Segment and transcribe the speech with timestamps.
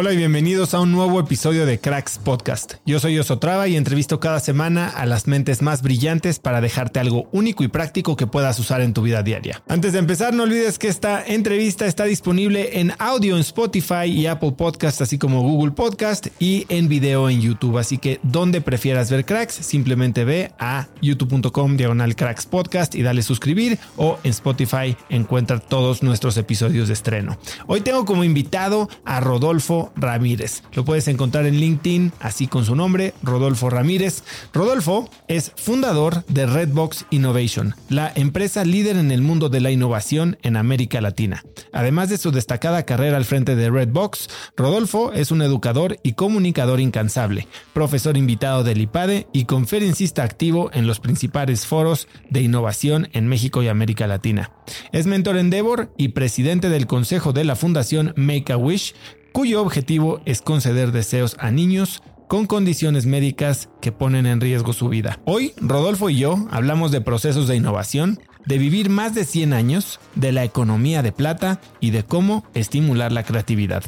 [0.00, 2.74] Hola y bienvenidos a un nuevo episodio de Cracks Podcast.
[2.86, 7.28] Yo soy Osotrava y entrevisto cada semana a las mentes más brillantes para dejarte algo
[7.32, 9.60] único y práctico que puedas usar en tu vida diaria.
[9.66, 14.26] Antes de empezar, no olvides que esta entrevista está disponible en audio en Spotify y
[14.26, 17.76] Apple Podcast, así como Google Podcast y en video en YouTube.
[17.76, 23.22] Así que donde prefieras ver Cracks, simplemente ve a youtube.com diagonal Cracks Podcast y dale
[23.22, 27.36] suscribir o en Spotify encuentra todos nuestros episodios de estreno.
[27.66, 30.62] Hoy tengo como invitado a Rodolfo Ramírez.
[30.72, 34.22] Lo puedes encontrar en LinkedIn, así con su nombre, Rodolfo Ramírez.
[34.52, 40.38] Rodolfo es fundador de Redbox Innovation, la empresa líder en el mundo de la innovación
[40.42, 41.42] en América Latina.
[41.72, 46.80] Además de su destacada carrera al frente de Redbox, Rodolfo es un educador y comunicador
[46.80, 53.28] incansable, profesor invitado del IPADE y conferencista activo en los principales foros de innovación en
[53.28, 54.50] México y América Latina.
[54.92, 58.94] Es mentor Endeavor y presidente del consejo de la Fundación Make a Wish,
[59.32, 64.88] cuyo objetivo es conceder deseos a niños con condiciones médicas que ponen en riesgo su
[64.88, 65.18] vida.
[65.24, 69.98] Hoy, Rodolfo y yo hablamos de procesos de innovación, de vivir más de 100 años,
[70.14, 73.82] de la economía de plata y de cómo estimular la creatividad.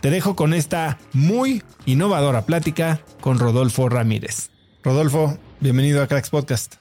[0.00, 4.50] Te dejo con esta muy innovadora plática con Rodolfo Ramírez.
[4.82, 6.76] Rodolfo, bienvenido a Cracks Podcast.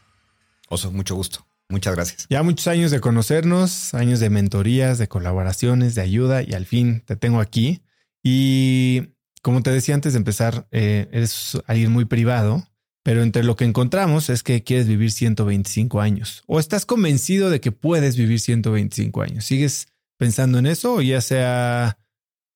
[0.70, 1.46] Oso, mucho gusto.
[1.70, 2.28] Muchas gracias.
[2.30, 7.02] Ya muchos años de conocernos, años de mentorías, de colaboraciones, de ayuda y al fin
[7.06, 7.82] te tengo aquí.
[8.28, 9.14] Y
[9.44, 12.68] como te decía antes de empezar, eh, eres alguien muy privado,
[13.04, 17.62] pero entre lo que encontramos es que quieres vivir 125 años o estás convencido de
[17.62, 19.46] que puedes vivir 125 años.
[19.46, 22.00] ¿Sigues pensando en eso o ya se ha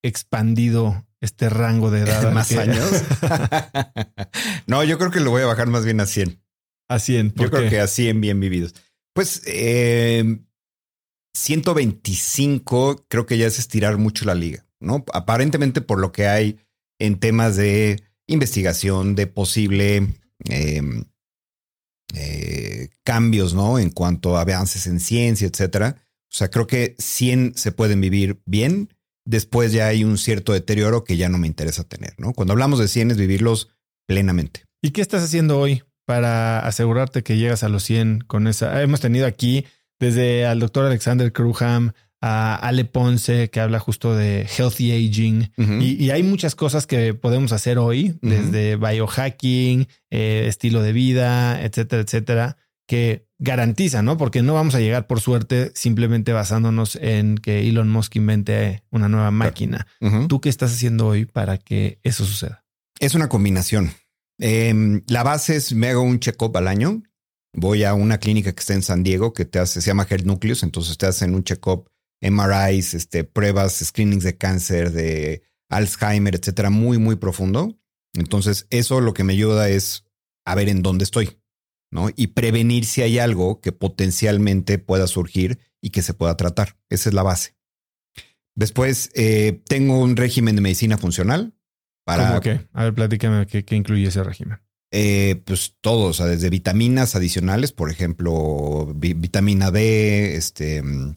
[0.04, 2.32] expandido este rango de edad?
[2.34, 2.90] ¿Más años?
[4.66, 6.42] no, yo creo que lo voy a bajar más bien a 100.
[6.88, 7.34] A 100.
[7.36, 8.74] Yo creo que a 100 bien vividos.
[9.14, 10.40] Pues eh,
[11.36, 14.66] 125 creo que ya es estirar mucho la liga.
[14.80, 15.04] ¿No?
[15.14, 16.60] Aparentemente por lo que hay
[17.00, 20.08] en temas de investigación, de posible
[20.46, 21.06] em,
[22.14, 23.80] eh, cambios, ¿no?
[23.80, 25.96] En cuanto a avances en ciencia, etcétera.
[26.32, 28.90] O sea, creo que 100 se pueden vivir bien.
[29.26, 32.34] Después ya hay un cierto deterioro que ya no me interesa tener, ¿no?
[32.34, 33.70] Cuando hablamos de 100 es vivirlos
[34.08, 34.66] plenamente.
[34.82, 38.82] ¿Y qué estás haciendo hoy para asegurarte que llegas a los 100 con esa?
[38.82, 39.66] Hemos tenido aquí
[40.00, 45.52] desde al doctor Alexander Kruham, a Ale Ponce, que habla justo de healthy aging.
[45.82, 52.02] y, hay muchas cosas que podemos hacer hoy, desde biohacking, eh, estilo de vida, etcétera,
[52.02, 52.58] etcétera,
[52.88, 54.18] que garantizan, ¿no?
[54.18, 59.08] Porque no vamos a llegar por suerte simplemente basándonos en que Elon Musk invente una
[59.08, 59.88] nueva máquina.
[60.28, 62.66] ¿Tú qué estás haciendo hoy para que eso suceda?
[63.00, 63.94] Es una combinación.
[64.40, 67.04] Em, la base es me hago un check-up al año.
[67.54, 70.26] Voy a una clínica que está en San Diego que te hace, se llama Health
[70.26, 71.90] Nucleus, entonces te hacen un check-up
[72.22, 77.78] MRIs, este, pruebas, screenings de cáncer, de Alzheimer, etcétera, muy, muy profundo.
[78.14, 80.06] Entonces, eso lo que me ayuda es
[80.46, 81.40] a ver en dónde estoy,
[81.92, 82.10] ¿no?
[82.16, 86.78] Y prevenir si hay algo que potencialmente pueda surgir y que se pueda tratar.
[86.90, 87.56] Esa es la base.
[88.56, 91.54] Después, eh, tengo un régimen de medicina funcional
[92.06, 92.28] para...
[92.30, 92.68] ¿Cómo qué?
[92.74, 94.60] A ver, platícame qué, qué incluye ese régimen.
[94.92, 101.16] Eh, pues todo, o sea, desde vitaminas adicionales, por ejemplo, vi- vitamina D, este, mm,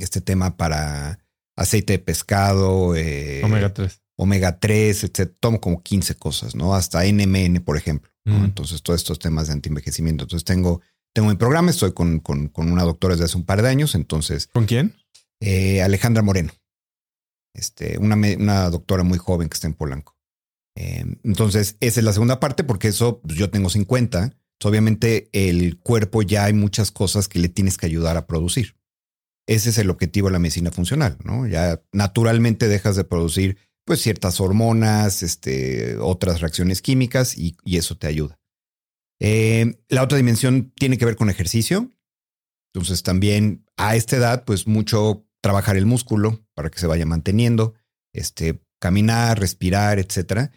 [0.00, 1.18] este tema para
[1.56, 4.00] aceite de pescado, eh, Omega 3.
[4.16, 5.32] omega 3, etc.
[5.40, 6.74] Tomo como 15 cosas, ¿no?
[6.74, 8.10] Hasta NMN, por ejemplo.
[8.24, 8.38] ¿no?
[8.40, 8.44] Mm.
[8.44, 10.24] Entonces, todos estos temas de antienvejecimiento.
[10.24, 10.80] Entonces, tengo,
[11.14, 13.94] tengo mi programa, estoy con, con, con una doctora desde hace un par de años.
[13.94, 14.94] Entonces, ¿Con quién?
[15.40, 16.52] eh, Alejandra Moreno,
[17.54, 20.16] este, una, una doctora muy joven que está en Polanco.
[20.76, 24.18] Eh, entonces, esa es la segunda parte, porque eso pues, yo tengo 50.
[24.24, 28.76] Entonces, obviamente, el cuerpo ya hay muchas cosas que le tienes que ayudar a producir.
[29.46, 31.46] Ese es el objetivo de la medicina funcional, ¿no?
[31.46, 38.08] Ya naturalmente dejas de producir pues ciertas hormonas, este, otras reacciones químicas y, eso te
[38.08, 38.38] ayuda.
[39.20, 41.92] Eh, la otra dimensión tiene que ver con ejercicio.
[42.74, 47.74] Entonces también a esta edad, pues mucho trabajar el músculo para que se vaya manteniendo,
[48.12, 50.50] este, caminar, respirar, etcétera.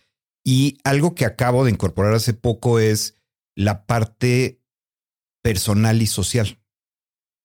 [0.44, 3.16] Y algo que acabo de incorporar hace poco es
[3.56, 4.60] la parte
[5.44, 6.59] personal y social.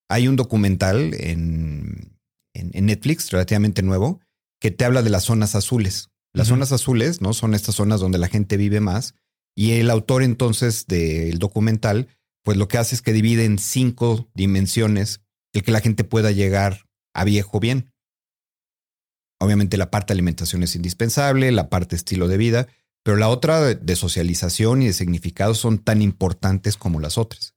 [0.08, 2.18] Hay un documental en,
[2.54, 4.20] en- en Netflix relativamente nuevo
[4.60, 6.08] que te habla de las zonas azules.
[6.32, 7.32] Las zonas azules, ¿no?
[7.32, 9.14] Son estas zonas donde la gente vive más.
[9.56, 12.08] Y el autor entonces del documental,
[12.42, 15.20] pues lo que hace es que divide en cinco dimensiones
[15.52, 17.92] el que la gente pueda llegar a viejo bien.
[19.40, 22.66] Obviamente la parte de alimentación es indispensable, la parte estilo de vida,
[23.04, 27.54] pero la otra de socialización y de significado son tan importantes como las otras.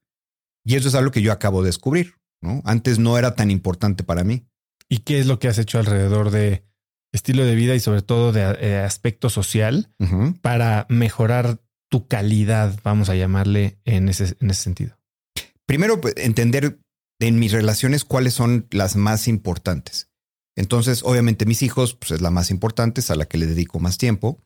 [0.65, 2.61] Y eso es algo que yo acabo de descubrir, ¿no?
[2.65, 4.45] Antes no era tan importante para mí.
[4.89, 6.63] ¿Y qué es lo que has hecho alrededor de
[7.11, 9.89] estilo de vida y sobre todo de eh, aspecto social
[10.41, 14.97] para mejorar tu calidad, vamos a llamarle en ese, en ese sentido?
[15.65, 16.79] Primero, pues, entender
[17.19, 20.09] en mis relaciones cuáles son las más importantes.
[20.55, 23.79] Entonces, obviamente, mis hijos, pues es la más importante, es a la que le dedico
[23.79, 24.39] más tiempo,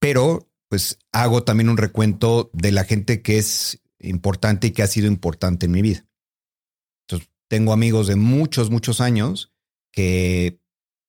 [0.00, 4.86] pero pues hago también un recuento de la gente que es importante y que ha
[4.86, 6.06] sido importante en mi vida.
[7.50, 9.52] Tengo amigos de muchos, muchos años
[9.92, 10.60] que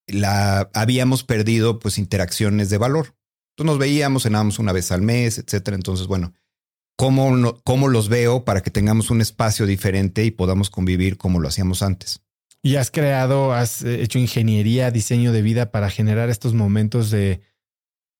[0.07, 3.15] la habíamos perdido pues interacciones de valor.
[3.51, 5.75] Entonces nos veíamos, cenábamos una vez al mes, etcétera.
[5.75, 6.33] Entonces, bueno,
[6.97, 11.39] ¿cómo, no- cómo los veo para que tengamos un espacio diferente y podamos convivir como
[11.39, 12.21] lo hacíamos antes?
[12.63, 17.41] Y has creado, has eh, hecho ingeniería, diseño de vida para generar estos momentos de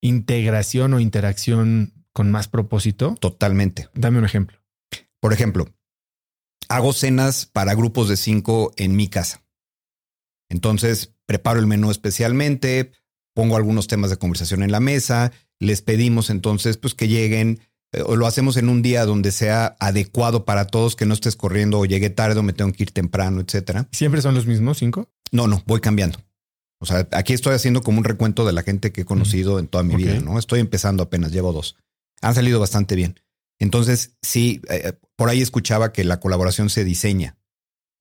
[0.01, 3.15] integración o interacción con más propósito.
[3.19, 3.89] Totalmente.
[3.95, 4.57] Dame un ejemplo.
[5.19, 5.67] Por ejemplo,
[6.71, 9.43] hago cenas para grupos de cinco en mi casa.
[10.49, 12.91] Entonces, preparo el menú especialmente,
[13.33, 17.59] pongo algunos temas de conversación en la mesa, les pedimos entonces pues que lleguen
[17.91, 21.35] eh, o lo hacemos en un día donde sea adecuado para todos, que no estés
[21.35, 23.87] corriendo o llegué tarde o me tengo que ir temprano, etcétera.
[23.91, 25.09] ¿Siempre son los mismos cinco?
[25.31, 26.19] No, no, voy cambiando.
[26.79, 29.67] O sea, aquí estoy haciendo como un recuento de la gente que he conocido en
[29.67, 30.39] toda mi vida, ¿no?
[30.39, 31.75] Estoy empezando apenas, llevo dos.
[32.21, 33.19] Han salido bastante bien.
[33.61, 37.37] Entonces, sí, eh, por ahí escuchaba que la colaboración se diseña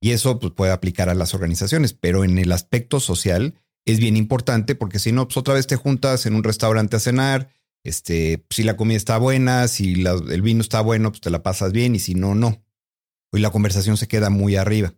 [0.01, 3.55] y eso pues, puede aplicar a las organizaciones, pero en el aspecto social
[3.85, 7.01] es bien importante porque si no, pues otra vez te juntas en un restaurante a
[7.01, 7.51] cenar,
[7.85, 11.43] este, si la comida está buena, si la- el vino está bueno, pues te la
[11.43, 12.65] pasas bien y si no, no.
[13.31, 14.95] Y la conversación se queda muy arriba.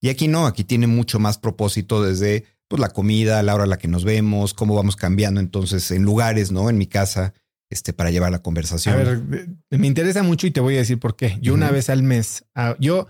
[0.00, 3.68] Y aquí no, aquí tiene mucho más propósito desde pues, la comida, la hora a
[3.68, 6.70] la que nos vemos, cómo vamos cambiando entonces en lugares, ¿no?
[6.70, 7.34] En mi casa,
[7.70, 8.94] este, para llevar la conversación.
[8.94, 11.38] A ver, me interesa mucho y te voy a decir por qué.
[11.40, 13.06] Yo una vez al mes, ah, yo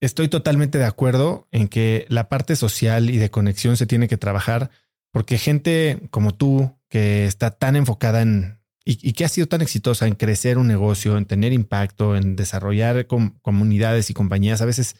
[0.00, 4.16] estoy totalmente de acuerdo en que la parte social y de conexión se tiene que
[4.18, 4.70] trabajar
[5.12, 9.62] porque gente como tú que está tan enfocada en y, y que ha sido tan
[9.62, 14.66] exitosa en crecer un negocio, en tener impacto, en desarrollar com- comunidades y compañías, a
[14.66, 14.96] veces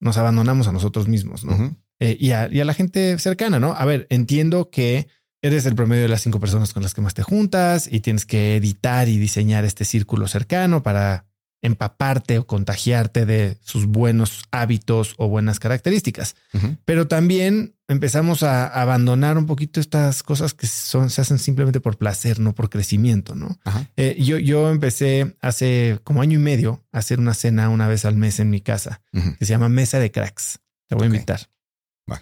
[0.00, 1.76] nos abandonamos a nosotros mismos, ¿no?
[2.00, 3.72] Eh, y, a, y a la gente cercana, ¿no?
[3.74, 5.08] A ver, entiendo que
[5.46, 8.26] eres el promedio de las cinco personas con las que más te juntas y tienes
[8.26, 11.26] que editar y diseñar este círculo cercano para
[11.62, 16.36] empaparte o contagiarte de sus buenos hábitos o buenas características.
[16.84, 21.96] Pero también empezamos a abandonar un poquito estas cosas que son, se hacen simplemente por
[21.96, 23.58] placer, no por crecimiento, ¿no?
[23.96, 28.04] Eh, yo, yo empecé hace como año y medio a hacer una cena una vez
[28.04, 30.60] al mes en mi casa que se llama Mesa de Cracks.
[30.88, 31.48] Te voy a invitar.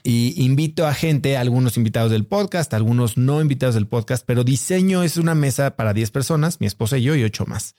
[0.02, 5.02] Y invito a gente, algunos invitados del podcast, algunos no invitados del podcast, pero diseño
[5.02, 7.74] es una mesa para 10 personas, mi esposa y yo y ocho más.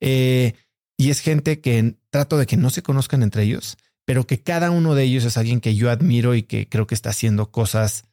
[0.00, 0.54] Eh,
[0.96, 4.70] y es gente que trato de que no se conozcan entre ellos, pero que cada
[4.70, 8.04] uno de ellos es alguien que yo admiro y que creo que está haciendo cosas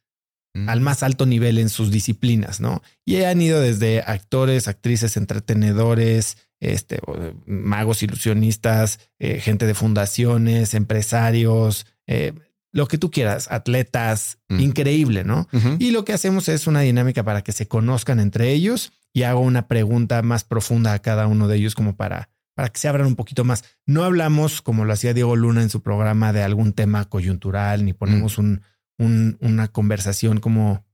[0.53, 0.69] mm.
[0.69, 2.81] al más alto nivel en sus disciplinas, ¿no?
[3.05, 6.99] Y han ido desde actores, actrices, entretenedores, este,
[7.45, 12.33] magos ilusionistas, eh, gente de fundaciones, empresarios, eh,
[12.71, 14.59] lo que tú quieras, atletas, mm.
[14.59, 15.47] increíble, ¿no?
[15.79, 19.41] Y lo que hacemos es una dinámica para que se conozcan entre ellos y hago
[19.41, 23.07] una pregunta más profunda a cada uno de ellos como para, para que se abran
[23.07, 23.65] un poquito más.
[23.85, 27.93] No hablamos, como lo hacía Diego Luna en su programa, de algún tema coyuntural, ni
[27.93, 28.59] ponemos mm.
[28.99, 30.85] un, una conversación como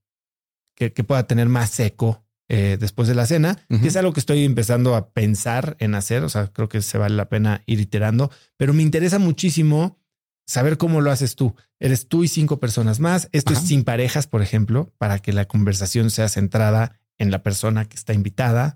[0.76, 4.46] que, pueda tener más seco eh, después de la cena, que es algo que estoy
[4.46, 6.24] empezando a pensar en hacer.
[6.24, 10.00] O sea, creo que se vale la pena ir iterando, pero me interesa muchísimo
[10.48, 11.56] saber cómo lo haces tú.
[11.80, 13.30] Eres tú y cinco personas más.
[13.34, 17.86] Esto es sin parejas, por ejemplo, para que la conversación sea centrada en la persona
[17.86, 18.74] que está invitada,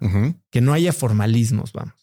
[0.49, 1.95] que no haya formalismos, vamos.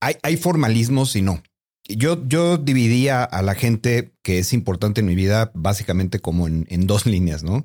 [0.00, 1.42] Hay, hay formalismos y no.
[1.88, 6.66] Yo, yo dividía a la gente que es importante en mi vida básicamente como en,
[6.68, 7.64] en dos líneas, ¿no?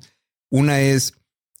[0.50, 1.14] Una es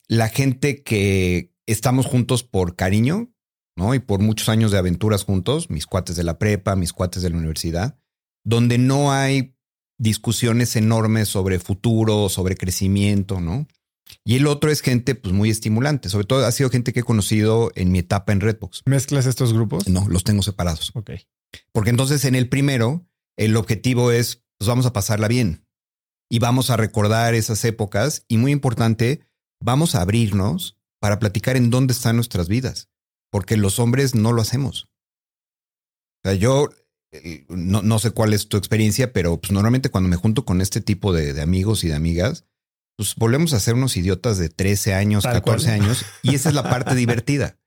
[0.08, 3.30] la gente que estamos juntos por cariño,
[3.76, 3.94] ¿no?
[3.94, 7.30] Y por muchos años de aventuras juntos, mis cuates de la prepa, mis cuates de
[7.30, 7.98] la universidad,
[8.44, 9.53] donde no hay
[9.98, 13.66] discusiones enormes sobre futuro, sobre crecimiento, ¿no?
[14.24, 16.08] Y el otro es gente pues muy estimulante.
[16.08, 18.82] Sobre todo ha sido gente que he conocido en mi etapa en Redbox.
[18.86, 19.88] ¿Mezclas estos grupos?
[19.88, 20.90] No, los tengo separados.
[20.94, 21.12] Ok.
[21.72, 25.66] Porque entonces en el primero, el objetivo es, pues vamos a pasarla bien
[26.30, 29.26] y vamos a recordar esas épocas y muy importante,
[29.60, 32.88] vamos a abrirnos para platicar en dónde están nuestras vidas,
[33.30, 34.88] porque los hombres no lo hacemos.
[36.24, 36.70] O sea, yo
[37.48, 40.80] no, no sé cuál es tu experiencia, pero pues normalmente cuando me junto con este
[40.80, 42.44] tipo de, de amigos y de amigas,
[42.96, 46.64] pues volvemos a ser unos idiotas de 13 años, 14 años, y esa es la
[46.64, 47.58] parte divertida.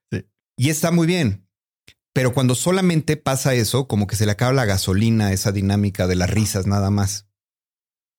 [0.58, 1.48] Y está muy bien.
[2.13, 6.16] Pero cuando solamente pasa eso, como que se le acaba la gasolina, esa dinámica de
[6.16, 7.27] las risas nada más.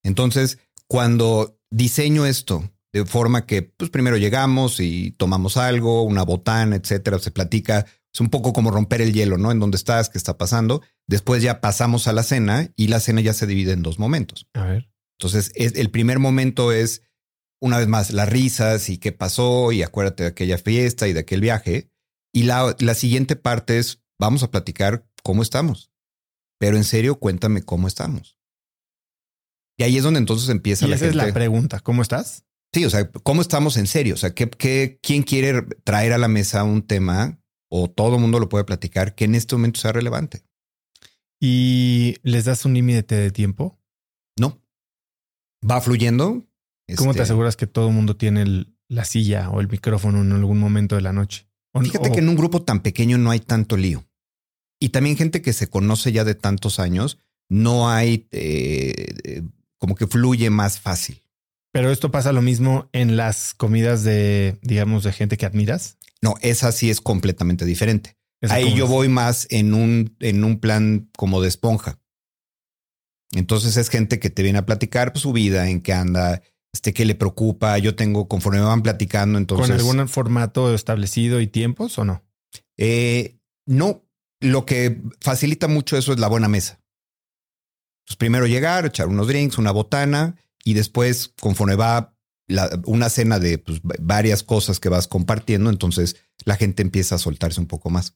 [0.04, 6.76] Entonces, cuando diseño esto de forma que, pues primero llegamos y tomamos algo, una botana,
[6.76, 7.86] etcétera, se platica,
[8.18, 9.52] es un poco como romper el hielo, ¿no?
[9.52, 10.82] En dónde estás, qué está pasando.
[11.06, 14.48] Después ya pasamos a la cena y la cena ya se divide en dos momentos.
[14.54, 14.90] A ver.
[15.20, 17.02] Entonces, el primer momento es,
[17.60, 21.20] una vez más, las risas y qué pasó y acuérdate de aquella fiesta y de
[21.20, 21.92] aquel viaje.
[22.32, 25.92] Y la, la siguiente parte es, vamos a platicar cómo estamos.
[26.58, 28.36] Pero en serio, cuéntame cómo estamos.
[29.78, 32.44] Y ahí es donde entonces empieza y esa es la pregunta, ¿cómo estás?
[32.74, 34.14] Sí, o sea, ¿cómo estamos en serio?
[34.14, 38.20] O sea, ¿qué, qué, quién quiere traer a la mesa un tema o todo el
[38.20, 40.42] mundo lo puede platicar que en este momento sea relevante?
[41.40, 43.78] ¿Y les das un límite de tiempo?
[44.38, 44.60] No
[45.68, 46.46] va fluyendo.
[46.96, 50.32] ¿Cómo te este aseguras que todo el mundo tiene la silla o el micrófono en
[50.32, 51.48] algún momento de la noche?
[51.80, 54.04] Fíjate que en un grupo tan pequeño no hay tanto lío.
[54.80, 59.42] Y también gente que se conoce ya de tantos años, no hay eh, eh,
[59.76, 61.22] como que fluye más fácil.
[61.72, 65.97] Pero esto pasa lo mismo en las comidas de, digamos, de gente que admiras.
[66.22, 68.16] No, esa sí es completamente diferente.
[68.48, 71.98] Ahí yo voy más en un, en un plan como de esponja.
[73.32, 76.94] Entonces es gente que te viene a platicar pues, su vida, en qué anda, este,
[76.94, 77.76] qué le preocupa.
[77.78, 79.68] Yo tengo, conforme van platicando, entonces.
[79.68, 82.22] ¿Con algún formato establecido y tiempos o no?
[82.76, 84.04] Eh, no.
[84.40, 86.80] Lo que facilita mucho eso es la buena mesa.
[88.06, 92.14] Pues primero llegar, echar unos drinks, una botana y después, conforme va
[92.84, 97.60] una cena de pues, varias cosas que vas compartiendo, entonces la gente empieza a soltarse
[97.60, 98.14] un poco más.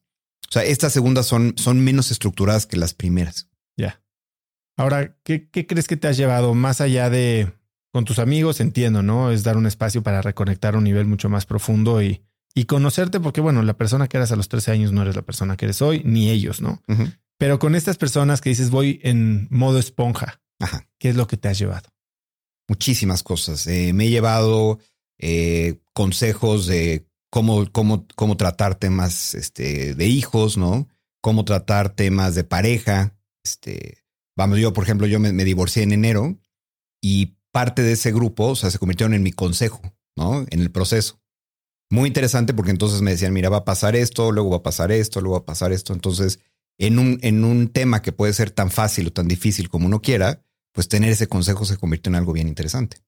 [0.48, 3.48] O sea, estas segundas son, son menos estructuradas que las primeras.
[3.76, 4.02] Ya.
[4.76, 7.52] Ahora, ¿qué, crees que te has llevado más allá de
[7.92, 8.60] con tus amigos?
[8.60, 9.30] Entiendo, ¿no?
[9.30, 12.22] Es dar un espacio para reconectar a un nivel mucho más profundo y,
[12.54, 15.22] y conocerte, porque bueno, la persona que eras a los 13 años no eres la
[15.22, 16.82] persona que eres hoy, ni ellos, ¿no?
[17.38, 20.40] Pero con estas personas que dices voy en modo esponja,
[20.98, 21.91] ¿qué es lo que te has llevado?
[22.72, 23.66] Muchísimas cosas.
[23.66, 24.78] Eh, me he llevado
[25.18, 30.88] eh, consejos de cómo, cómo, cómo tratar temas este, de hijos, ¿no?
[31.20, 33.14] Cómo tratar temas de pareja,
[33.44, 34.02] este,
[34.36, 36.38] Vamos, yo, por ejemplo, yo me, divorcié en enero
[37.02, 39.82] y parte de ese grupo, o sea, se convirtieron en mi consejo,
[40.16, 40.46] ¿no?
[40.50, 41.20] En el proceso.
[41.90, 44.90] Muy interesante porque entonces me decían, mira, va a pasar esto, luego va a pasar
[44.90, 45.92] esto, luego va a pasar esto.
[45.92, 46.40] Entonces,
[46.78, 50.00] en un, en un tema que puede ser tan fácil o tan difícil como uno
[50.00, 52.98] quiera, pues tener ese consejo se convierte en algo bien interesante.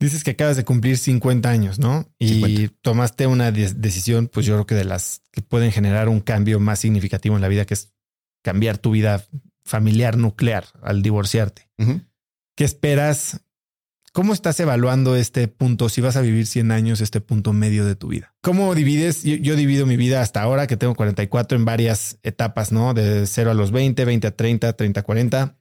[0.00, 2.12] Dices que acabas de cumplir 50 años, ¿no?
[2.18, 6.58] Y tomaste una decisión, pues yo creo que de las que pueden generar un cambio
[6.60, 7.94] más significativo en la vida, que es
[8.42, 9.24] cambiar tu vida
[9.64, 11.70] familiar nuclear al divorciarte.
[12.56, 13.40] ¿Qué esperas?
[14.12, 15.88] ¿Cómo estás evaluando este punto?
[15.88, 18.34] Si vas a vivir 100 años, este punto medio de tu vida.
[18.42, 19.24] ¿Cómo divides?
[19.24, 22.94] Yo, divido mi vida hasta ahora, que tengo 44, en varias etapas, ¿no?
[22.94, 25.58] De 0 a los 20, 20 a 30, 30 a 40,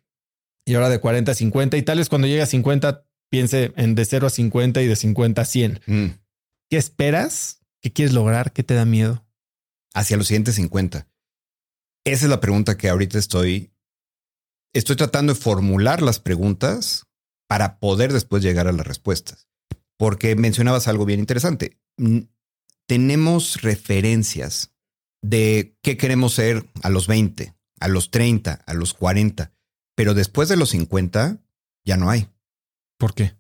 [0.65, 1.77] y ahora de 40 a 50.
[1.77, 4.95] Y tal vez cuando llegue a 50 piense en de 0 a 50 y de
[4.95, 5.81] 50 a 100.
[5.85, 6.05] Mm.
[6.69, 7.61] ¿Qué esperas?
[7.81, 8.53] ¿Qué quieres lograr?
[8.53, 9.25] ¿Qué te da miedo?
[9.93, 11.07] Hacia los siguientes 50.
[12.05, 13.71] Esa es la pregunta que ahorita estoy.
[14.73, 17.05] Estoy tratando de formular las preguntas
[17.47, 19.47] para poder después llegar a las respuestas.
[19.97, 21.79] Porque mencionabas algo bien interesante.
[22.87, 24.73] Tenemos referencias
[25.21, 29.53] de qué queremos ser a los 20, a los 30, a los 40,
[29.95, 31.39] pero después de los 50
[31.85, 32.29] ya no hay.
[32.97, 33.35] ¿Por qué?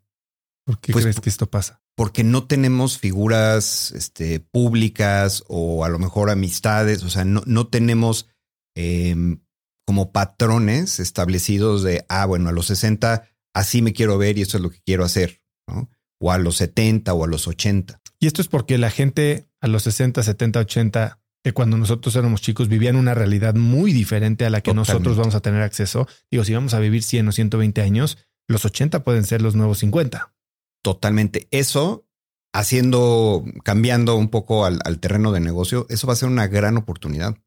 [0.65, 1.83] ¿Por qué Pues, crees que esto pasa?
[1.95, 7.67] porque no tenemos figuras este, públicas o a lo mejor amistades, o sea, no, no
[7.67, 8.27] tenemos
[8.75, 9.41] em,
[9.85, 14.57] como patrones establecidos de, ah, bueno, a los 60 así me quiero ver y esto
[14.57, 15.89] es lo que quiero hacer, ¿no?
[16.19, 18.01] O a los 70 o a los 80.
[18.19, 22.41] Y esto es porque la gente a los 60, 70, 80, que cuando nosotros éramos
[22.41, 24.93] chicos vivían una realidad muy diferente a la que Totalmente.
[24.93, 26.07] nosotros vamos a tener acceso.
[26.31, 29.79] Digo, si vamos a vivir 100 o 120 años, los 80 pueden ser los nuevos
[29.79, 30.33] 50.
[30.81, 31.47] Totalmente.
[31.51, 32.05] Eso,
[32.53, 36.77] haciendo, cambiando un poco al, al terreno de negocio, eso va a ser una gran
[36.77, 37.37] oportunidad.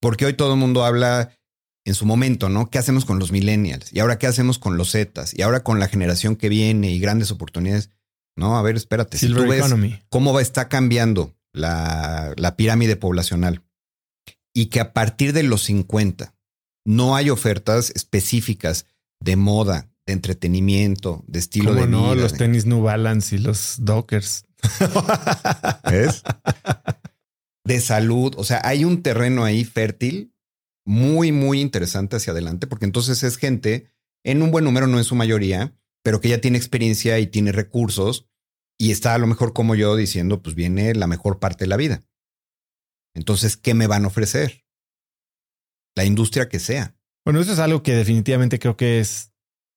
[0.00, 1.32] Porque hoy todo el mundo habla
[1.86, 2.68] en su momento, ¿no?
[2.68, 3.90] ¿Qué hacemos con los millennials?
[3.92, 5.32] Y ahora, ¿qué hacemos con los Zetas?
[5.36, 7.90] Y ahora con la generación que viene y grandes oportunidades.
[8.36, 9.16] No, a ver, espérate.
[9.16, 9.98] Si tú ves Economy.
[10.10, 13.62] cómo va, está cambiando la, la pirámide poblacional
[14.54, 16.34] y que a partir de los 50
[16.86, 18.86] no hay ofertas específicas
[19.20, 22.02] de moda, de entretenimiento, de estilo ¿Cómo de no?
[22.12, 22.22] vida.
[22.22, 24.44] Los de- tenis New Balance y los Dockers.
[25.90, 26.22] ¿Ves?
[27.64, 28.34] de salud.
[28.38, 30.32] O sea, hay un terreno ahí fértil
[30.86, 33.90] muy, muy interesante hacia adelante, porque entonces es gente
[34.24, 37.52] en un buen número, no en su mayoría, pero que ya tiene experiencia y tiene
[37.52, 38.26] recursos
[38.78, 41.76] y está a lo mejor como yo diciendo, pues viene la mejor parte de la
[41.76, 42.00] vida.
[43.14, 44.64] Entonces, ¿qué me van a ofrecer?
[45.96, 46.94] La industria que sea.
[47.24, 49.32] Bueno, eso es algo que definitivamente creo que es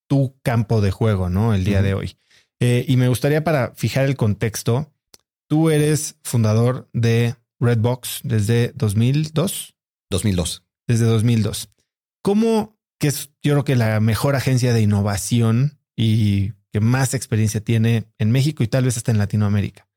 [0.08, 1.52] tu campo de juego, ¿no?
[1.52, 2.16] El día de hoy.
[2.60, 4.92] Eh, y me gustaría para fijar el contexto,
[5.48, 9.74] tú eres fundador de Redbox desde 2002,
[10.10, 10.64] 2002.
[10.86, 11.70] desde 2002.
[12.22, 17.60] ¿Cómo, que es yo creo que la mejor agencia de innovación y que más experiencia
[17.60, 19.88] tiene en México y tal vez hasta en Latinoamérica?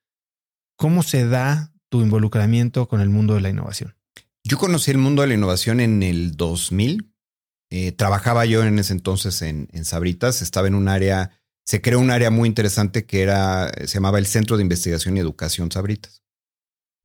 [0.77, 3.95] ¿Cómo se da tu involucramiento con el mundo de la innovación?
[4.43, 7.11] Yo conocí el mundo de la innovación en el 2000.
[7.71, 10.41] Eh, trabajaba yo en ese entonces en, Sabritas.
[10.41, 11.31] Estaba en un área,
[11.65, 15.21] se creó un área muy interesante que era, se llamaba el Centro de Investigación y
[15.21, 16.21] Educación Sabritas.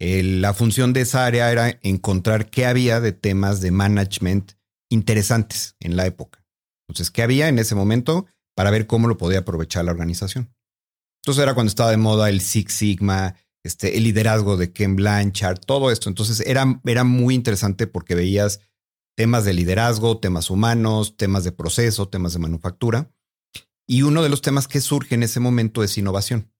[0.00, 4.52] Eh, la función de esa área era encontrar qué había de temas de management
[4.90, 6.44] interesantes en la época.
[6.88, 10.54] Entonces, qué había en ese momento para ver cómo lo podía aprovechar la organización.
[11.22, 15.60] Entonces era cuando estaba de moda el Six Sigma, este, el liderazgo de Ken Blanchard,
[15.60, 16.08] todo esto.
[16.08, 18.60] Entonces era, era muy interesante porque veías
[19.16, 23.12] temas de liderazgo, temas humanos, temas de proceso, temas de manufactura.
[23.86, 26.50] Y uno de los temas que surge en ese momento es innovación,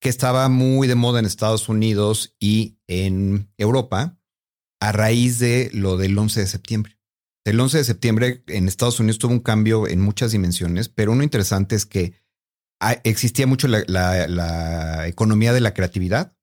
[0.00, 4.18] que estaba muy de moda en Estados Unidos y en Europa
[4.80, 6.97] a raíz de lo del 11 de septiembre.
[7.44, 11.22] El 11 de septiembre en Estados Unidos tuvo un cambio en muchas dimensiones, pero uno
[11.22, 12.14] interesante es que
[13.04, 16.36] existía mucho la economía de la creatividad,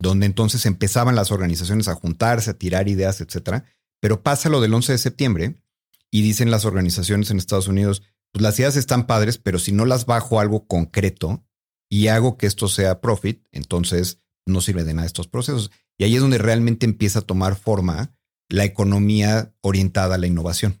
[0.00, 3.64] donde entonces empezaban las organizaciones a juntarse, a tirar ideas, etcétera.
[4.00, 5.62] Pero pasa lo del 11 de septiembre
[6.10, 9.84] y dicen las organizaciones en Estados Unidos, pues las ideas están padres, pero si no
[9.84, 11.44] las bajo a algo concreto
[11.88, 15.70] y hago que esto sea profit, entonces no sirve de nada estos procesos.
[15.98, 18.12] Y ahí es donde realmente empieza a tomar forma
[18.52, 20.80] la economía orientada a la innovación.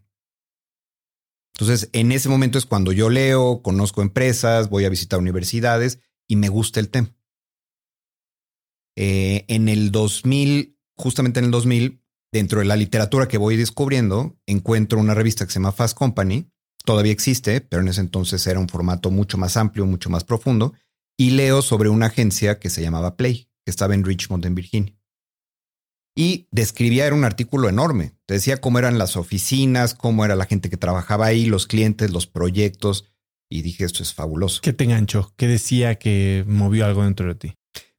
[1.54, 6.36] Entonces, en ese momento es cuando yo leo, conozco empresas, voy a visitar universidades y
[6.36, 7.14] me gusta el tema.
[8.96, 14.38] Eh, en el 2000, justamente en el 2000, dentro de la literatura que voy descubriendo,
[14.46, 16.50] encuentro una revista que se llama Fast Company.
[16.84, 20.74] Todavía existe, pero en ese entonces era un formato mucho más amplio, mucho más profundo.
[21.16, 25.01] Y leo sobre una agencia que se llamaba Play, que estaba en Richmond, en Virginia.
[26.14, 28.12] Y describía, era un artículo enorme.
[28.26, 32.10] Te decía cómo eran las oficinas, cómo era la gente que trabajaba ahí, los clientes,
[32.10, 33.06] los proyectos.
[33.50, 34.60] Y dije, esto es fabuloso.
[34.62, 35.32] ¿Qué te enganchó?
[35.36, 37.54] ¿Qué decía que movió algo dentro de ti?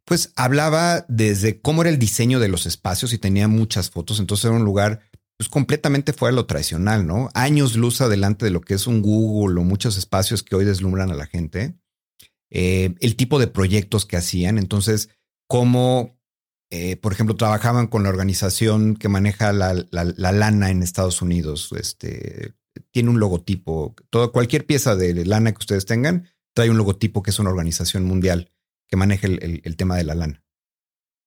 [0.06, 4.20] Pues hablaba desde cómo era el diseño de los espacios y tenía muchas fotos.
[4.20, 5.02] Entonces era un lugar
[5.38, 7.30] pues, completamente fuera de lo tradicional, ¿no?
[7.34, 11.12] Años luz adelante de lo que es un Google o muchos espacios que hoy deslumbran
[11.12, 11.76] a la gente.
[12.50, 14.58] Eh, el tipo de proyectos que hacían.
[14.58, 15.10] Entonces,
[15.48, 16.20] cómo,
[16.76, 21.22] eh, por ejemplo, trabajaban con la organización que maneja la, la- la lana en Estados
[21.22, 21.70] Unidos.
[21.78, 22.54] Este
[22.90, 23.94] tiene un logotipo.
[24.10, 28.06] Todo, cualquier pieza de lana que ustedes tengan trae un logotipo que es una organización
[28.06, 28.52] mundial
[28.90, 30.44] que maneja el, el- tema de la lana.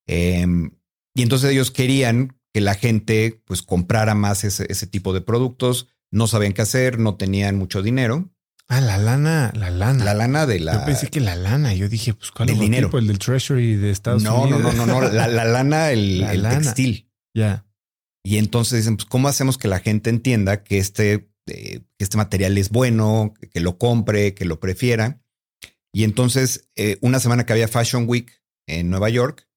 [0.09, 0.72] Em,
[1.14, 5.88] y entonces ellos querían que la gente pues comprara más ese, ese tipo de productos,
[6.11, 8.30] no sabían qué hacer, no tenían mucho dinero,
[8.68, 10.05] Ah, la lana, la lana.
[10.05, 10.74] La lana de la.
[10.74, 11.72] Yo pensé que la lana.
[11.74, 12.90] Yo dije, pues, ¿cuál Del dinero.
[12.98, 14.61] El del Treasury de Estados no, Unidos.
[14.62, 15.09] no, no, no, no.
[15.09, 16.61] La, la lana, el, La el lana.
[16.61, 17.09] textil.
[17.35, 17.64] Ya.
[18.24, 22.59] Y entonces dicen, pues, ¿cómo hacemos que la gente entienda que este, eh, este material
[22.59, 25.22] es bueno, que, que lo compre, que lo prefiera?
[25.92, 29.48] Y entonces, eh, una semana que había Fashion Week en Nueva York,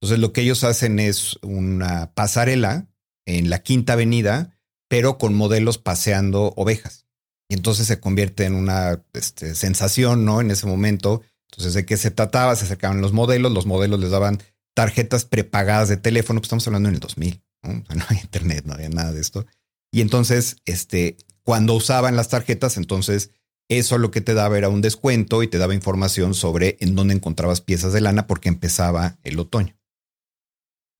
[0.00, 2.88] entonces lo que ellos hacen es una pasarela
[3.26, 7.05] en la Quinta Avenida, pero con modelos paseando ovejas.
[7.48, 10.40] Y entonces se convierte en una este, sensación, ¿no?
[10.40, 11.22] En ese momento.
[11.50, 12.56] Entonces, ¿de qué se trataba?
[12.56, 14.42] Se acercaban los modelos, los modelos les daban
[14.74, 17.70] tarjetas prepagadas de teléfono, pues estamos hablando en el 2000, ¿no?
[17.82, 19.46] O sea, no había internet, no había nada de esto.
[19.90, 23.30] Y entonces, este, cuando usaban las tarjetas, entonces
[23.68, 27.14] eso lo que te daba era un descuento y te daba información sobre en dónde
[27.14, 29.76] encontrabas piezas de lana porque empezaba el otoño.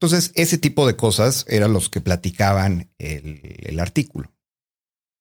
[0.00, 4.32] Entonces, ese tipo de cosas eran los que platicaban el, el artículo.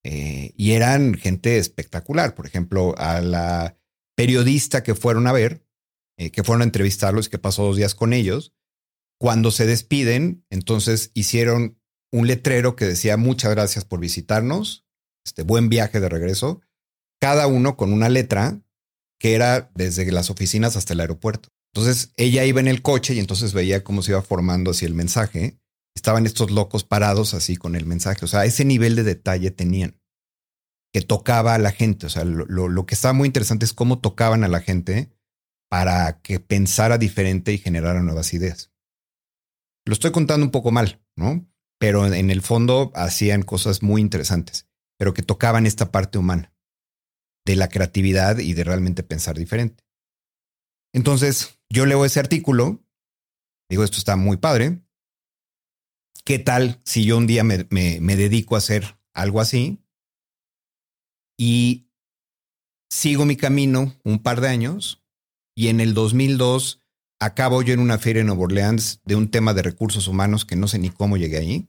[0.08, 2.36] Eh, y eran gente espectacular.
[2.36, 3.76] Por ejemplo, a la
[4.16, 5.66] periodista que fueron a ver,
[6.16, 8.54] eh, que fueron a entrevistarlos que pasó dos días con ellos,
[9.18, 11.80] cuando se despiden, entonces hicieron
[12.12, 14.86] un letrero que decía muchas gracias por visitarnos,
[15.24, 16.60] este buen viaje de regreso,
[17.20, 18.62] cada uno con una letra
[19.18, 21.48] que era desde las oficinas hasta el aeropuerto.
[21.74, 24.94] Entonces ella iba en el coche y entonces veía cómo se iba formando así el
[24.94, 25.58] mensaje.
[25.96, 28.24] Estaban estos locos parados así con el mensaje.
[28.24, 29.95] O sea, ese nivel de detalle tenían
[30.92, 32.06] que tocaba a la gente.
[32.06, 35.10] O sea, lo, lo, lo que estaba muy interesante es cómo tocaban a la gente
[35.68, 38.72] para que pensara diferente y generara nuevas ideas.
[39.84, 41.48] Lo estoy contando un poco mal, ¿no?
[41.78, 44.68] Pero en, el fondo hacían cosas muy interesantes,
[44.98, 46.52] pero que tocaban esta parte humana
[47.44, 49.84] de la creatividad y de realmente pensar diferente.
[50.92, 52.82] Entonces, yo leo ese artículo,
[53.68, 54.80] digo, esto está muy padre.
[56.24, 59.78] ¿Qué tal si yo un día me, me, me dedico a hacer algo así?
[61.38, 61.88] Y
[62.90, 65.02] sigo mi camino un par de años
[65.56, 66.82] y en el 2002
[67.20, 70.56] acabo yo en una feria en Nueva Orleans de un tema de recursos humanos que
[70.56, 71.68] no sé ni cómo llegué allí.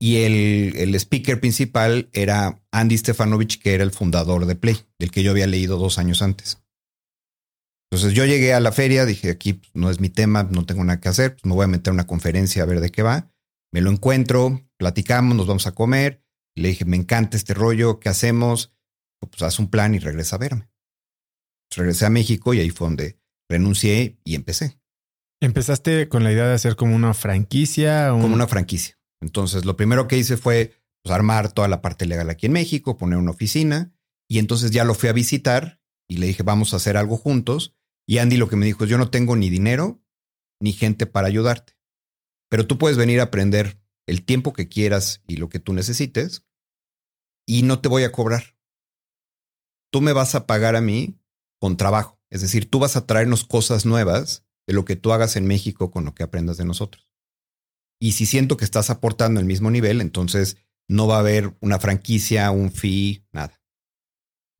[0.00, 5.10] Y el, el speaker principal era Andy Stefanovich, que era el fundador de Play, del
[5.10, 6.62] que yo había leído dos años antes.
[7.90, 10.84] Entonces yo llegué a la feria, dije, aquí pues, no es mi tema, no tengo
[10.84, 13.02] nada que hacer, pues me voy a meter a una conferencia a ver de qué
[13.02, 13.32] va.
[13.72, 16.22] Me lo encuentro, platicamos, nos vamos a comer.
[16.58, 18.72] Le dije, me encanta este rollo, ¿qué hacemos?
[19.20, 20.70] Pues haz un plan y regresa a verme.
[21.68, 23.18] Pues, regresé a México y ahí fue donde
[23.48, 24.78] renuncié y empecé.
[25.40, 28.12] Empezaste con la idea de hacer como una franquicia.
[28.12, 28.98] un- como una franquicia.
[29.20, 32.96] Entonces, lo primero que hice fue pues, armar toda la parte legal aquí en México,
[32.96, 33.92] poner una oficina
[34.28, 37.74] y entonces ya lo fui a visitar y le dije, vamos a hacer algo juntos.
[38.06, 40.02] Y Andy lo que me dijo es, yo no tengo ni dinero
[40.60, 41.74] ni gente para ayudarte,
[42.50, 46.44] pero tú puedes venir a aprender el tiempo que quieras y lo que tú necesites
[47.48, 48.54] y no te voy a cobrar.
[49.90, 51.18] Tú me vas a pagar a mí
[51.58, 52.20] con trabajo.
[52.30, 55.90] Es decir, tú vas a traernos cosas nuevas de lo que tú hagas en México
[55.90, 57.10] con lo que aprendas de nosotros.
[57.98, 60.58] Y si siento que estás aportando el mismo nivel, entonces
[60.88, 63.58] no va a haber una franquicia, un fee, nada.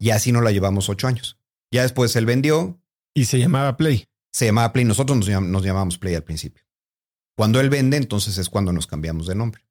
[0.01, 1.39] Y así nos la llevamos ocho años.
[1.71, 2.81] Ya después él vendió,
[3.15, 4.07] Y se llamaba Play.
[4.33, 6.65] se llamaba Play, nosotros nos, llam- nos llamábamos Play al principio.
[7.37, 9.63] Cuando él vende, entonces es cuando nos cambiamos de nombre.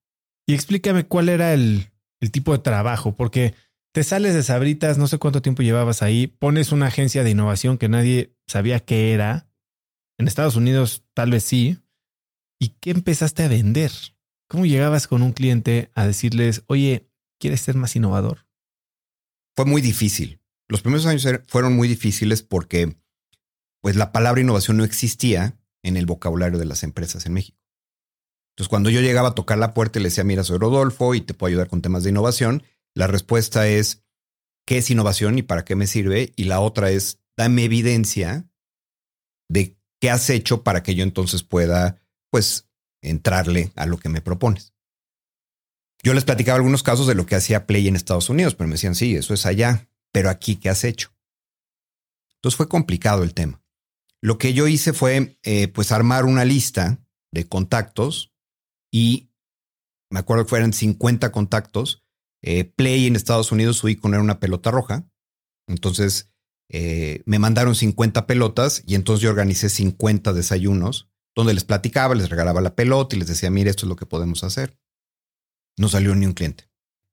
[0.47, 3.53] Y explícame cuál era el, el tipo de trabajo, porque
[3.93, 7.77] te sales de Sabritas, no sé cuánto tiempo llevabas ahí, pones una agencia de innovación
[7.77, 9.49] que nadie sabía qué era.
[10.19, 11.79] En Estados Unidos tal vez sí.
[12.59, 13.91] ¿Y qué empezaste a vender?
[14.49, 18.47] ¿Cómo llegabas con un cliente a decirles, oye, ¿quieres ser más innovador?
[19.55, 20.39] Fue muy difícil.
[20.67, 22.95] Los primeros años er- fueron muy difíciles porque
[23.81, 27.56] pues la palabra innovación no existía en el vocabulario de las empresas en México.
[28.57, 31.21] Entonces, cuando yo llegaba a tocar la puerta y le decía, mira, soy Rodolfo y
[31.21, 32.63] te puedo ayudar con temas de innovación,
[32.95, 34.03] la respuesta es,
[34.65, 36.33] ¿qué es innovación y para qué me sirve?
[36.35, 38.49] Y la otra es, dame evidencia
[39.47, 42.67] de qué has hecho para que yo entonces pueda, pues,
[43.03, 44.73] entrarle a lo que me propones.
[46.01, 48.73] Yo les platicaba algunos casos de lo que hacía Play en Estados Unidos, pero me
[48.73, 51.13] decían, sí, eso es allá, pero aquí, ¿qué has hecho?
[52.37, 53.61] Entonces fue complicado el tema.
[54.19, 56.97] Lo que yo hice fue, eh, pues, armar una lista
[57.31, 58.33] de contactos
[58.91, 59.29] y
[60.09, 62.03] me acuerdo que fueran 50 contactos.
[62.41, 65.09] Eh, Play en Estados Unidos, su icono era una pelota roja.
[65.67, 66.31] Entonces
[66.69, 72.29] eh, me mandaron 50 pelotas y entonces yo organicé 50 desayunos donde les platicaba, les
[72.29, 74.77] regalaba la pelota y les decía, mire, esto es lo que podemos hacer.
[75.77, 76.69] No salió ni un cliente.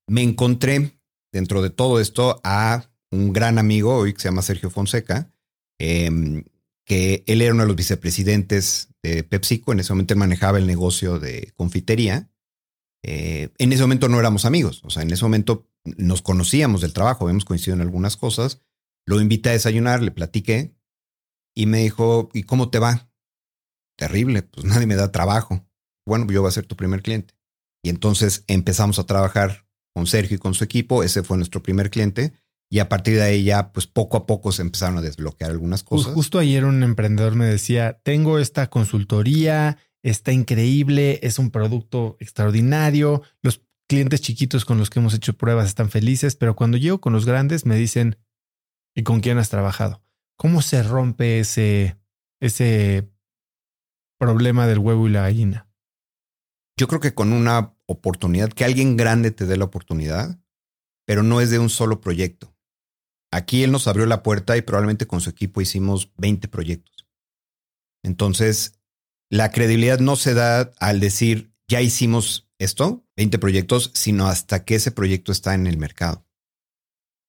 [0.08, 0.98] Me encontré
[1.32, 5.30] dentro de todo esto a un gran amigo hoy que se llama Sergio Fonseca,
[5.78, 6.44] eh,
[6.84, 9.72] que él era uno de los vicepresidentes de PepsiCo.
[9.72, 12.30] En ese momento él manejaba el negocio de confitería.
[13.02, 14.82] Eh, en ese momento no éramos amigos.
[14.84, 18.62] O sea, en ese momento nos conocíamos del trabajo, habíamos coincidido en algunas cosas.
[19.06, 20.74] Lo invité a desayunar, le platiqué
[21.54, 23.10] y me dijo, ¿y cómo te va?
[23.96, 25.66] Terrible, pues nadie me da trabajo.
[26.06, 27.34] Bueno, yo voy a ser tu primer cliente.
[27.82, 31.02] Y entonces empezamos a trabajar con Sergio y con su equipo.
[31.02, 32.32] Ese fue nuestro primer cliente.
[32.74, 35.84] Y a partir de ahí ya, pues poco a poco se empezaron a desbloquear algunas
[35.84, 36.12] cosas.
[36.12, 43.22] Justo ayer un emprendedor me decía, tengo esta consultoría, está increíble, es un producto extraordinario,
[43.42, 47.12] los clientes chiquitos con los que hemos hecho pruebas están felices, pero cuando llego con
[47.12, 48.16] los grandes me dicen,
[48.92, 50.02] ¿y con quién has trabajado?
[50.36, 51.96] ¿Cómo se rompe ese,
[52.40, 53.08] ese
[54.18, 55.68] problema del huevo y la gallina?
[56.76, 60.40] Yo creo que con una oportunidad, que alguien grande te dé la oportunidad,
[61.06, 62.53] pero no es de un solo proyecto.
[63.34, 67.08] Aquí él nos abrió la puerta y probablemente con su equipo hicimos 20 proyectos.
[68.04, 68.80] Entonces,
[69.28, 74.76] la credibilidad no se da al decir, ya hicimos esto, 20 proyectos, sino hasta que
[74.76, 76.24] ese proyecto está en el mercado.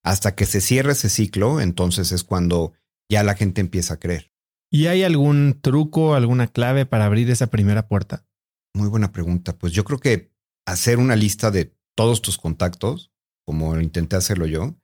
[0.03, 2.73] Hasta que se cierre ese ciclo, entonces es cuando
[3.09, 4.31] ya la gente empieza a creer.
[4.69, 8.27] ¿Y hay algún truco, alguna clave para abrir esa primera puerta?
[8.75, 9.57] Muy buena pregunta.
[9.57, 10.31] Pues yo creo que
[10.67, 13.11] hacer una lista de todos tus contactos,
[13.43, 14.75] como intenté hacerlo yo,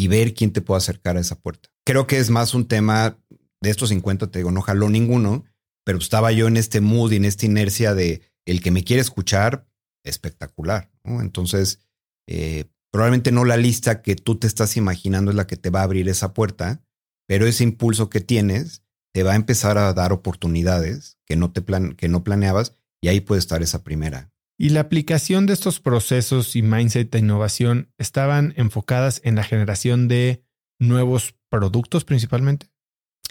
[0.00, 1.68] y ver quién te puede acercar a esa puerta.
[1.84, 3.18] Creo que es más un tema
[3.60, 5.44] de estos 50, te digo, no jaló ninguno,
[5.84, 9.02] pero estaba yo en este mood y en esta inercia de el que me quiere
[9.02, 9.68] escuchar,
[10.02, 10.90] espectacular.
[11.04, 11.80] Entonces,
[12.26, 15.80] eh, probablemente no la lista que tú te estás imaginando es la que te va
[15.80, 16.82] a abrir esa puerta,
[17.28, 18.82] pero ese impulso que tienes
[19.12, 23.08] te va a empezar a dar oportunidades que no, te plan que no planeabas y
[23.08, 24.29] ahí puede estar esa primera.
[24.62, 30.06] ¿Y la aplicación de estos procesos y mindset de innovación estaban enfocadas en la generación
[30.06, 30.44] de
[30.78, 32.70] nuevos productos principalmente?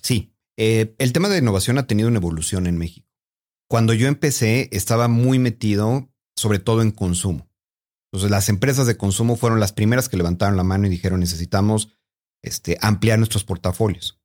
[0.01, 3.07] Sí, eh, el tema de innovación ha tenido una evolución en México.
[3.69, 7.47] Cuando yo empecé, estaba muy metido sobre todo en consumo.
[8.11, 11.95] Entonces, las empresas de consumo fueron las primeras que levantaron la mano y dijeron, necesitamos
[12.41, 14.19] este, ampliar nuestros portafolios.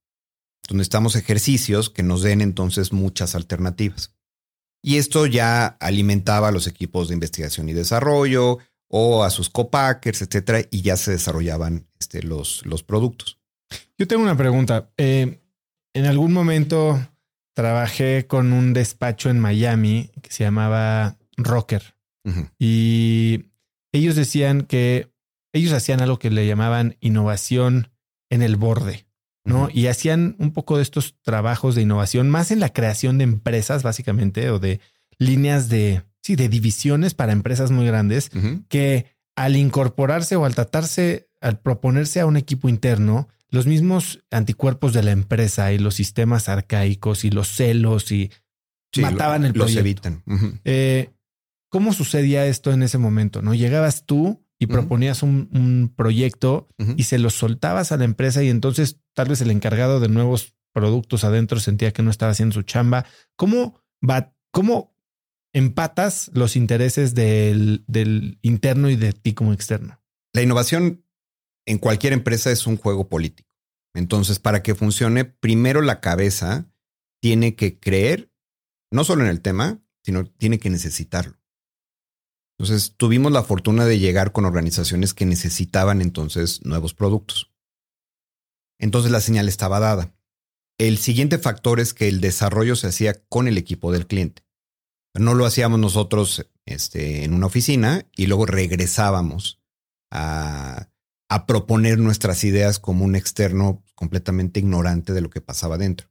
[0.63, 4.14] Entonces, necesitamos ejercicios que nos den entonces muchas alternativas.
[4.87, 10.21] Y esto ya alimentaba a los equipos de investigación y desarrollo o a sus copackers,
[10.21, 13.39] etcétera, y ya se desarrollaban este, los, los productos.
[13.97, 14.91] Yo tengo una pregunta.
[14.99, 15.41] Eh,
[15.95, 17.01] en algún momento
[17.55, 21.97] trabajé con un despacho en Miami que se llamaba Rocker.
[22.59, 23.47] Y
[23.91, 25.11] ellos decían que
[25.55, 27.91] ellos hacían algo que le llamaban innovación
[28.31, 29.07] en el borde,
[29.45, 29.69] ¿no?
[29.73, 33.83] Y hacían un poco de estos trabajos de innovación más en la creación de empresas,
[33.83, 34.81] básicamente, o de
[35.19, 38.31] líneas de, sí, de divisiones para empresas muy grandes,
[38.69, 44.93] que al incorporarse o al tratarse, al proponerse a un equipo interno, los mismos anticuerpos
[44.93, 48.31] de la empresa y los sistemas arcaicos y los celos y
[49.01, 49.81] mataban el proyecto.
[49.81, 50.23] Los evitan.
[50.65, 51.11] Eh,
[51.69, 53.43] ¿Cómo sucedía esto en ese momento?
[53.43, 53.55] ¿No?
[53.55, 59.01] Llegabas tú y proponías un, proyecto y se lo soltabas a la empresa y entonces
[59.15, 63.05] tal vez el encargado de nuevos productos adentro sentía que no estaba haciendo su chamba.
[63.37, 64.97] ¿Cómo va, cómo
[65.53, 70.03] empatas los intereses del, del interno y de ti como externo?
[70.33, 71.05] La innovación
[71.67, 73.49] en cualquier empresa es un juego político.
[73.95, 76.69] Entonces, para que funcione, primero la cabeza
[77.21, 78.33] tiene que creer,
[78.91, 81.39] no solo en el tema, sino tiene que necesitarlo.
[82.59, 87.53] Entonces, tuvimos la fortuna de llegar con organizaciones que necesitaban entonces nuevos productos.
[88.79, 90.15] Entonces, la señal estaba dada.
[90.79, 94.45] El siguiente factor es que el desarrollo se hacía con el equipo del cliente.
[95.15, 99.61] No lo hacíamos nosotros este, en una oficina y luego regresábamos
[100.11, 100.89] a
[101.47, 106.09] proponer nuestras ideas como un externo completamente ignorante de lo que pasaba dentro,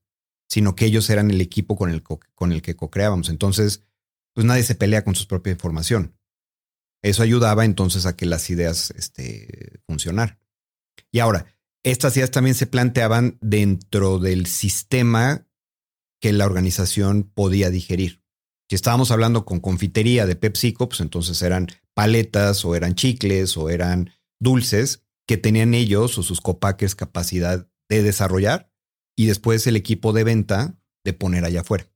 [0.49, 3.29] sino que ellos eran el equipo con el, con el que co-creábamos.
[3.29, 3.83] Entonces,
[4.33, 6.17] pues nadie se pelea con su propia información.
[7.03, 10.39] Eso ayudaba entonces a que las ideas este, funcionaran.
[11.11, 11.45] Y ahora,
[11.83, 15.45] estas ideas también se planteaban dentro del sistema
[16.21, 18.23] que la organización podía digerir.
[18.69, 23.69] Si estábamos hablando con confitería de PepsiCo, pues entonces eran paletas o eran chicles o
[23.69, 28.71] eran dulces que tenían ellos o sus copaques capacidad de desarrollar
[29.17, 31.91] y después el equipo de venta de poner allá afuera.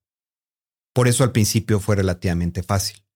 [0.93, 3.06] Por eso al principio fue relativamente fácil.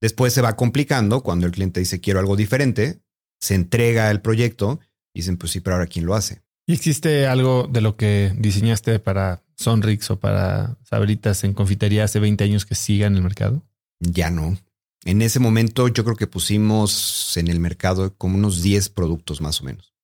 [0.00, 3.00] Después se va complicando cuando el cliente dice quiero algo diferente,
[3.38, 4.80] se entrega el proyecto
[5.12, 6.42] y dicen pues sí, pero ahora quién lo hace.
[6.66, 12.20] ¿Y existe algo de lo que diseñaste para Sonrix o para Sabritas en confitería hace
[12.20, 13.62] 20 años que siga en el mercado?
[13.98, 14.56] Ya no.
[15.04, 19.60] En ese momento yo creo que pusimos en el mercado como unos 10 productos más
[19.60, 19.94] o menos.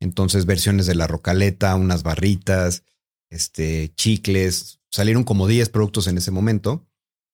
[0.00, 2.82] Entonces versiones de la rocaleta, unas barritas,
[3.30, 6.86] este, chicles, salieron como 10 productos en ese momento,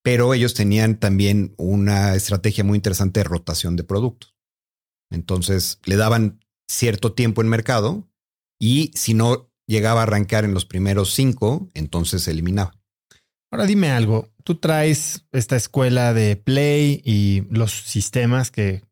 [0.02, 4.34] pero ellos tenían también una estrategia muy interesante de rotación de productos.
[5.10, 8.08] Entonces le daban cierto tiempo en mercado
[8.60, 12.72] y si no llegaba a arrancar en los primeros cinco, entonces se eliminaba.
[13.50, 18.82] Ahora dime algo, tú traes esta escuela de Play y los sistemas que,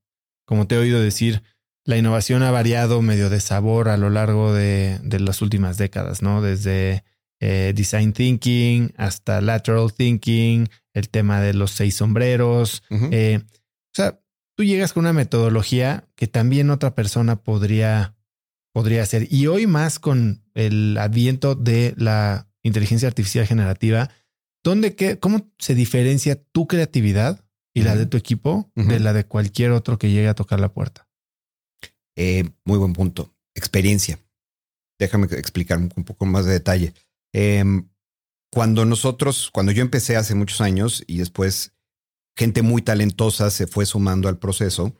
[0.47, 1.42] como te he oído decir,
[1.85, 6.42] la innovación ha variado medio de sabor a lo largo de, las últimas décadas, ¿no?
[6.42, 7.05] Desde
[7.40, 12.83] eh, design thinking hasta lateral thinking, el tema de los seis sombreros.
[12.90, 14.20] Eh, o sea,
[14.57, 18.16] tú llegas con una metodología que también otra persona podría,
[18.72, 19.27] podría hacer.
[19.31, 24.11] Y hoy más con el adviento de la inteligencia artificial generativa,
[24.64, 27.44] ¿dónde qué, ¿cómo se diferencia tu creatividad
[27.75, 30.72] y la de tu equipo de la de cualquier otro que llegue a tocar la
[30.72, 31.07] puerta?
[32.16, 33.35] Eh, muy buen punto.
[33.55, 34.18] Experiencia.
[34.99, 36.94] Déjame explicar un, poco más de detalle.
[37.38, 37.90] Em,
[38.51, 41.75] cuando nosotros, cuando yo empecé hace muchos años y después
[42.35, 44.94] gente muy talentosa se fue sumando al proceso,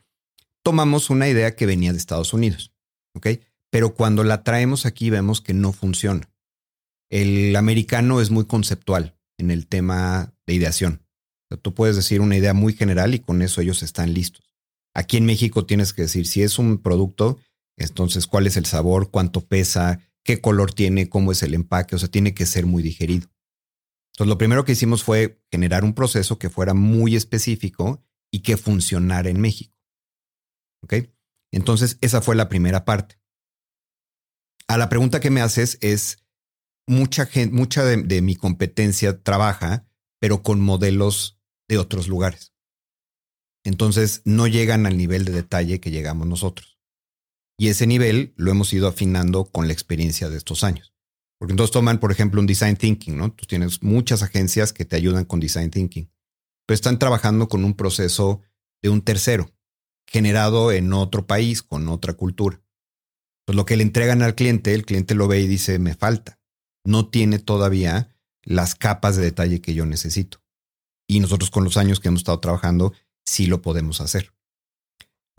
[0.63, 2.71] tomamos una idea que venía de Estados Unidos,
[3.15, 3.27] ¿ok?
[3.71, 6.29] Pero cuando la traemos aquí vemos que no funciona.
[7.09, 11.01] El americano es muy conceptual en el tema de ideación.
[11.63, 14.45] tú puedes decir una idea muy general y con eso ellos están listos.
[14.93, 17.39] Aquí en México tienes que decir si es un producto,
[17.77, 21.99] entonces cuál es el sabor, cuánto pesa, qué color tiene, cómo es el empaque, o
[21.99, 23.29] sea, tiene que ser muy digerido.
[24.11, 28.57] Entonces, lo primero que hicimos fue generar un proceso que fuera muy específico y que
[28.57, 29.73] funcionara en México.
[30.83, 30.95] ¿Ok?
[31.53, 33.21] Entonces, esa fue la primera parte.
[34.67, 36.25] A la pregunta que me haces es,
[36.85, 39.87] mucha gente, mucha de, mi competencia trabaja,
[40.19, 42.53] pero con modelos de otros lugares.
[43.63, 46.76] Entonces, no llegan al nivel de detalle que llegamos nosotros.
[47.57, 50.93] Y ese nivel lo hemos ido afinando con la experiencia de estos años.
[51.39, 53.31] Porque entonces toman, por ejemplo, un design thinking, ¿no?
[53.31, 56.11] Tú tienes muchas agencias que te ayudan con design thinking,
[56.65, 58.41] pero están trabajando con un proceso
[58.81, 59.51] de un tercero,
[60.07, 62.61] generado en otro país, con otra cultura.
[63.45, 66.39] Pues lo que le entregan al cliente, el cliente lo ve y dice, me falta.
[66.85, 70.43] No tiene todavía las capas de detalle que yo necesito.
[71.07, 72.93] Y nosotros con los años que hemos estado trabajando,
[73.25, 74.33] sí lo podemos hacer.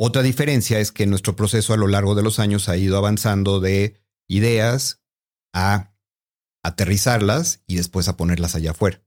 [0.01, 3.59] Otra diferencia es que nuestro proceso a lo largo de los años ha ido avanzando
[3.59, 3.97] de
[4.29, 5.03] ideas,
[5.53, 5.93] a
[6.63, 9.03] aterrizarlas y después a ponerlas allá afuera.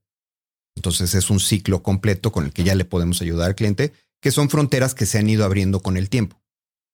[0.76, 4.30] Entonces es un ciclo completo con el que ya le podemos ayudar al cliente, que
[4.30, 6.42] son fronteras que se han ido abriendo con el tiempo.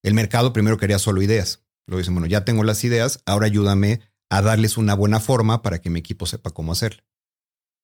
[0.05, 1.65] El mercado primero quería solo ideas.
[1.87, 5.81] Luego dicen, bueno, ya tengo las ideas, ahora ayúdame a darles una buena forma para
[5.81, 7.03] que mi equipo sepa cómo hacerlo.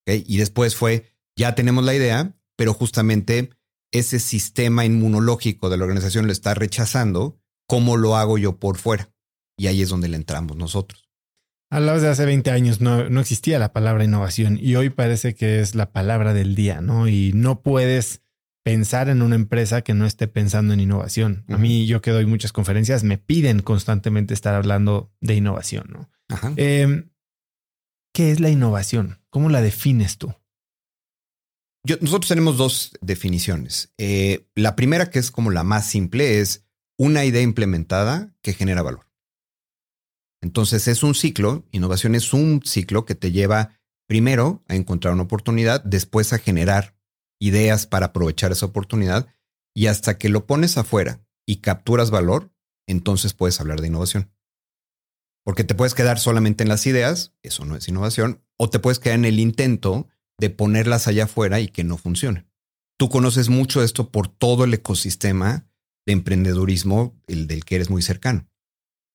[0.07, 3.51] Y después fue, ya tenemos la idea, pero justamente
[3.95, 9.11] ese sistema inmunológico de la organización lo está rechazando, ¿cómo lo hago yo por fuera?
[9.57, 11.09] Y ahí es donde le entramos nosotros.
[11.71, 15.61] Hablabas de hace 20 años, no, no existía la palabra innovación y hoy parece que
[15.61, 17.09] es la palabra del día, ¿no?
[17.09, 18.21] Y no puedes
[18.65, 21.45] pensar en una empresa que no esté pensando en innovación.
[21.49, 26.11] A mí, yo que doy muchas conferencias, me piden constantemente estar hablando de innovación, ¿no?
[26.57, 27.11] Em,
[28.13, 29.21] ¿Qué es la innovación?
[29.31, 30.35] ¿Cómo la defines tú?
[32.01, 33.93] Nosotros tenemos dos definiciones.
[33.99, 36.65] Eh, la primera, que es como la más simple, es
[36.97, 39.07] una idea implementada que genera valor.
[40.41, 45.23] Entonces es un ciclo, innovación es un ciclo que te lleva primero a encontrar una
[45.23, 46.97] oportunidad, después a generar
[47.41, 49.27] ideas para aprovechar esa oportunidad
[49.75, 52.53] y hasta que lo pones afuera y capturas valor,
[52.87, 54.31] entonces puedes hablar de innovación.
[55.45, 58.99] Porque te puedes quedar solamente en las ideas, eso no es innovación, o te puedes
[58.99, 62.47] quedar en el intento de ponerlas allá afuera y que no funcione.
[62.99, 65.67] Tú conoces mucho esto por todo el ecosistema
[66.07, 68.47] de emprendedurismo el del que eres muy cercano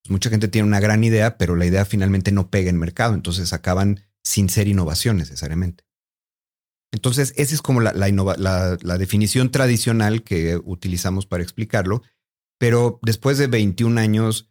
[0.08, 3.52] mucha gente tiene una gran idea, pero la idea finalmente no pega en mercado, entonces
[3.52, 5.84] acaban sin ser innovación necesariamente.
[6.92, 12.02] Entonces, esa es como la, la, definición tradicional que utilizamos para explicarlo,
[12.58, 14.50] pero después de 21 años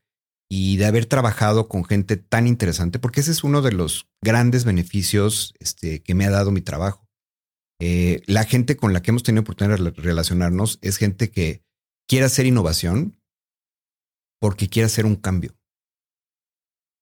[0.49, 4.65] y de haber trabajado con gente tan interesante, porque ese es uno de los grandes
[4.65, 7.07] beneficios este, que me ha dado mi trabajo.
[7.79, 11.63] Eh, la gente con la que hemos tenido oportunidad de relacionarnos es gente que
[12.07, 13.21] quiere hacer innovación,
[14.41, 15.55] porque quiere hacer un cambio.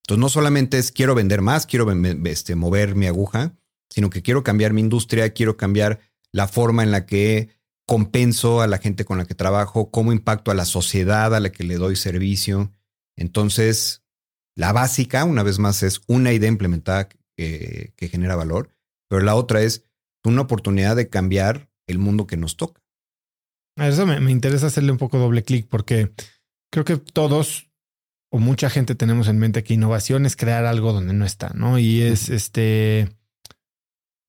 [0.03, 1.89] Entonces, no solamente es quiero vender más, quiero
[2.25, 3.57] este, mover mi aguja,
[3.89, 5.99] sino que quiero cambiar mi industria, quiero cambiar
[6.31, 7.49] la forma en la que
[7.85, 11.51] compenso a la gente con la que trabajo, cómo impacto a la sociedad a la
[11.51, 12.71] que le doy servicio.
[13.17, 14.03] Entonces,
[14.55, 18.69] la básica, una vez más, es una idea implementada que, genera valor,
[19.09, 19.83] pero la otra es
[20.23, 22.81] una oportunidad de cambiar el mundo que nos toca.
[23.77, 26.11] A eso me interesa hacerle un poco doble clic porque
[26.71, 27.67] creo que todos
[28.29, 31.79] o mucha gente tenemos en mente que innovación es crear algo donde no está, ¿no?
[31.79, 33.09] Y es este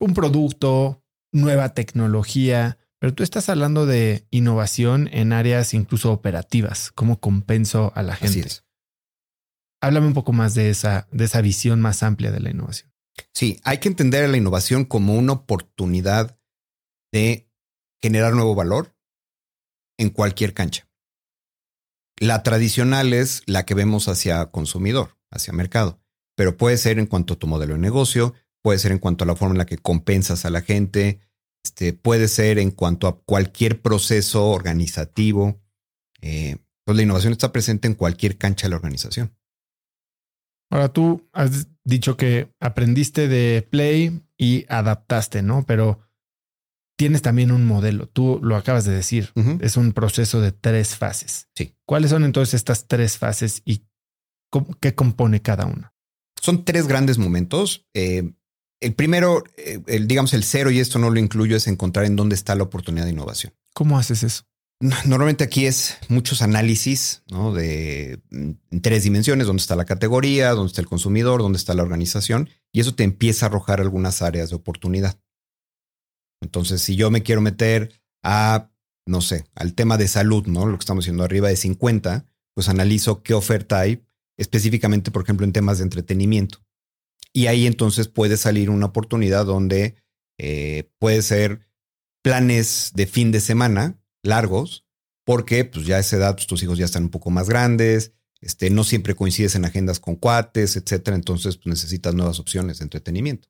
[0.00, 6.90] un producto, nueva tecnología, Pero tú estás hablando de innovación en áreas incluso operativas.
[6.92, 8.40] ¿Cómo compenso a la gente?
[8.40, 8.64] Así es.
[9.80, 12.92] Háblame un poco más de esa, de esa visión más amplia de la innovación.
[13.34, 16.38] Sí, hay que entender a la innovación como una oportunidad
[17.12, 17.48] de
[18.00, 18.94] generar nuevo valor
[19.98, 20.88] en cualquier cancha.
[22.16, 26.00] La tradicional es la que vemos hacia consumidor, hacia mercado,
[26.36, 29.26] pero puede ser en cuanto a tu modelo de negocio, puede ser en cuanto a
[29.26, 31.20] la forma en la que compensas a la gente,
[31.64, 35.60] este, puede ser en cuanto a cualquier proceso organizativo.
[36.20, 39.36] Eh, pues la innovación está presente en cualquier cancha de la organización.
[40.70, 45.64] Ahora tú has dicho que aprendiste de Play y adaptaste, ¿no?
[45.66, 46.00] Pero
[46.96, 48.08] tienes también un modelo.
[48.08, 49.32] Tú lo acabas de decir.
[49.60, 51.48] Es un proceso de tres fases.
[51.54, 51.74] Sí.
[51.86, 53.84] ¿Cuáles son entonces estas tres fases y
[54.50, 55.94] cómo- qué compone cada una?
[56.40, 57.86] Son tres grandes momentos.
[57.94, 58.32] Eh,
[58.80, 62.16] el primero, eh, el, digamos el cero, y esto no lo incluyo, es encontrar en
[62.16, 63.52] dónde está la oportunidad de innovación.
[63.74, 64.44] ¿Cómo haces eso?
[64.80, 67.52] No- Normalmente aquí es muchos análisis ¿no?
[67.52, 71.82] de mm, tres dimensiones, dónde está la categoría, dónde está el consumidor, dónde está la
[71.82, 75.20] organización, y eso te empieza a arrojar algunas áreas de oportunidad.
[76.40, 78.70] Entonces, si yo me quiero meter a,
[79.06, 80.66] no sé, al tema de salud, ¿no?
[80.66, 84.04] Lo que estamos haciendo arriba de 50, pues analizo qué oferta hay
[84.38, 86.64] específicamente, por ejemplo, en temas de entretenimiento.
[87.32, 89.96] Y ahí entonces puede salir una oportunidad donde
[90.38, 91.68] eh, puede ser
[92.22, 94.86] planes de fin de semana largos,
[95.24, 98.12] porque pues ya a esa edad pues, tus hijos ya están un poco más grandes,
[98.40, 101.16] este, no siempre coincides en agendas con cuates, etcétera.
[101.16, 103.48] Entonces pues, necesitas nuevas opciones de entretenimiento.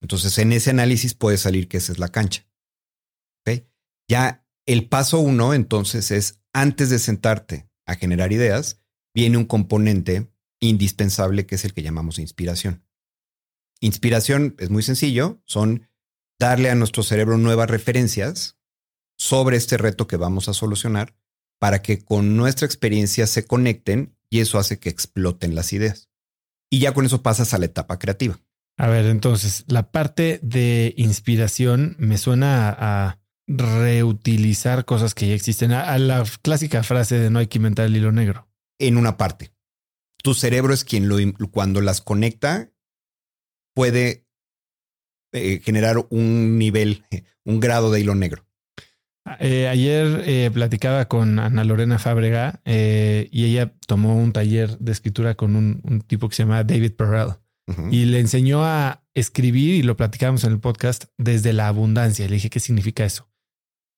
[0.00, 2.46] Entonces en ese análisis puede salir que esa es la cancha.
[3.40, 3.64] ¿Ok?
[4.08, 8.80] Ya el paso uno entonces es antes de sentarte a generar ideas,
[9.14, 10.30] viene un componente
[10.60, 12.84] indispensable que es el que llamamos inspiración.
[13.80, 15.88] Inspiración es muy sencillo, son
[16.38, 18.58] darle a nuestro cerebro nuevas referencias
[19.22, 21.14] sobre este reto que vamos a solucionar
[21.60, 26.10] para que con nuestra experiencia se conecten y eso hace que exploten las ideas.
[26.68, 28.40] Y ya con eso pasas a la etapa creativa.
[28.76, 35.34] A ver, entonces, la parte de inspiración me suena a, a reutilizar cosas que ya
[35.34, 38.48] existen, a, a la clásica frase de no hay que inventar el hilo negro.
[38.80, 39.52] En una parte,
[40.20, 41.16] tu cerebro es quien lo,
[41.52, 42.72] cuando las conecta
[43.72, 44.26] puede
[45.32, 47.04] eh, generar un nivel,
[47.44, 48.48] un grado de hilo negro.
[49.38, 54.92] Eh, ayer eh, platicaba con Ana Lorena Fábrega eh, y ella tomó un taller de
[54.92, 57.34] escritura con un, un tipo que se llama David Perrell
[57.90, 62.26] y le enseñó a escribir y lo platicábamos en el podcast desde la abundancia.
[62.26, 63.30] Le dije, ¿qué significa eso?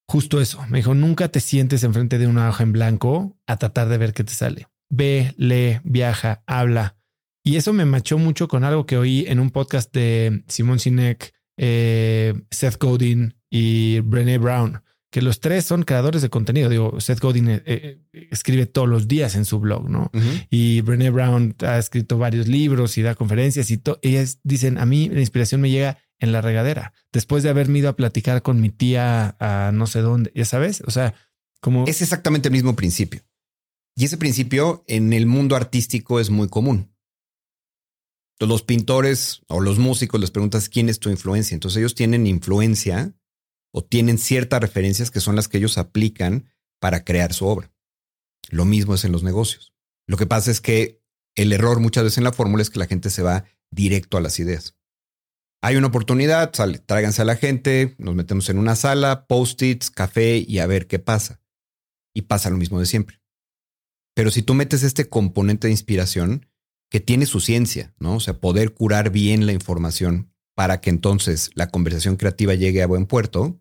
[0.06, 0.64] Justo eso.
[0.68, 4.12] Me dijo, nunca te sientes enfrente de una hoja en blanco a tratar de ver
[4.12, 4.68] qué te sale.
[4.90, 6.98] Ve, lee, viaja, habla.
[7.42, 11.34] Y eso me machó mucho con algo que oí en un podcast de Simon Sinek,
[11.56, 14.83] Seth Godin y Brené Brown,
[15.14, 16.68] que los tres son creadores de contenido.
[16.68, 18.00] Digo, Seth Godin eh, eh,
[18.32, 20.10] escribe todos los días en su blog, ¿no?
[20.50, 25.08] Y Brené Brown ha escrito varios libros y da conferencias y ellas dicen, a mí
[25.08, 28.70] la inspiración me llega en la regadera, después de haberme ido a platicar con mi
[28.70, 31.14] tía a no sé dónde, ya sabes, o sea,
[31.60, 31.84] como...
[31.86, 33.20] Es exactamente el mismo principio.
[33.94, 36.92] Y ese principio en el mundo artístico es muy común.
[38.32, 41.54] Entonces, Los pintores o los músicos les preguntas quién es tu influencia.
[41.54, 43.14] Entonces ellos tienen influencia
[43.76, 46.48] o tienen ciertas referencias que son las que ellos aplican
[46.78, 47.72] para crear su obra.
[48.48, 49.74] Lo mismo es en los negocios.
[50.06, 51.02] Lo que pasa es que
[51.34, 54.20] el error muchas veces en la fórmula es que la gente se va directo a
[54.20, 54.76] las ideas.
[55.60, 56.52] Hay una oportunidad,
[56.86, 61.00] tráiganse a la gente, nos metemos en una sala, post-its, café y a ver qué
[61.00, 61.40] pasa.
[62.14, 63.20] Y pasa lo mismo de siempre.
[64.14, 66.46] Pero si tú metes este componente de inspiración
[66.90, 68.16] que tiene su ciencia, ¿no?
[68.16, 72.86] O sea, poder curar bien la información para que entonces la conversación creativa llegue a
[72.86, 73.60] buen puerto,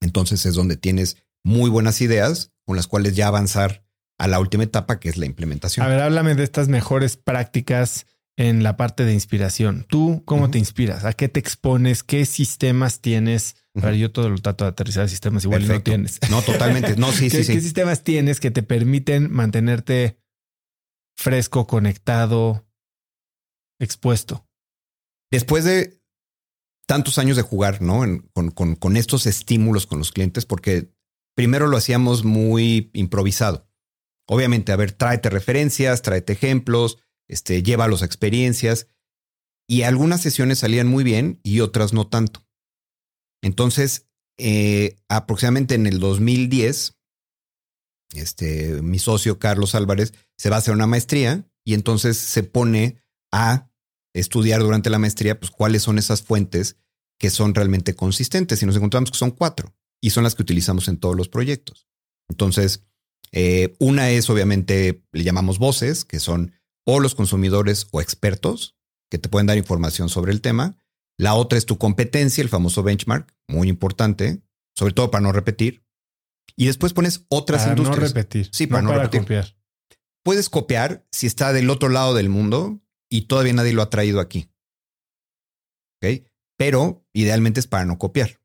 [0.00, 3.84] entonces es donde tienes muy buenas ideas con las cuales ya avanzar
[4.18, 5.84] a la última etapa que es la implementación.
[5.84, 9.84] A ver, háblame de estas mejores prácticas en la parte de inspiración.
[9.88, 11.04] ¿Tú cómo te inspiras?
[11.04, 12.02] ¿A qué te expones?
[12.02, 13.56] ¿Qué sistemas tienes?
[13.74, 16.18] A ver, yo todo lo trato de aterrizar sistemas igual no tienes.
[16.30, 16.96] No, totalmente.
[16.96, 17.66] No, sí, ¿Qué, sí, qué sí.
[17.66, 20.18] sistemas tienes que te permiten mantenerte
[21.16, 22.66] fresco, conectado,
[23.78, 24.48] expuesto?
[25.30, 25.99] Después de
[26.90, 28.00] tantos años de jugar, ¿no?
[28.32, 30.92] Con, con- con estos estímulos con los clientes, porque
[31.36, 33.68] primero lo hacíamos muy improvisado.
[34.28, 38.88] Obviamente, a ver, tráete referencias, tráete ejemplos, este, llévalos a experiencias.
[39.68, 42.44] Y algunas sesiones salían muy bien y otras no tanto.
[43.40, 46.98] Entonces, eh, aproximadamente en el 2010,
[48.14, 53.00] este, mi socio Carlos Álvarez se va a hacer una maestría y entonces se pone
[53.32, 53.69] a
[54.14, 56.76] estudiar durante la maestría, pues cuáles son esas fuentes
[57.18, 60.88] que son realmente consistentes y nos encontramos que son cuatro y son las que utilizamos
[60.88, 61.86] en todos los proyectos.
[62.28, 62.84] Entonces,
[63.32, 66.52] eh, una es obviamente, le llamamos voces, que son
[66.86, 68.76] o los consumidores o expertos
[69.10, 70.76] que te pueden dar información sobre el tema.
[71.18, 74.42] La otra es tu competencia, el famoso benchmark, muy importante,
[74.74, 75.84] sobre todo para no repetir.
[76.56, 78.00] Y después pones otras para industrias.
[78.00, 78.48] no repetir.
[78.52, 79.20] Sí, para no, repetir.
[79.20, 79.56] copiar.
[80.22, 82.80] Puedes copiar si está del otro lado del mundo
[83.10, 84.48] y todavía nadie lo ha traído aquí.
[86.02, 86.26] ¿Ok?
[86.56, 88.40] Pero idealmente es para no copiar.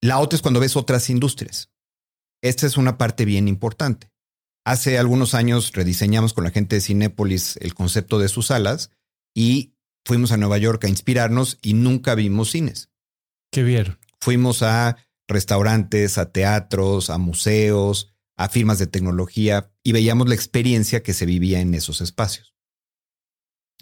[0.00, 1.70] La otra es cuando ves otras industrias.
[2.42, 4.10] Esta es una parte bien importante.
[4.64, 8.90] Hace algunos años rediseñamos con la gente de Cinépolis el concepto de sus salas
[9.34, 9.74] y
[10.04, 12.90] fuimos a Nueva York a inspirarnos y nunca vimos cines.
[13.50, 13.98] ¿Qué vieron?
[14.20, 14.96] Fuimos a
[15.28, 21.26] restaurantes, a teatros, a museos, a firmas de tecnología y veíamos la experiencia que se
[21.26, 22.51] vivía en esos espacios.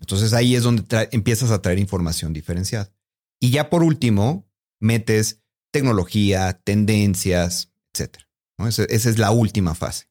[0.01, 2.93] Entonces ahí es donde empiezas a traer información diferenciada.
[3.39, 4.49] Y ya por último,
[4.81, 8.19] metes tecnología, tendencias, etc.
[8.67, 10.11] esa es la última fase.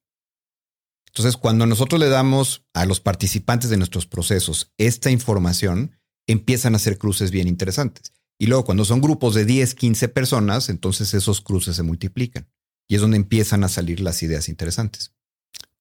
[1.08, 6.78] Entonces, cuando nosotros le damos a los participantes de nuestros procesos esta información, empiezan a
[6.78, 8.14] hacer cruces bien interesantes.
[8.38, 12.48] Y luego, cuando son grupos de 10, 15 personas, entonces esos cruces se multiplican.
[12.88, 15.14] Y es donde empiezan a salir las ideas interesantes.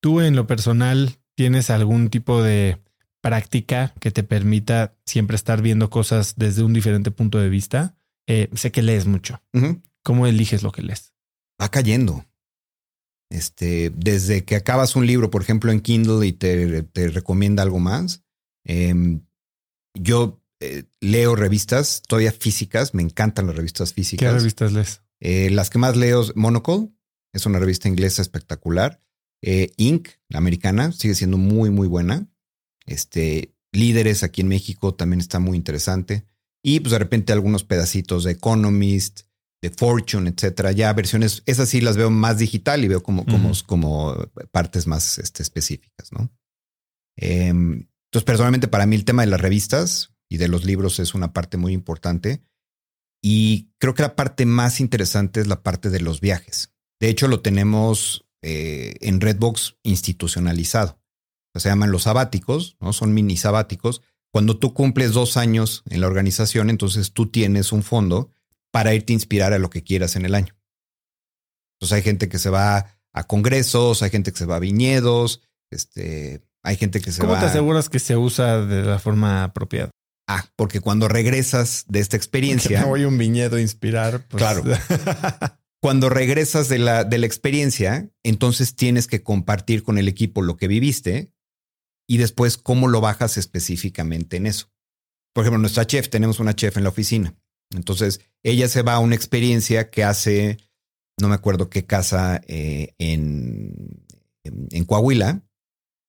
[0.01, 2.83] ¿Tú en lo personal tienes algún tipo de
[3.21, 7.97] práctica que te permita siempre estar viendo cosas desde un diferente punto de vista?
[8.27, 9.43] Eh, sé que lees mucho.
[10.03, 11.15] ¿Cómo eliges lo que lees?
[11.61, 12.25] Va cayendo.
[13.31, 18.25] Este, desde que acabas un libro, por ejemplo, en Kindle y te, recomienda algo más.
[18.65, 19.21] Em,
[19.95, 24.29] yo eh, leo revistas todavía físicas, me encantan las revistas físicas.
[24.29, 25.03] ¿Qué revistas lees?
[25.21, 26.91] Eh, las que más leo es Monocle,
[27.33, 29.01] es una revista inglesa espectacular.
[29.43, 32.29] Eh, Inc., la americana, sigue siendo muy, muy buena.
[32.89, 36.25] Este, Líderes aquí en México también está muy interesante.
[36.63, 39.21] Y pues de repente algunos pedacitos de Economist,
[39.63, 40.73] de Fortune, etcétera.
[40.73, 44.17] Ya versiones, esas sí las veo más digital y veo como, como, como
[44.51, 46.31] partes más este, específicas, ¿no?
[47.17, 51.15] Em, entonces, personalmente, para mí el tema de las revistas y de los libros es
[51.15, 52.43] una parte muy importante.
[53.23, 56.73] Y creo que la parte más interesante es la parte de los viajes.
[57.01, 61.01] De hecho, lo tenemos eh, en Redbox institucionalizado.
[61.55, 62.93] Se llaman los sabáticos, ¿no?
[62.93, 64.03] Son mini sabáticos.
[64.31, 68.31] Cuando tú cumples dos años en la organización, entonces tú tienes un fondo
[68.71, 70.57] para irte a inspirar a lo que quieras en el año.
[71.77, 75.41] Entonces hay gente que se va a congresos, hay gente que se va a viñedos,
[75.71, 77.29] este, hay gente que se va.
[77.29, 79.91] ¿Cómo te aseguras que se usa de la forma apropiada?
[80.29, 82.81] Ah, porque cuando regresas de esta experiencia.
[82.83, 84.27] Me voy a un viñedo a inspirar.
[84.29, 84.43] Pues...
[84.43, 84.63] Claro.
[85.81, 90.57] cuando regresas de la, de la experiencia, entonces tienes que compartir con el equipo lo
[90.57, 91.33] que viviste
[92.09, 94.73] y después cómo lo bajas específicamente en eso.
[95.35, 97.37] Por ejemplo, nuestra chef, tenemos una chef en la oficina.
[97.77, 100.57] Entonces, ella se va a una experiencia que hace,
[101.21, 104.03] no me acuerdo qué casa eh, en,
[104.43, 105.43] en, Coahuila,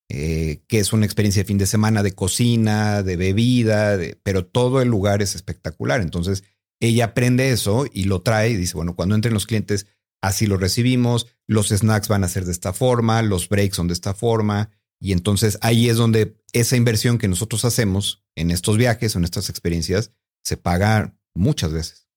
[0.10, 4.82] eh, que es una experiencia de fin de semana de cocina, de bebida, pero todo
[4.82, 6.02] el lugar es espectacular.
[6.02, 6.46] Entonces,
[6.80, 9.86] ella aprende eso y lo trae y dice, bueno, cuando entren los clientes,
[10.22, 13.94] así lo recibimos, los snacks van a ser de esta forma, los breaks son de
[13.94, 14.72] esta forma.
[15.00, 19.50] Y entonces ahí es donde esa inversión que nosotros hacemos en estos viajes, en estas
[19.50, 20.12] experiencias,
[20.44, 22.08] se paga muchas veces.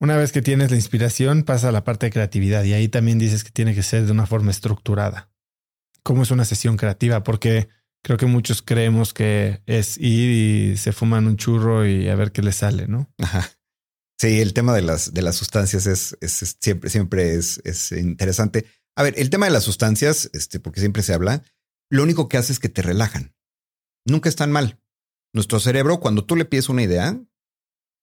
[0.00, 3.18] Una vez que tienes la inspiración, pasa a la parte de creatividad y ahí también
[3.18, 5.30] dices que tiene que ser de una forma estructurada.
[6.02, 7.22] ¿Cómo es una sesión creativa?
[7.22, 7.68] Porque
[8.02, 12.32] creo que muchos creemos que es ir y se fuman un churro y a ver
[12.32, 13.12] qué le sale, ¿no?
[13.18, 13.48] Ajá.
[14.18, 18.66] Sí, el tema de las, de las sustancias es, es, siempre, siempre es, es, interesante.
[18.96, 21.42] A ver, el tema de las sustancias, este, porque siempre se habla,
[21.92, 23.34] lo único que hace es que te relajan.
[24.06, 24.80] Nunca están mal.
[25.34, 27.22] Nuestro cerebro, cuando tú le pides una idea,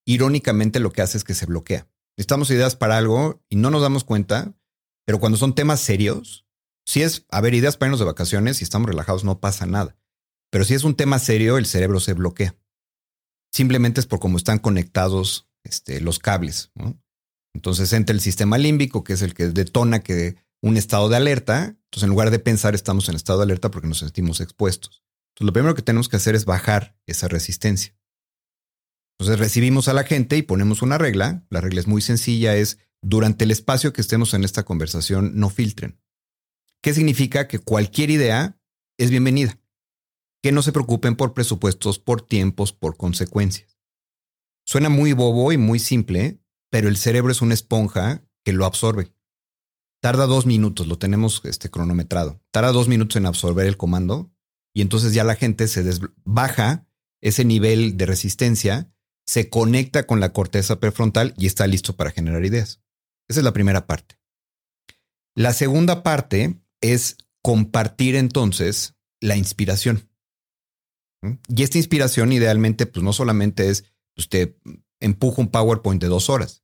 [0.06, 1.90] irónicamente lo que hace es que se bloquea.
[2.16, 4.54] Necesitamos ideas para algo y no nos damos cuenta,
[5.08, 6.46] pero cuando son temas serios,
[6.86, 9.98] si es, a ver, ideas para irnos de vacaciones y estamos relajados, no pasa nada.
[10.52, 12.56] Pero si es un tema serio, el cerebro se bloquea.
[13.52, 16.72] Simplemente es por cómo están conectados este, los cables.
[17.56, 21.79] Entonces entra el sistema límbico, que es el que detona que un estado de alerta.
[21.90, 25.04] Entonces, en lugar de pensar, estamos en estado de alerta porque nos sentimos expuestos.
[25.34, 28.00] Entonces, lo primero que tenemos que hacer es bajar esa resistencia.
[29.20, 31.46] Entonces recibimos a la gente y ponemos una regla.
[31.50, 35.50] La regla es muy sencilla, es durante el espacio que estemos en esta conversación, no
[35.50, 36.00] filtren.
[36.82, 37.48] ¿Qué significa?
[37.48, 38.62] Que cualquier idea
[38.98, 39.60] es bienvenida.
[40.42, 43.78] Que no se preocupen por presupuestos, por tiempos, por consecuencias.
[44.66, 49.12] Suena muy bobo y muy simple, pero el cerebro es una esponja que lo absorbe.
[50.02, 52.42] Tarda dos minutos, lo tenemos este, cronometrado.
[52.52, 54.32] Tarda dos minutos en absorber el comando
[54.74, 55.84] y entonces ya la gente se
[56.24, 56.88] baja
[57.22, 58.92] ese nivel de resistencia
[59.30, 62.82] se conecta con la corteza prefrontal y está listo para generar ideas.
[63.28, 64.20] Esa es la primera parte.
[65.36, 70.10] La segunda parte es compartir entonces la inspiración.
[71.48, 73.84] Y esta inspiración idealmente, pues no solamente es
[74.18, 74.56] usted
[75.00, 76.64] empuja un PowerPoint de dos horas.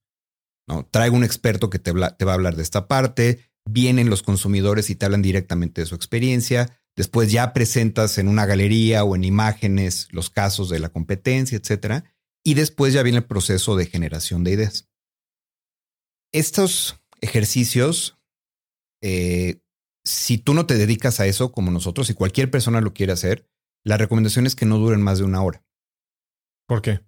[0.68, 0.88] ¿No?
[0.92, 4.96] Traigo un experto que te, va a hablar de esta parte, vienen los consumidores y
[4.96, 10.08] te hablan directamente de su experiencia, después ya presentas en una galería o en imágenes
[10.12, 12.04] los casos de la competencia, etcétera,
[12.44, 14.88] y después ya viene el proceso de generación de ideas.
[16.32, 18.18] Estos ejercicios,
[19.02, 19.62] eh,
[20.04, 23.50] si tú no te dedicas a eso como nosotros, si cualquier persona lo quiere hacer,
[23.84, 25.64] la recomendación es que no duren más de una hora.
[26.68, 27.02] ¿Por qué?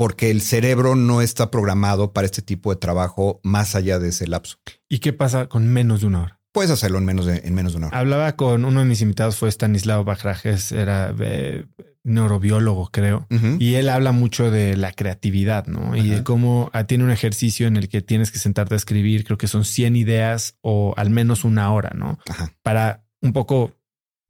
[0.00, 4.26] Porque el cerebro no está programado para este tipo de trabajo más allá de ese
[4.26, 4.56] lapso.
[4.88, 6.40] ¿Y qué pasa con menos de una hora?
[6.52, 7.98] Puedes hacerlo en menos de, en menos de una hora.
[7.98, 11.66] Hablaba con uno de mis invitados, fue Stanislao Bajrajes, era eh,
[12.02, 13.26] neurobiólogo, creo,
[13.58, 15.94] y él habla mucho de la creatividad, ¿no?
[15.94, 19.24] Y de cómo ah, tiene un ejercicio en el que tienes que sentarte a escribir,
[19.24, 22.18] creo que son 100 ideas o al menos una hora, ¿no?
[22.62, 23.76] Para un poco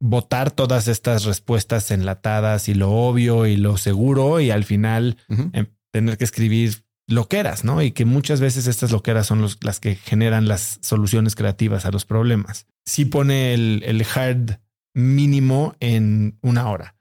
[0.01, 5.67] votar todas estas respuestas enlatadas y lo obvio y lo seguro y al final em,
[5.91, 7.81] tener que escribir loqueras, ¿no?
[7.81, 12.05] Y que muchas veces estas loqueras son las que generan las soluciones creativas a los
[12.05, 12.65] problemas.
[12.85, 14.59] Sí pone el, hard
[14.93, 16.95] mínimo en una hora.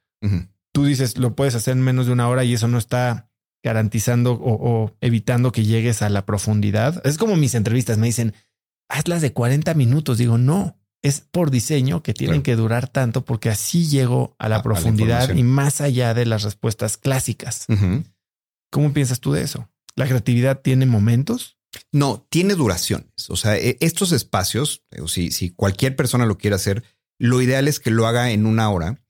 [0.73, 3.31] Tú dices, lo puedes hacer en menos de una hora y eso no está
[3.63, 7.01] garantizando o, evitando que llegues a la profundidad.
[7.07, 8.35] Es como mis entrevistas me dicen,
[8.89, 10.19] hazlas de 40 minutos.
[10.19, 14.63] Digo, no, es por diseño que tienen que durar tanto porque así llego a la
[14.63, 17.67] profundidad y más allá de las respuestas clásicas.
[18.71, 19.69] ¿Cómo piensas tú de eso?
[19.97, 21.59] ¿La creatividad tiene momentos?
[21.93, 23.29] No, tiene duraciones.
[23.29, 26.85] O sea, e, estos espacios, si, si cualquier persona lo quiere hacer,
[27.19, 29.03] lo ideal es que lo haga en una hora.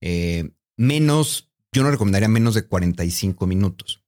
[0.00, 4.02] Eh, menos, yo no recomendaría menos de 45 minutos.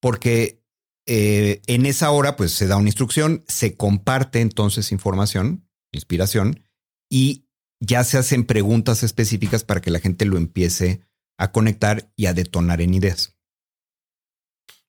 [0.00, 0.62] Porque
[1.06, 6.64] eh, en esa hora, pues se da una instrucción, se comparte entonces información, inspiración,
[7.10, 7.46] y
[7.80, 11.00] ya se hacen preguntas específicas para que la gente lo empiece
[11.38, 13.36] a conectar y a detonar en ideas.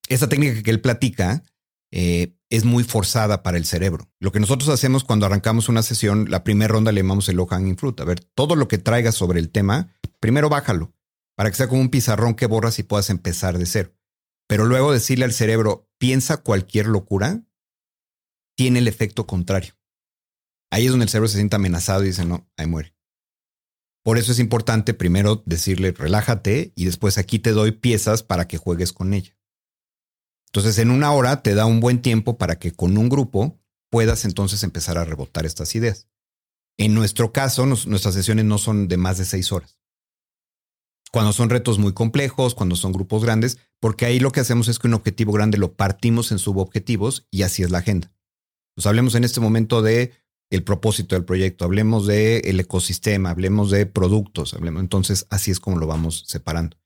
[0.08, 1.44] Esa técnica que él platica
[1.92, 4.10] eh, es muy forzada para el cerebro.
[4.20, 7.46] Lo que nosotros hacemos cuando arrancamos una sesión, la primera ronda le llamamos el low
[7.46, 8.00] hanging fruit.
[8.00, 10.94] A ver, todo lo que traigas sobre el tema, primero bájalo
[11.40, 13.94] para que sea como un pizarrón que borras y puedas empezar de cero.
[14.46, 17.46] Pero luego decirle al cerebro, piensa cualquier locura,
[18.58, 19.79] tiene el efecto contrario.
[20.72, 22.94] Ahí es donde el cerebro se siente amenazado y dice, no, ahí muere.
[24.04, 28.58] Por eso es importante primero decirle, relájate y después aquí te doy piezas para que
[28.58, 29.38] juegues con ella.
[30.48, 33.60] Entonces, en una hora te da un buen tiempo para que con un grupo
[33.92, 36.08] puedas entonces empezar a rebotar estas ideas.
[36.78, 39.80] En nuestro caso, nuestras sesiones no son de más de seis horas.
[41.12, 44.80] Cuando son retos muy complejos, cuando son grupos grandes, porque ahí lo que hacemos es
[44.80, 48.12] que un objetivo grande lo partimos en subobjetivos y así es la agenda.
[48.76, 50.14] Pues hablemos en este momento de
[50.50, 54.82] el propósito del proyecto, hablemos de el ecosistema, hablemos de productos, hablemos.
[54.82, 56.78] Entonces, así es como lo vamos separando.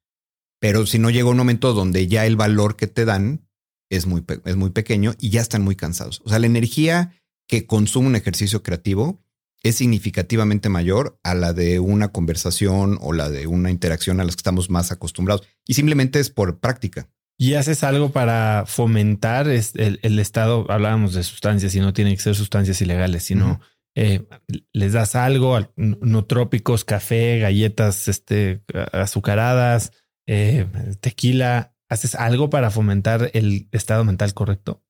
[0.59, 3.47] Pero si no llega un momento donde ya el valor que te dan
[3.89, 6.21] es muy, es muy pequeño y ya están muy cansados.
[6.25, 7.13] O sea, la energía
[7.47, 9.21] que consume un ejercicio creativo
[9.61, 14.35] es significativamente mayor a la de una conversación o la de una interacción a las
[14.35, 15.47] que estamos más acostumbrados.
[15.65, 17.09] Y simplemente es por práctica.
[17.37, 20.65] ¿Y haces algo para fomentar el, estado?
[20.69, 23.59] Hablábamos de sustancias y no tienen que ser sustancias ilegales, sino
[23.95, 24.25] eh,
[24.71, 29.91] les das algo, no trópicos, café, galletas este, azucaradas,
[30.27, 30.67] eh,
[31.01, 34.83] tequila, ¿Haces algo para fomentar el estado mental correcto?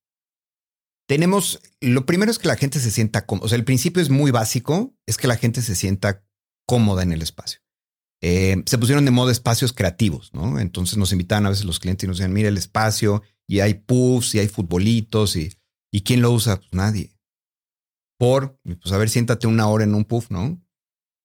[1.06, 3.46] Tenemos, lo primero es que la gente se sienta cómoda.
[3.46, 6.24] O sea, el principio es muy básico, es que la gente se sienta
[6.66, 7.60] cómoda en el espacio.
[8.26, 10.58] Eh, se pusieron de moda espacios creativos, ¿no?
[10.58, 13.74] Entonces nos invitaban a veces los clientes y nos decían, mira el espacio y hay
[13.74, 15.52] puffs y hay futbolitos y,
[15.92, 16.56] ¿y quién lo usa?
[16.56, 17.12] Pues nadie.
[18.18, 20.58] Por, pues a ver, siéntate una hora en un puff, ¿no?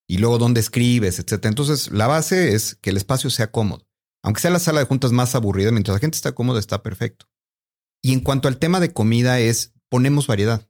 [0.09, 1.47] Y luego dónde escribes, etcétera.
[1.47, 3.87] Entonces la base es que el espacio sea cómodo.
[4.21, 7.27] Aunque sea la sala de juntas más aburrida, mientras la gente está cómoda, está perfecto.
[8.03, 10.68] Y en cuanto al tema de comida es, ponemos variedad.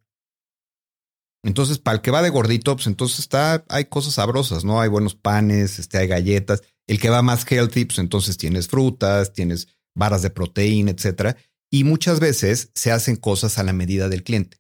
[1.43, 4.81] Entonces, para el que va de gordito, pues entonces está, hay cosas sabrosas, ¿no?
[4.81, 6.63] Hay buenos panes, este, hay galletas.
[6.87, 11.37] El que va más healthy, pues entonces tienes frutas, tienes varas de proteína, etcétera.
[11.71, 14.57] Y muchas veces se hacen cosas a la medida del cliente.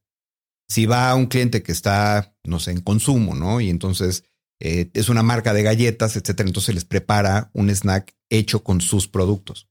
[0.69, 3.59] Si va a un cliente que está, no sé, en consumo, ¿no?
[3.59, 4.23] Y entonces
[4.59, 6.47] eh, es una marca de galletas, etcétera.
[6.47, 9.67] Entonces les prepara un snack hecho con sus productos.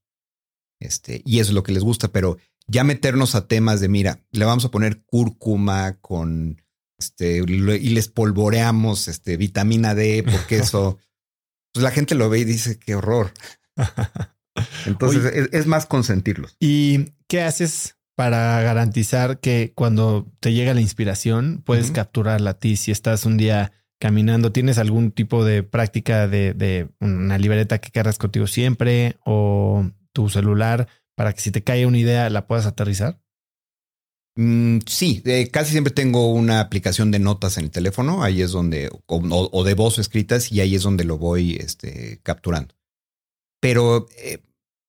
[0.80, 4.24] Este, y eso es lo que les gusta, pero ya meternos a temas de, mira,
[4.30, 6.60] le vamos a poner cúrcuma con,
[6.98, 10.98] este, y les polvoreamos, este, vitamina D, porque eso,
[11.72, 13.32] pues la gente lo ve y dice, qué horror.
[14.86, 16.56] Entonces es, es, más consentirlos.
[16.58, 21.94] ¿Y qué haces para garantizar que cuando te llega la inspiración puedes uh -huh.
[21.94, 22.76] capturarla a ti?
[22.76, 27.90] Si estás un día caminando, ¿tienes algún tipo de práctica de, de una libreta que
[27.90, 32.66] cargas contigo siempre o tu celular para que si te cae una idea la puedas
[32.66, 33.20] aterrizar?
[34.40, 38.22] Mm, sí, eh, casi siempre tengo una aplicación de notas en el teléfono.
[38.22, 42.20] Ahí es donde, o, o de voz escritas, y ahí es donde lo voy este,
[42.22, 42.76] capturando.
[43.60, 44.40] Pero eh,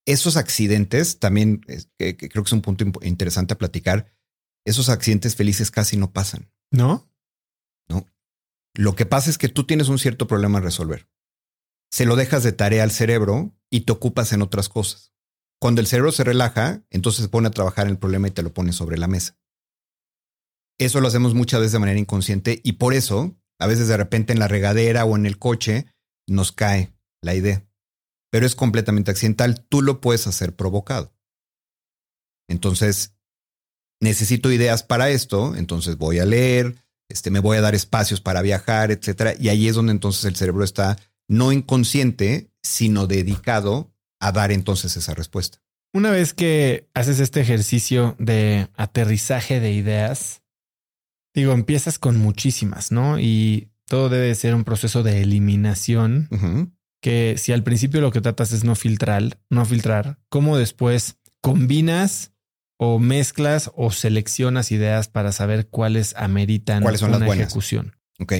[0.05, 4.13] esos accidentes también eh, creo que es un punto interesante a platicar.
[4.67, 6.51] Esos accidentes felices casi no pasan.
[6.71, 7.09] No,
[7.89, 8.05] no.
[8.75, 11.09] Lo que pasa es que tú tienes un cierto problema a resolver.
[11.91, 15.11] Se lo dejas de tarea al cerebro y te ocupas en otras cosas.
[15.59, 18.43] Cuando el cerebro se relaja, entonces se pone a trabajar en el problema y te
[18.43, 19.38] lo pone sobre la mesa.
[20.79, 24.33] Eso lo hacemos muchas veces de manera inconsciente y por eso, a veces de repente
[24.33, 25.85] en la regadera o en el coche,
[26.27, 27.67] nos cae la idea.
[28.31, 29.65] Pero es completamente accidental.
[29.67, 31.13] Tú lo puedes hacer provocado.
[32.47, 33.15] Entonces,
[34.01, 36.75] necesito ideas para esto, entonces voy a leer,
[37.09, 39.33] este, me voy a dar espacios para viajar, etcétera.
[39.37, 44.95] Y ahí es donde entonces el cerebro está no inconsciente, sino dedicado a dar entonces
[44.97, 45.61] esa respuesta.
[45.93, 50.43] Una vez que haces este ejercicio de aterrizaje de ideas,
[51.39, 53.19] digo, empiezas con muchísimas, ¿no?
[53.19, 56.71] Y todo debe ser un proceso de eliminación uh -huh.
[57.01, 62.31] que si al principio lo que tratas es no filtrar, no filtrar, ¿cómo después combinas
[62.77, 67.47] o mezclas o seleccionas ideas para saber cuáles ameritan ¿Cuáles son una las buenas?
[67.47, 67.95] ejecución?
[68.19, 68.33] Ok.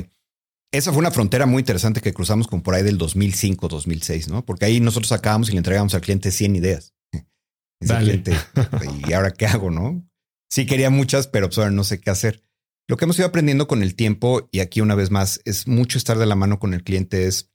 [0.71, 4.45] Esa fue una frontera muy interesante que cruzamos con por ahí del 2005, 2006, ¿no?
[4.45, 6.93] Porque ahí nosotros sacábamos y le entregábamos al cliente 100 ideas.
[7.81, 8.33] Cliente,
[9.07, 10.07] ¿y ahora qué hago, no?
[10.49, 12.43] Sí quería muchas, pero pues ahora no sé qué hacer.
[12.89, 15.99] Lo que hemos ido aprendiendo con el tiempo, y aquí una vez más, es mucho
[15.99, 17.51] estar de la mano con el cliente, es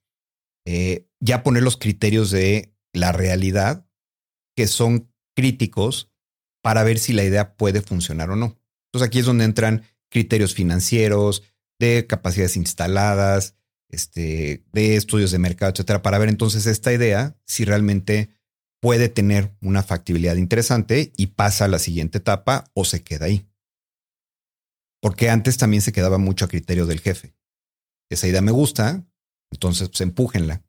[0.64, 3.84] eh, ya poner los criterios de la realidad
[4.56, 6.12] que son críticos
[6.62, 8.60] para ver si la idea puede funcionar o no.
[8.86, 11.42] Entonces aquí es donde entran criterios financieros,
[11.80, 13.56] de capacidades instaladas,
[13.90, 18.30] este, de estudios de mercado, etcétera, para ver entonces esta idea si realmente
[18.80, 23.44] puede tener una factibilidad interesante y pasa a la siguiente etapa o se queda ahí.
[25.04, 27.34] Porque antes también se quedaba mucho a criterio del jefe.
[28.08, 29.06] Esa idea me gusta,
[29.50, 30.64] entonces pues empújenla.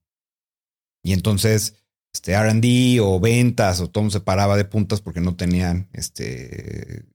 [1.05, 1.75] Y entonces
[2.13, 7.05] este R&D o ventas o todo se paraba de puntas porque no tenían este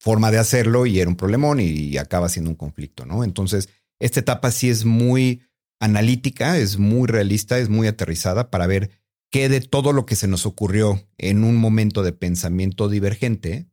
[0.00, 3.22] forma de hacerlo y era un problemón y acaba siendo un conflicto, ¿no?
[3.22, 3.68] Entonces,
[4.00, 5.42] esta etapa sí es muy
[5.78, 8.90] analítica, es muy realista, es muy aterrizada para ver
[9.30, 13.70] qué de todo lo que se nos ocurrió en un momento de pensamiento divergente,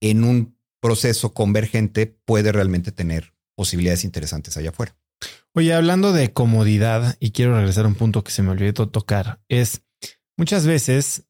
[0.00, 4.96] en un proceso convergente puede realmente tener posibilidades interesantes allá afuera.
[5.54, 9.40] Oye, hablando de comodidad, y quiero regresar a un punto que se me olvidó tocar,
[9.48, 9.82] es
[10.36, 11.26] muchas veces,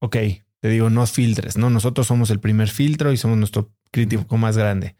[0.00, 0.16] ok,
[0.60, 1.70] te digo, no filtres, ¿no?
[1.70, 4.96] Nosotros somos el primer filtro y somos nuestro crítico más grande.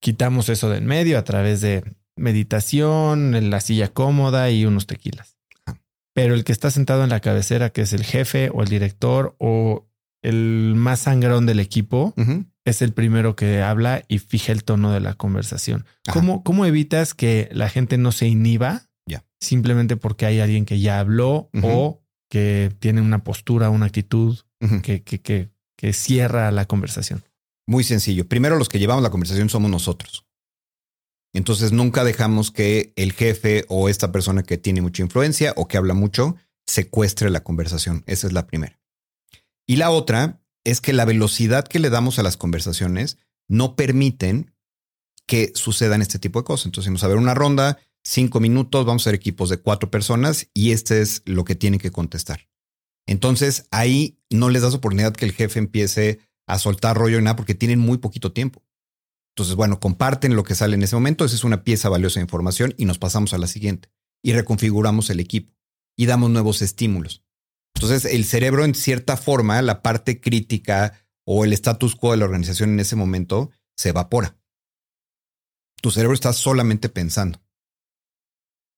[0.00, 1.82] Quitamos eso de en medio a través de
[2.16, 5.38] meditación, la silla cómoda y unos tequilas.
[6.14, 9.34] Pero el que está sentado en la cabecera, que es el jefe o el director
[9.38, 9.87] o
[10.22, 12.46] el más sangrón del equipo, uh -huh.
[12.64, 15.84] es el primero que habla y fija el tono de la conversación.
[16.12, 19.24] ¿Cómo, ¿Cómo, evitas que la gente no se inhiba yeah.
[19.40, 21.62] simplemente porque hay alguien que ya habló uh -huh.
[21.64, 24.80] o que tiene una postura, una actitud uh -huh.
[24.82, 27.22] que, que, que, que cierra la conversación?
[27.66, 28.26] Muy sencillo.
[28.26, 30.24] Primero, los que llevamos la conversación somos nosotros.
[31.34, 35.76] Entonces, nunca dejamos que el jefe o esta persona que tiene mucha influencia o que
[35.76, 38.02] habla mucho secuestre la conversación.
[38.06, 38.77] Esa es la primera.
[39.68, 44.54] Y la otra es que la velocidad que le damos a las conversaciones no permiten
[45.26, 46.66] que sucedan este tipo de cosas.
[46.66, 50.48] Entonces, vamos a ver una ronda, cinco minutos, vamos a ser equipos de cuatro personas
[50.54, 52.48] y este es lo que tienen que contestar.
[53.06, 57.36] Entonces, ahí no les das oportunidad que el jefe empiece a soltar rollo y nada
[57.36, 58.62] porque tienen muy poquito tiempo.
[59.34, 61.26] Entonces, bueno, comparten lo que sale en ese momento.
[61.26, 63.90] Esa es una pieza valiosa de información y nos pasamos a la siguiente
[64.22, 65.54] y reconfiguramos el equipo
[65.94, 67.22] y damos nuevos estímulos.
[67.74, 72.24] Entonces, el cerebro, en cierta forma, la parte crítica o el status quo de la
[72.24, 74.36] organización en ese momento se evapora.
[75.80, 77.40] Tu cerebro está solamente pensando.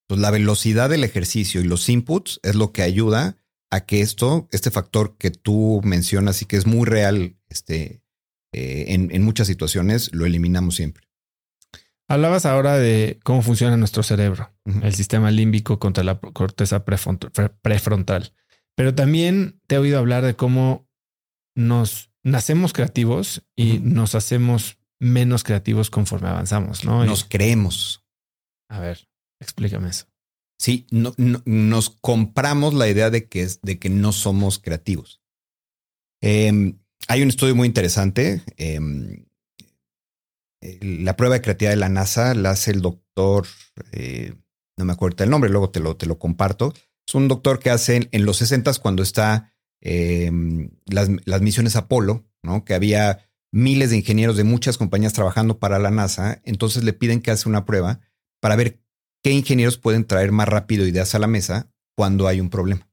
[0.04, 3.36] Entonces, la velocidad del ejercicio y los inputs es lo que ayuda
[3.70, 8.02] a que esto, este factor que tú mencionas y que es muy real este,
[8.52, 11.06] eh, en, en, muchas situaciones, lo eliminamos siempre.
[12.08, 14.84] Hablabas ahora de cómo funciona nuestro cerebro, uh -huh.
[14.84, 18.32] el sistema límbico contra la corteza prefrontal.
[18.76, 20.88] Pero también te he oído hablar de cómo
[21.56, 23.82] nos nacemos creativos y uh -huh.
[23.82, 27.04] nos hacemos menos creativos conforme avanzamos, ¿no?
[27.04, 28.04] Nos y, creemos.
[28.68, 29.08] A ver,
[29.40, 30.06] explícame eso.
[30.58, 31.14] Sí, no,
[31.46, 35.22] nos compramos la idea de que, de que no somos creativos.
[36.22, 38.42] Em, hay un estudio muy interesante.
[38.58, 39.24] Em,
[40.82, 43.46] la prueba de creatividad de la NASA la hace el doctor,
[43.92, 44.34] eh,
[44.76, 46.74] no me acuerdo el nombre, luego te lo, te lo comparto.
[47.10, 52.24] Es un doctor que hace en, los 60 cuando está em, las, las, misiones Apolo,
[52.40, 52.64] ¿no?
[52.64, 56.40] Que había miles de ingenieros de muchas compañías trabajando para la NASA.
[56.44, 57.98] Entonces le piden que hace una prueba
[58.40, 58.80] para ver
[59.24, 62.88] qué ingenieros pueden traer más rápido ideas a la mesa cuando hay un problema.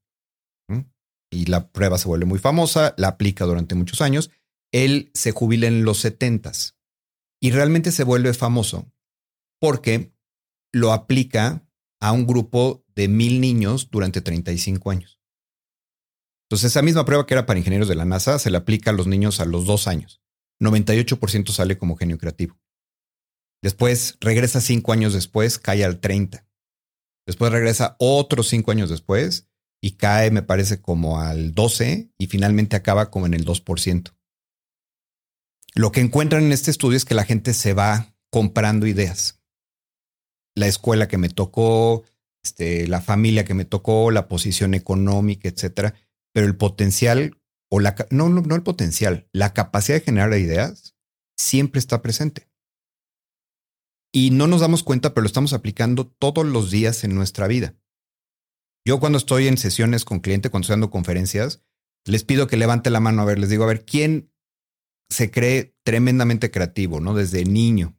[1.29, 4.31] Y la prueba se vuelve muy famosa, la aplica durante muchos años.
[4.71, 6.51] Él se jubila en los 70
[7.39, 8.91] y realmente se vuelve famoso
[9.61, 10.11] porque
[10.73, 11.63] lo aplica
[12.01, 15.19] a un grupo de mil niños durante 35 años.
[16.45, 18.93] Entonces, esa misma prueba que era para ingenieros de la NASA se le aplica a
[18.93, 20.23] los niños a los dos años.
[20.59, 22.59] 98% sale como genio creativo.
[23.61, 26.47] Después regresa cinco años después, cae al 30.
[27.27, 29.47] Después regresa otros cinco años después
[29.79, 34.15] y cae, me parece, como al 12 y finalmente acaba como en el 2%.
[35.75, 39.39] Lo que encuentran en este estudio es que la gente se va comprando ideas.
[40.55, 42.03] La escuela que me tocó,
[42.47, 45.95] este, la familia que me tocó, la posición económica, etcétera.
[46.33, 47.37] Pero el potencial
[47.69, 50.95] o la no, no, el potencial, la capacidad de generar ideas
[51.37, 52.49] siempre está presente.
[54.13, 57.75] Y no nos damos cuenta, pero lo estamos aplicando todos los días en nuestra vida.
[58.85, 61.61] Yo cuando estoy en sesiones con cliente, cuando estoy dando conferencias,
[62.05, 64.31] les pido que levante la mano a ver, les digo, a ver, ¿quién
[65.09, 67.13] se cree tremendamente creativo, ¿no?
[67.13, 67.97] Desde niño.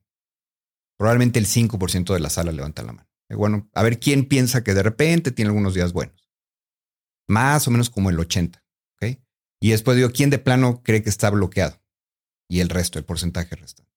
[0.99, 3.08] Probablemente el 5% de la sala levanta la mano.
[3.31, 6.31] Y bueno, a ver quién piensa que de repente tiene algunos días buenos.
[7.27, 8.65] Más o menos como el 80.
[8.97, 9.19] ¿ok?
[9.61, 11.83] Y después digo, ¿quién de plano cree que está bloqueado?
[12.49, 13.93] Y el resto, el porcentaje restante.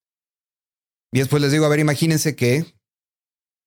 [1.13, 2.65] Y después les digo, a ver, imagínense que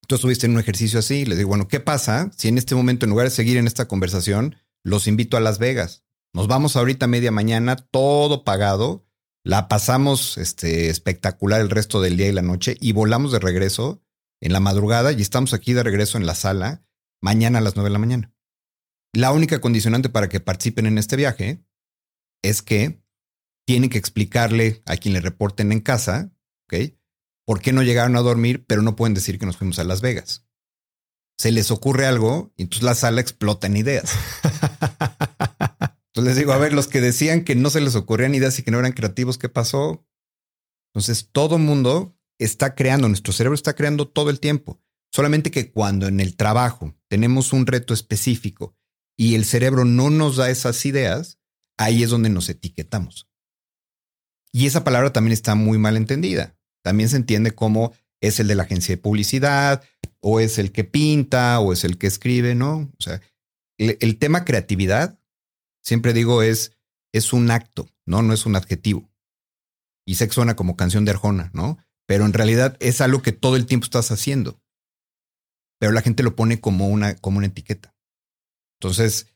[0.07, 1.25] tú estuviste en un ejercicio así.
[1.25, 3.89] Les digo, bueno, ¿qué pasa si en este momento, en lugar de seguir en esta
[3.89, 6.05] conversación, los invito a Las Vegas?
[6.35, 9.07] Nos vamos ahorita media mañana, todo pagado.
[9.45, 14.04] La pasamos este, espectacular el resto del día y la noche y volamos de regreso
[14.45, 16.85] en la madrugada y estamos aquí de regreso en la sala
[17.23, 18.35] mañana a las nueve de la mañana.
[19.15, 21.65] La única condicionante para que participen en este viaje
[22.43, 23.03] es que
[23.67, 26.31] tienen que explicarle a quien le reporten en casa,
[26.67, 26.93] ¿ok?
[27.47, 30.03] ¿Por qué no llegaron a dormir, pero no pueden decir que nos fuimos a Las
[30.03, 30.47] Vegas?
[31.39, 34.13] Se les ocurre algo y entonces la sala explota en ideas.
[36.09, 38.63] Entonces les digo, a ver, los que decían que no se les ocurrían ideas y
[38.63, 40.07] que no eran creativos, ¿qué pasó?
[40.93, 44.81] Entonces todo mundo está creando, nuestro cerebro está creando todo el tiempo.
[45.13, 48.77] Solamente que cuando en el trabajo tenemos un reto específico
[49.17, 51.39] y el cerebro no nos da esas ideas,
[51.79, 53.29] ahí es donde nos etiquetamos.
[54.53, 56.57] Y esa palabra también está muy mal entendida.
[56.83, 59.83] También se entiende como es el de la agencia de publicidad,
[60.21, 62.91] o es el que pinta, o es el que escribe, ¿no?
[62.99, 63.21] O sea,
[63.79, 65.19] el, tema creatividad,
[65.83, 66.73] siempre digo, es,
[67.13, 68.23] es un acto, ¿no?
[68.23, 69.11] No es un adjetivo.
[70.07, 71.79] Y que suena como canción de Arjona, ¿no?
[72.07, 74.61] Pero en realidad es algo que todo el tiempo estás haciendo.
[75.79, 77.95] Pero la gente lo pone como una, como una etiqueta.
[78.81, 79.29] Entonces,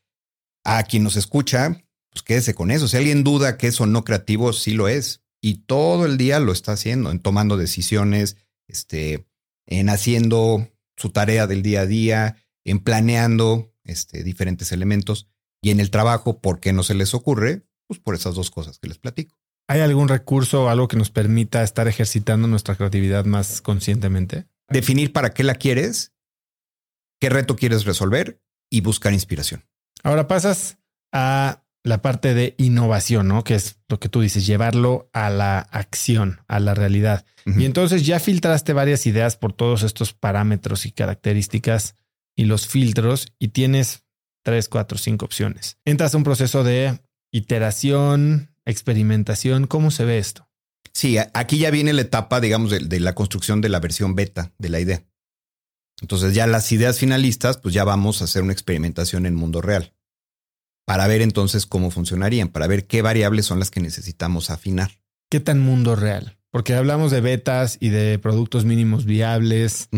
[0.63, 2.87] a quien nos escucha, pues quédese con eso.
[2.87, 6.51] Si alguien duda que eso no creativo, sí lo es y todo el día lo
[6.51, 9.27] está haciendo, en tomando decisiones, este,
[9.65, 15.27] en haciendo su tarea del día a día, en planeando este, diferentes elementos
[15.61, 17.65] y en el trabajo, ¿por qué no se les ocurre?
[17.87, 19.38] Pues por esas dos cosas que les platico.
[19.69, 24.47] ¿Hay algún recurso o algo que nos permita estar ejercitando nuestra creatividad más conscientemente?
[24.67, 26.11] Definir para qué la quieres,
[27.21, 28.41] qué reto quieres resolver
[28.71, 29.63] y buscar inspiración.
[30.01, 30.79] Ahora pasas
[31.13, 33.43] a la parte de innovación, ¿no?
[33.43, 37.23] Que es lo que tú dices, llevarlo a la acción, a la realidad.
[37.45, 41.93] Y entonces ya filtraste varias ideas por todos estos parámetros y características
[42.35, 44.03] y los filtros y tienes
[44.43, 45.77] tres, cuatro, cinco opciones.
[45.85, 46.99] Entras a un proceso de
[47.31, 49.67] iteración, experimentación.
[49.67, 50.47] ¿Cómo se ve esto?
[50.93, 54.53] Sí, aquí ya viene la etapa, digamos, de, de la construcción de la versión beta
[54.57, 55.05] de la idea.
[56.01, 59.93] Entonces ya las ideas finalistas, pues ya vamos a hacer una experimentación en mundo real
[60.89, 64.89] para ver entonces cómo funcionarían, para ver qué variables son las que necesitamos afinar.
[65.29, 66.39] ¿Qué tan mundo real?
[66.49, 69.89] Porque hablamos de betas y de productos mínimos viables.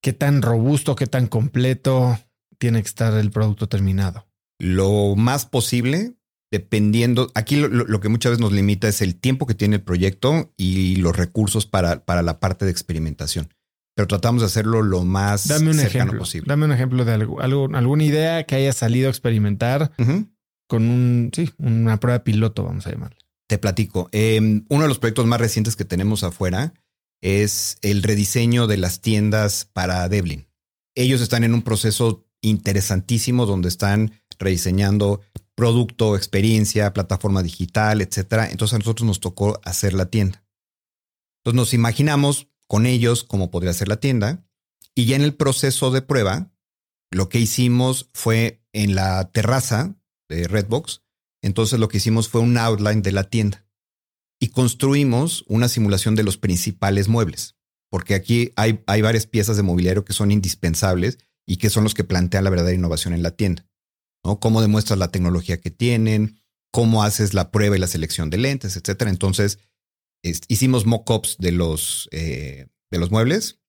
[0.00, 2.20] ¿Qué tan robusto, qué tan completo
[2.58, 4.28] tiene que estar el producto terminado?
[4.60, 6.14] Lo más posible,
[6.50, 10.52] dependiendo, aquí lo, que muchas veces nos limita es el tiempo que tiene el proyecto
[10.56, 13.48] y los recursos para, para la parte de experimentación
[13.96, 16.18] pero tratamos de hacerlo lo más Dame un cercano ejemplo.
[16.18, 16.46] posible.
[16.46, 19.90] Dame un ejemplo de algo, alguna idea que haya salido a experimentar
[20.68, 23.16] con un, sí, una prueba piloto, vamos a llamarle.
[23.48, 24.10] Te platico.
[24.12, 26.74] Em, uno de los proyectos más recientes que tenemos afuera
[27.22, 30.46] es el rediseño de las tiendas para Devlin.
[30.94, 35.22] ellos están en un proceso interesantísimo donde están rediseñando
[35.56, 38.48] producto, experiencia, plataforma digital, etcétera.
[38.50, 40.44] Entonces a nosotros nos tocó hacer la tienda.
[41.40, 44.46] Entonces nos imaginamos con ellos cómo podría ser la tienda
[44.94, 46.52] y ya en el proceso de prueba,
[47.10, 49.96] lo que hicimos fue en la terraza
[50.28, 51.02] de Redbox.
[51.42, 53.66] Entonces lo que hicimos fue un outline de la tienda
[54.40, 57.56] y construimos una simulación de los principales muebles,
[57.90, 61.94] porque aquí hay, hay varias piezas de mobiliario que son indispensables y que son los
[61.94, 63.66] que plantean la verdadera innovación en la tienda.
[64.26, 64.40] ¿No?
[64.40, 66.40] Cómo demuestras la tecnología que tienen,
[66.72, 69.10] cómo haces la prueba y la selección de lentes, etcétera.
[69.10, 69.60] Entonces,
[70.48, 73.60] hicimos mock-ups de, los, eh, de los muebles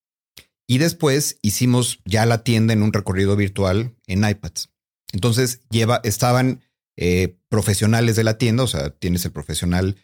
[0.68, 4.72] y después hicimos ya la tienda en un recorrido virtual en iPads.
[5.14, 6.62] Entonces, lleva, estaban
[6.98, 9.96] eh, profesionales de la tienda, o sea, tienes el profesional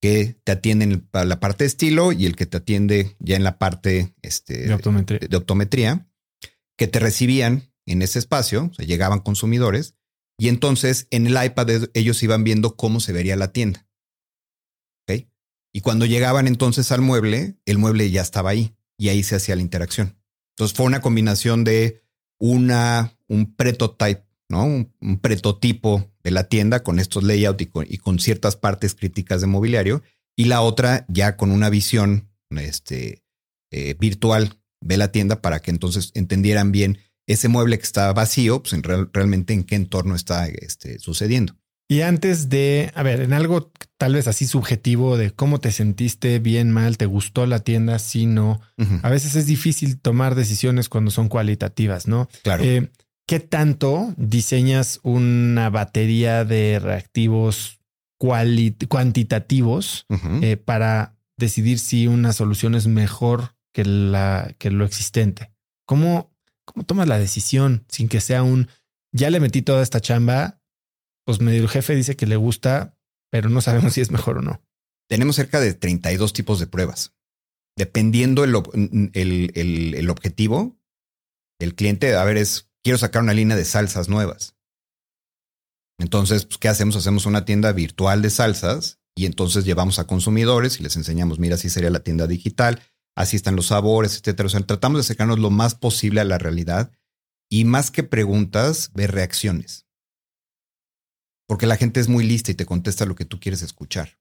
[0.00, 3.44] que te atiende en la parte de estilo y el que te atiende ya en
[3.44, 5.20] la parte este, de, optometría.
[5.28, 6.08] de optometría,
[6.76, 9.94] que te recibían en ese espacio, o sea, llegaban consumidores
[10.38, 13.86] y entonces en el iPad ellos iban viendo cómo se vería la tienda.
[15.72, 19.56] Y cuando llegaban entonces al mueble, el mueble ya estaba ahí y ahí se hacía
[19.56, 20.18] la interacción.
[20.50, 22.02] Entonces fue una combinación de
[22.38, 24.64] una, un prototype, ¿no?
[24.64, 29.40] Un, prototipo de la tienda con estos layouts y con, y con, ciertas partes críticas
[29.40, 30.02] de mobiliario
[30.36, 33.24] y la otra ya con una visión este,
[33.70, 38.62] eh, virtual de la tienda para que entonces entendieran bien ese mueble que está vacío,
[38.62, 41.56] pues en real, realmente en qué entorno está este, sucediendo.
[41.88, 46.38] Y antes de, a ver, en algo tal vez así subjetivo de cómo te sentiste
[46.38, 48.60] bien, mal, te gustó la tienda, sí, no.
[48.78, 49.00] Uh -huh.
[49.02, 52.30] A veces es difícil tomar decisiones cuando son cualitativas, ¿no?
[52.44, 52.64] Claro.
[52.64, 52.90] Eh,
[53.26, 57.78] ¿Qué tanto diseñas una batería de reactivos
[58.18, 60.44] cuantitativos uh -huh.
[60.44, 65.52] eh, para decidir si una solución es mejor que, la, que lo existente?
[65.84, 66.31] ¿Cómo,
[66.72, 68.68] ¿Cómo tomas la decisión sin que sea un
[69.12, 70.62] ya le metí toda esta chamba?
[71.24, 72.98] Pues medio el jefe dice que le gusta,
[73.30, 74.62] pero no sabemos si es mejor o no.
[75.08, 77.14] Tenemos cerca de 32 tipos de pruebas.
[77.76, 78.54] Dependiendo el,
[79.12, 80.78] el, el, objetivo,
[81.58, 84.56] el cliente, a ver, es quiero sacar una línea de salsas nuevas.
[85.98, 86.96] Entonces, pues, ¿qué hacemos?
[86.96, 91.54] Hacemos una tienda virtual de salsas y entonces llevamos a consumidores y les enseñamos, mira,
[91.54, 92.80] así sería la tienda digital,
[93.16, 94.46] así están los sabores, etcétera.
[94.46, 96.92] O sea, tratamos de acercarnos lo más posible a la realidad
[97.50, 99.86] y más que preguntas, ver reacciones.
[101.46, 104.18] Porque la gente es muy lista y te contesta lo que tú quieres escuchar.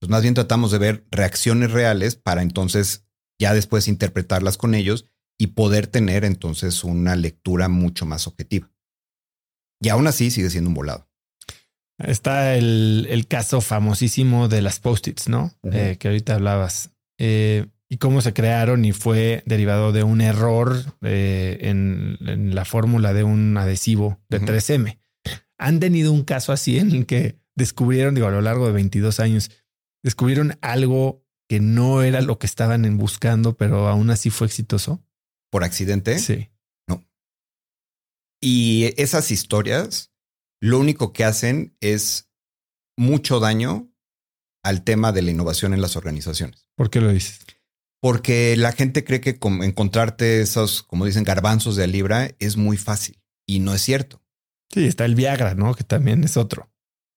[0.00, 3.06] Pues más bien tratamos de ver reacciones reales para entonces
[3.40, 5.06] ya después interpretarlas con ellos
[5.38, 8.70] y poder tener entonces una lectura mucho más objetiva.
[9.80, 11.08] Y aún así sigue siendo un volado.
[11.98, 15.52] Está el, el caso famosísimo de las post-its, ¿no?
[15.62, 15.74] Uh -huh.
[15.92, 16.90] eh, que ahorita hablabas.
[17.18, 22.64] Eh, y cómo se crearon y fue derivado de un error eh, en, en, la
[22.64, 24.46] fórmula de un adhesivo de uh -huh.
[24.46, 24.98] 3M.
[25.58, 29.20] Han tenido un caso así en el que descubrieron, digo, a lo largo de 22
[29.20, 29.50] años,
[30.02, 35.02] descubrieron algo que no era lo que estaban buscando, pero aún así fue exitoso
[35.50, 36.18] por accidente?
[36.18, 36.50] Sí.
[36.86, 37.06] No.
[38.40, 40.12] Y esas historias
[40.60, 42.28] lo único que hacen es
[42.96, 43.90] mucho daño
[44.62, 46.68] al tema de la innovación en las organizaciones.
[46.74, 47.40] ¿Por qué lo dices?
[48.00, 53.20] Porque la gente cree que encontrarte esos, como dicen, garbanzos de libra es muy fácil
[53.46, 54.22] y no es cierto.
[54.72, 55.74] Sí, está el Viagra, ¿no?
[55.74, 56.70] Que también es otro.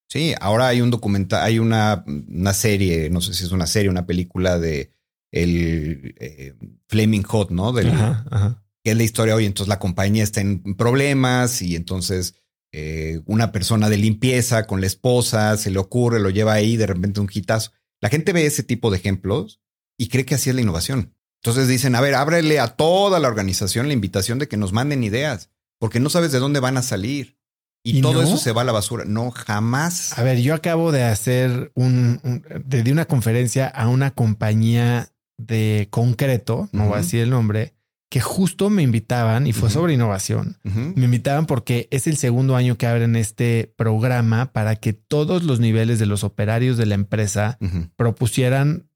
[0.08, 3.88] Sí, ahora hay un documental, hay una, una serie, no sé si es una serie,
[3.88, 4.92] una película de
[5.30, 6.54] el eh,
[6.88, 7.72] Flaming Hot, ¿no?
[7.72, 8.64] Del, ajá, ajá.
[8.84, 9.46] Que es la historia hoy.
[9.46, 12.34] Entonces la compañía está en problemas y entonces
[12.72, 16.86] eh, una persona de limpieza con la esposa se le ocurre, lo lleva ahí, de
[16.86, 17.72] repente un hitazo.
[18.00, 19.61] La gente ve ese tipo de ejemplos
[20.02, 21.14] y cree que así es la innovación.
[21.44, 25.04] Entonces dicen, a ver, ábrele a toda la organización la invitación de que nos manden
[25.04, 27.36] ideas, porque no sabes de dónde van a salir.
[27.84, 28.22] Y, ¿Y todo no?
[28.22, 29.04] eso se va a la basura.
[29.04, 30.18] No, jamás.
[30.18, 35.12] A ver, yo acabo de hacer un, un de, de una conferencia a una compañía
[35.38, 36.88] de concreto, no uh -huh.
[36.88, 37.74] voy a decir el nombre,
[38.10, 39.74] que justo me invitaban y fue uh -huh.
[39.74, 40.58] sobre innovación.
[40.64, 40.92] Uh -huh.
[40.96, 45.60] Me invitaban porque es el segundo año que abren este programa para que todos los
[45.60, 47.58] niveles de los operarios de la empresa
[47.96, 48.88] propusieran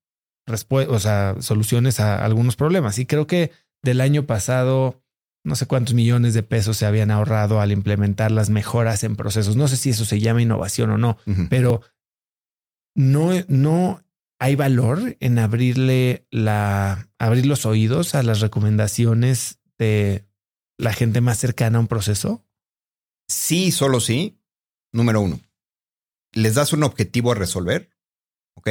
[0.46, 2.98] o sea, soluciones a algunos problemas.
[2.98, 3.50] Y creo que
[3.82, 5.02] del año pasado,
[5.44, 9.56] no sé cuántos millones de pesos se habían ahorrado al implementar las mejoras en procesos.
[9.56, 11.18] No sé si eso se llama innovación o no,
[11.48, 11.82] pero
[12.94, 14.02] no, no
[14.38, 20.26] hay valor en abrirle la, abrir los oídos a las recomendaciones de
[20.78, 22.44] la gente más cercana a un proceso?
[23.28, 24.38] Sí, solo sí.
[24.92, 25.40] Número uno,
[26.32, 27.90] les das un objetivo a resolver.
[28.54, 28.70] Ok.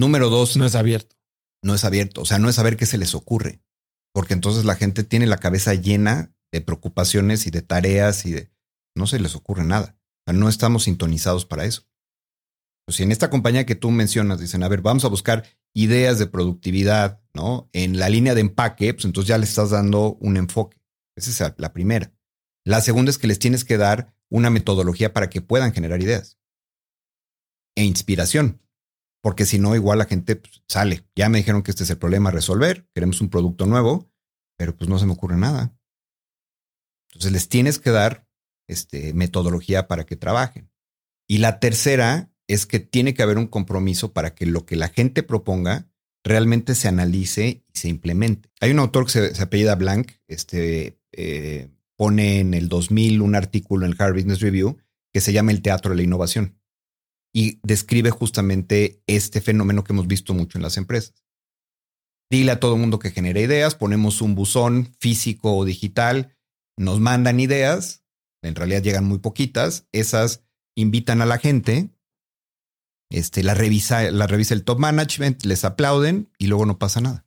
[0.00, 1.14] Número dos, no es abierto.
[1.62, 2.22] No es abierto.
[2.22, 3.60] O sea, no es saber qué se les ocurre.
[4.14, 8.50] porque entonces la gente tiene la cabeza llena de preocupaciones y de tareas y de
[8.96, 9.94] no se les ocurre nada.
[10.26, 11.86] no estamos sintonizados para eso.
[12.86, 15.44] Pues si en esta compañía que tú mencionas dicen, a ver, vamos a buscar
[15.74, 17.68] ideas de productividad, ¿no?
[17.74, 20.80] En la línea de empaque, pues entonces ya le estás dando un enfoque.
[21.14, 22.10] Esa es la primera.
[22.64, 26.38] La segunda es que les tienes que dar una metodología para que puedan generar ideas
[27.76, 28.62] e inspiración.
[29.22, 31.04] Porque si no, igual la gente pues, sale.
[31.14, 32.88] Ya me dijeron que este es el problema a resolver.
[32.94, 34.10] Queremos un producto nuevo,
[34.56, 35.76] pero pues no se me ocurre nada.
[37.10, 38.26] Entonces les tienes que dar
[38.68, 40.70] este, metodología para que trabajen.
[41.28, 44.88] Y la tercera es que tiene que haber un compromiso para que lo que la
[44.88, 45.88] gente proponga
[46.24, 48.50] realmente se analice y se implemente.
[48.60, 53.86] Hay un autor que se, apellida Blank, este, eh, pone en el 2000 un artículo
[53.86, 54.78] en el Harvard Business Review
[55.12, 56.59] que se llama El Teatro de la Innovación
[57.32, 61.14] y describe justamente este fenómeno que hemos visto mucho en las empresas.
[62.30, 66.36] Dile a todo mundo que genere ideas, ponemos un buzón físico o digital,
[66.76, 68.04] nos mandan ideas,
[68.42, 70.44] en realidad llegan muy poquitas, esas
[70.76, 71.90] invitan a la gente,
[73.10, 77.26] este, la, revisa, la revisa el top management, les aplauden y luego no pasa nada.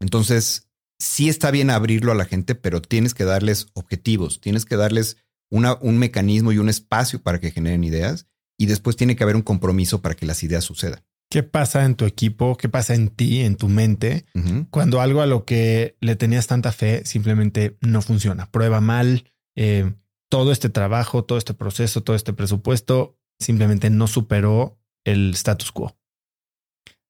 [0.00, 0.68] Entonces,
[0.98, 5.16] sí está bien abrirlo a la gente, pero tienes que darles objetivos, tienes que darles
[5.50, 8.26] un mecanismo y un espacio para que generen ideas
[8.58, 11.02] y después tiene que haber un compromiso para que las ideas sucedan.
[11.30, 12.56] ¿Qué pasa en tu equipo?
[12.56, 14.24] ¿Qué pasa en ti, en tu mente,
[14.70, 18.50] cuando algo a lo que le tenías tanta fe simplemente no funciona?
[18.50, 19.24] Prueba mal,
[19.56, 19.94] eh,
[20.28, 25.96] todo este trabajo, todo este proceso, todo este presupuesto simplemente no superó el status quo.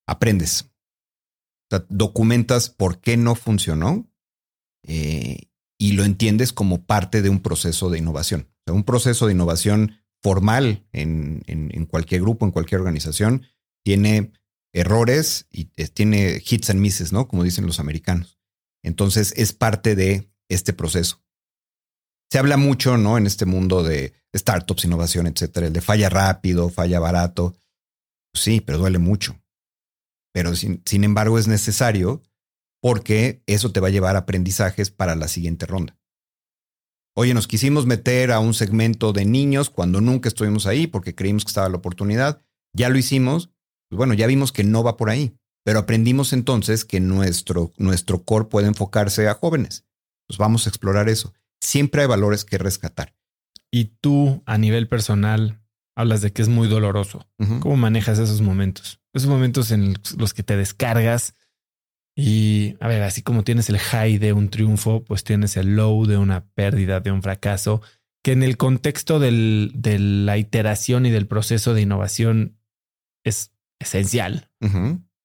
[0.06, 0.70] Aprendes.
[1.88, 4.08] documentas por qué no funcionó
[4.86, 8.48] eh, y lo entiendes como parte de un proceso de innovación.
[8.66, 13.46] un proceso de innovación formal en, en, cualquier grupo, en cualquier organización,
[13.84, 14.32] tiene
[14.72, 17.28] errores y tiene hits and misses, ¿no?
[17.28, 18.38] Como dicen los americanos.
[18.82, 21.22] Entonces es parte de este proceso.
[22.32, 23.18] Se habla mucho, ¿no?
[23.18, 27.54] En este mundo de startups, innovación, etcétera, el de falla rápido, falla barato.
[28.32, 29.38] Sí, pero duele mucho.
[30.32, 32.22] Pero sin, sin embargo es necesario
[32.80, 35.98] porque eso te va a llevar a aprendizajes para la siguiente ronda.
[37.16, 41.44] Oye, nos quisimos meter a un segmento de niños cuando nunca estuvimos ahí porque creímos
[41.44, 42.42] que estaba la oportunidad.
[42.72, 43.50] Ya lo hicimos.
[43.88, 45.36] Pues bueno, ya vimos que no va por ahí.
[45.64, 49.84] Pero aprendimos entonces que nuestro, nuestro core puede enfocarse a jóvenes.
[50.26, 51.32] Pues vamos a explorar eso.
[51.60, 53.14] Siempre hay valores que rescatar.
[53.70, 55.60] Y tú, a nivel personal,
[55.96, 57.26] hablas de que es muy doloroso.
[57.60, 59.00] ¿Cómo manejas esos momentos?
[59.12, 61.34] Esos momentos en los que te descargas
[62.16, 66.06] y a ver, así como tienes el high de un triunfo, pues tienes el low
[66.06, 67.82] de una pérdida, de un fracaso,
[68.22, 72.56] que en el contexto del, de la iteración y del proceso de innovación
[73.24, 74.50] es esencial.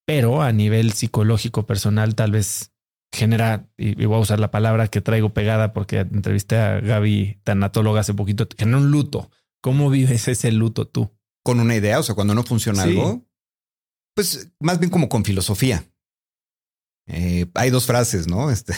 [0.05, 2.73] Pero a nivel psicológico, personal, tal vez
[3.13, 8.01] genera, y, voy a usar la palabra que traigo pegada porque entrevisté a Gaby, tanatóloga,
[8.01, 9.29] hace poquito, genera un luto.
[9.61, 11.11] ¿Cómo vives ese luto tú?
[11.43, 13.25] Con una idea, o sea, cuando no funciona algo,
[14.15, 15.85] pues más bien como con filosofía.
[17.09, 18.51] Eh, hay dos frases, ¿no?
[18.51, 18.73] Este,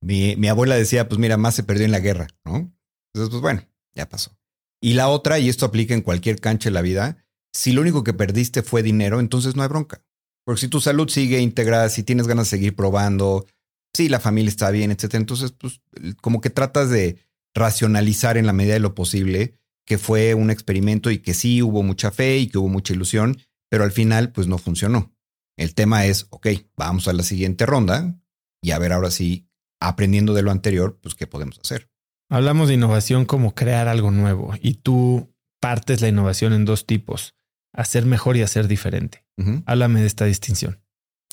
[0.00, 2.72] mi, abuela decía, pues mira, más se perdió en la guerra, ¿no?
[3.12, 3.62] Entonces, pues bueno,
[3.94, 4.36] ya pasó.
[4.80, 8.04] Y la otra, y esto aplica en cualquier cancha de la vida, si lo único
[8.04, 10.02] que perdiste fue dinero, entonces no hay bronca.
[10.44, 13.46] Porque si tu salud sigue integrada, si tienes ganas de seguir probando,
[13.94, 15.80] si la familia está bien, etcétera, entonces, pues
[16.20, 17.18] como que tratas de
[17.54, 19.54] racionalizar en la medida de lo posible
[19.86, 23.38] que fue un experimento y que sí hubo mucha fe y que hubo mucha ilusión,
[23.70, 25.15] pero al final, pues no funcionó.
[25.56, 28.18] El tema es, ok, vamos a la siguiente ronda
[28.62, 29.48] y a ver ahora sí,
[29.80, 31.90] aprendiendo de lo anterior, pues qué podemos hacer.
[32.28, 37.36] Hablamos de innovación como crear algo nuevo y tú partes la innovación en dos tipos,
[37.72, 39.24] hacer mejor y hacer diferente.
[39.66, 40.82] Háblame de esta distinción.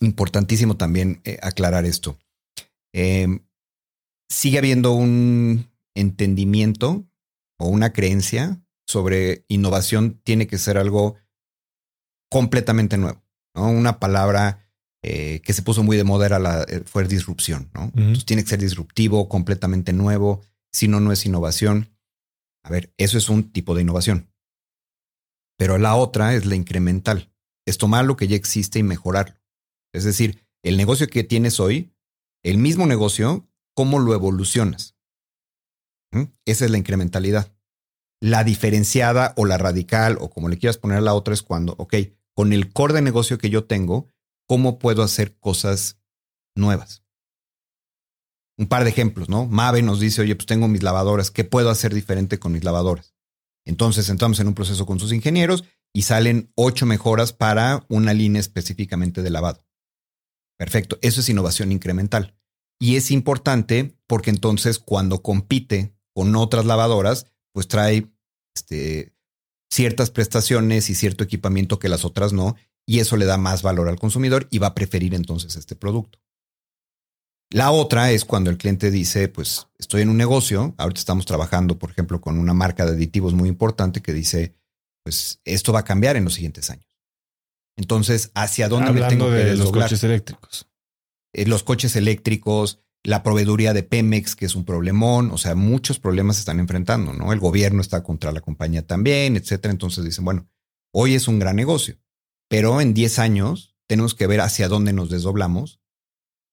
[0.02, 2.20] Importantísimo también eh, aclarar esto.
[2.94, 3.46] Em,
[4.30, 7.08] sigue habiendo un entendimiento
[7.58, 11.16] o una creencia sobre innovación tiene que ser algo
[12.30, 13.23] completamente nuevo.
[13.56, 14.68] Una palabra
[15.04, 17.92] eh, que se puso muy de moda era la, eh, fue disrupción, ¿no?
[18.26, 21.90] tiene que ser disruptivo, completamente nuevo, si no, no es innovación.
[22.64, 24.32] A ver, eso es un tipo de innovación.
[25.58, 27.32] Pero la otra es la incremental.
[27.66, 29.36] Es tomar lo que ya existe y mejorarlo.
[29.94, 31.94] Es decir, el negocio que tienes hoy,
[32.44, 34.96] el mismo negocio, ¿cómo lo evolucionas?
[36.12, 36.24] ¿Mm?
[36.46, 37.54] Esa es la incrementalidad.
[38.22, 41.76] La diferenciada o la radical o como le quieras poner a la otra es cuando,
[41.78, 41.96] ok,
[42.36, 44.08] con el core de negocio que yo tengo,
[44.48, 46.00] cómo puedo hacer cosas
[46.56, 47.04] nuevas.
[48.58, 49.46] Un par de ejemplos, ¿no?
[49.48, 53.16] Mave nos dice, oye, pues tengo mis lavadoras, ¿qué puedo hacer diferente con mis lavadoras?
[53.66, 58.40] Entonces entramos en un proceso con sus ingenieros y salen ocho mejoras para una línea
[58.40, 59.66] específicamente de lavado.
[60.58, 62.38] Perfecto, eso es innovación incremental.
[62.80, 68.12] Y es importante porque entonces cuando compite con otras lavadoras, pues trae
[68.56, 69.13] este,
[69.74, 72.56] ciertas prestaciones y cierto equipamiento que las otras no,
[72.86, 76.20] y eso le da más valor al consumidor y va a preferir entonces este producto.
[77.50, 81.80] La otra es cuando el cliente dice, pues estoy en un negocio, ahorita estamos trabajando,
[81.80, 84.56] por ejemplo, con una marca de aditivos muy importante que dice,
[85.04, 86.88] pues esto va a cambiar en los siguientes años.
[87.76, 90.68] Entonces, ¿hacia dónde Hablando me tengo que de los coches eléctricos.
[91.34, 96.00] Eh, los coches eléctricos, la proveeduría de Pemex, que es un problemón, o sea, muchos
[96.00, 97.34] problemas se están enfrentando, ¿no?
[97.34, 99.72] El gobierno está contra la compañía también, etcétera.
[99.72, 100.48] Entonces dicen, bueno,
[100.94, 101.98] hoy es un gran negocio,
[102.48, 105.82] pero en 10 años tenemos que ver hacia dónde nos desdoblamos,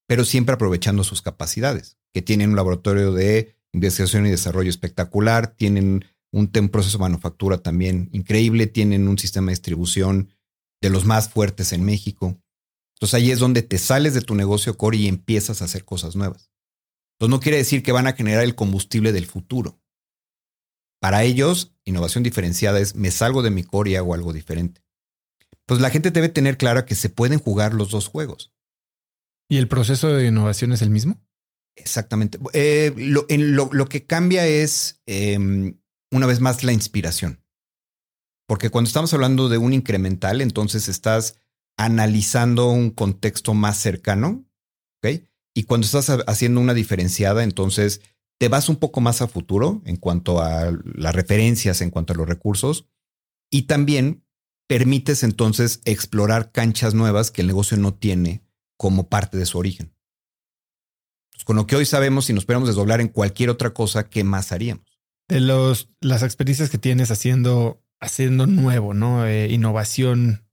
[0.09, 6.05] pero siempre aprovechando sus capacidades, que tienen un laboratorio de investigación y desarrollo espectacular, tienen
[6.33, 10.31] un, un proceso de manufactura también increíble, tienen un sistema de distribución
[10.81, 12.41] de los más fuertes en México.
[13.01, 16.17] Entonces ahí es donde te sales de tu negocio core y empiezas a hacer cosas
[16.17, 16.51] nuevas.
[17.15, 19.81] Entonces no quiere decir que van a generar el combustible del futuro.
[21.01, 24.83] Para ellos, innovación diferenciada es me salgo de mi core y hago algo diferente.
[25.65, 28.53] Pues la gente debe tener clara que se pueden jugar los dos juegos.
[29.49, 31.23] ¿Y el proceso de innovación es el mismo?
[31.77, 32.39] Exactamente.
[32.53, 35.39] Eh, lo, en lo, lo, que cambia es, eh,
[36.11, 37.43] una vez más, la inspiración.
[38.47, 41.37] Porque cuando estamos hablando de un incremental, entonces estás
[41.77, 44.45] analizando un contexto más cercano,
[45.03, 45.23] ¿ok?
[45.55, 48.01] Y cuando estás haciendo una diferenciada, entonces
[48.39, 52.17] te vas un poco más a futuro en cuanto a las referencias, en cuanto a
[52.17, 52.87] los recursos,
[53.51, 54.25] y también
[54.67, 58.45] permites entonces explorar canchas nuevas que el negocio no tiene
[58.77, 59.93] como parte de su origen.
[61.33, 64.25] Pues con lo que hoy sabemos, si nos esperamos desdoblar en cualquier otra cosa, ¿qué
[64.25, 65.01] más haríamos?
[65.29, 69.27] De los, las experiencias que tienes haciendo, haciendo nuevo, ¿no?
[69.27, 70.47] Eh, innovación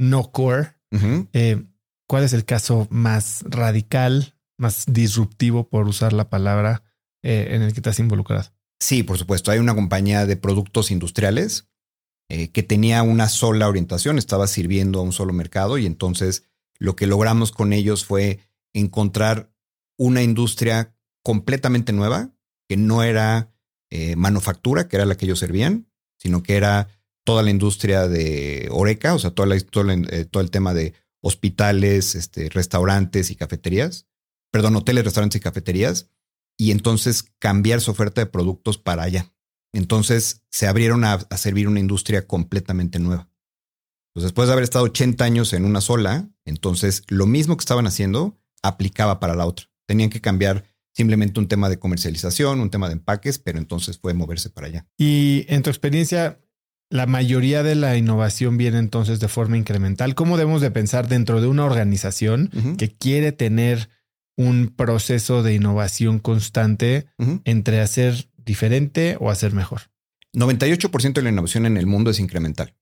[0.00, 0.74] no core.
[0.90, 1.28] Uh -huh.
[1.34, 1.62] eh,
[2.08, 6.82] ¿Cuál es el caso más radical, más disruptivo, por usar la palabra,
[7.22, 8.50] eh, en el que te has involucrado?
[8.80, 9.50] Sí, por supuesto.
[9.50, 11.68] Hay una compañía de productos industriales
[12.28, 16.44] eh, que tenía una sola orientación, estaba sirviendo a un solo mercado y entonces
[16.78, 18.40] lo que logramos con ellos fue
[18.72, 19.52] encontrar
[19.98, 22.30] una industria completamente nueva,
[22.68, 23.52] que no era
[24.16, 26.86] manufactura, que era la que ellos servían, sino que era
[27.30, 30.94] toda la industria de Oreca, o sea, toda la, todo, eh, todo el tema de
[31.22, 34.08] hospitales, este, restaurantes y cafeterías,
[34.50, 36.10] perdón, hoteles, restaurantes y cafeterías,
[36.58, 39.32] y entonces cambiar su oferta de productos para allá.
[39.72, 43.30] Entonces se abrieron a, a servir una industria completamente nueva.
[44.12, 47.86] Pues después de haber estado 80 años en una sola, entonces lo mismo que estaban
[47.86, 49.66] haciendo aplicaba para la otra.
[49.86, 54.14] Tenían que cambiar simplemente un tema de comercialización, un tema de empaques, pero entonces fue
[54.14, 54.88] moverse para allá.
[54.98, 56.40] Y en tu experiencia,
[56.90, 60.14] la mayoría de la innovación viene entonces de forma incremental.
[60.16, 62.76] ¿Cómo debemos de pensar dentro de una organización uh -huh.
[62.76, 63.88] que quiere tener
[64.36, 67.42] un proceso de innovación constante uh -huh.
[67.44, 69.82] entre hacer diferente o hacer mejor?
[70.34, 72.74] 98% de la innovación en el mundo es incremental.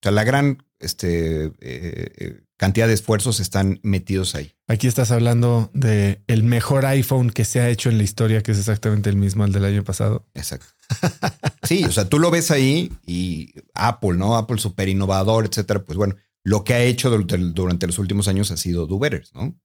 [0.00, 4.54] O sea, la gran este, eh, cantidad de esfuerzos están metidos ahí.
[4.68, 8.52] Aquí estás hablando de el mejor iPhone que se ha hecho en la historia, que
[8.52, 10.26] es exactamente el mismo al del año pasado.
[10.34, 10.66] Exacto.
[11.62, 14.36] Sí, o sea, tú lo ves ahí y Apple, ¿no?
[14.36, 15.82] Apple súper innovador, etcétera.
[15.82, 19.58] Pues bueno, lo que ha hecho durante, los últimos años ha sido do better, ¿no?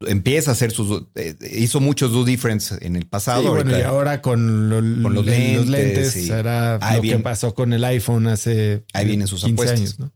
[0.00, 1.04] Empieza a hacer sus.
[1.14, 3.42] Eh, hizo muchos do difference en el pasado.
[3.42, 7.54] Sí, bueno, y ahora con, lo, con los lentes, los lentes será lo que pasó
[7.54, 9.78] con el iPhone hace ahí vienen sus 15 apuestas.
[9.78, 10.12] años, ¿no?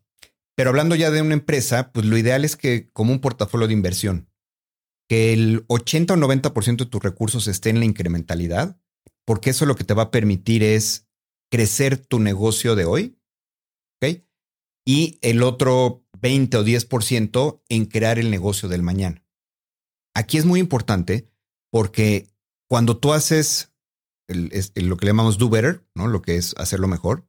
[0.57, 3.73] Pero hablando ya de una empresa, pues lo ideal es que, como un portafolio de
[3.73, 4.31] inversión,
[5.09, 8.81] que el 80 o 90% de tus recursos esté en la incrementalidad,
[9.27, 11.09] porque eso lo que te va a permitir es
[11.51, 13.19] crecer tu negocio de hoy,
[14.01, 14.23] ¿ok?
[14.87, 19.25] Y el otro 20 o 10% en crear el negocio del mañana.
[20.15, 21.31] Aquí es muy importante
[21.71, 22.29] porque
[22.69, 23.73] cuando tú haces
[24.29, 26.07] lo que le llamamos do better, ¿no?
[26.07, 27.29] Lo que es hacerlo mejor,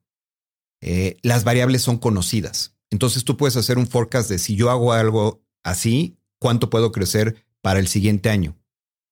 [0.81, 2.74] eh, las variables son conocidas.
[2.95, 7.45] Entonces tú puedes hacer un forecast de si yo hago algo así, cuánto puedo crecer
[7.61, 8.57] para el siguiente año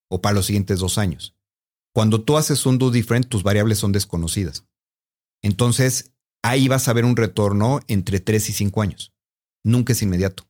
[0.09, 1.35] o para los siguientes dos años.
[1.93, 4.65] Cuando tú haces un do different, tus variables son desconocidas.
[5.41, 9.11] Entonces ahí vas a ver un retorno entre tres y cinco años.
[9.65, 10.49] Nunca es inmediato.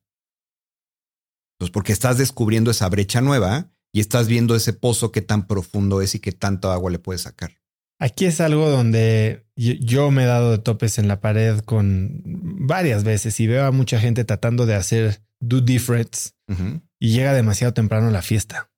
[1.57, 6.03] Pues porque estás descubriendo esa brecha nueva y estás viendo ese pozo que tan profundo
[6.03, 7.62] es y qué tanta agua le puedes sacar.
[8.03, 13.05] Aquí es algo donde yo me he dado de topes en la pared con varias
[13.05, 16.81] veces y veo a mucha gente tratando de hacer do difference uh -huh.
[16.99, 18.69] y llega demasiado temprano a la fiesta.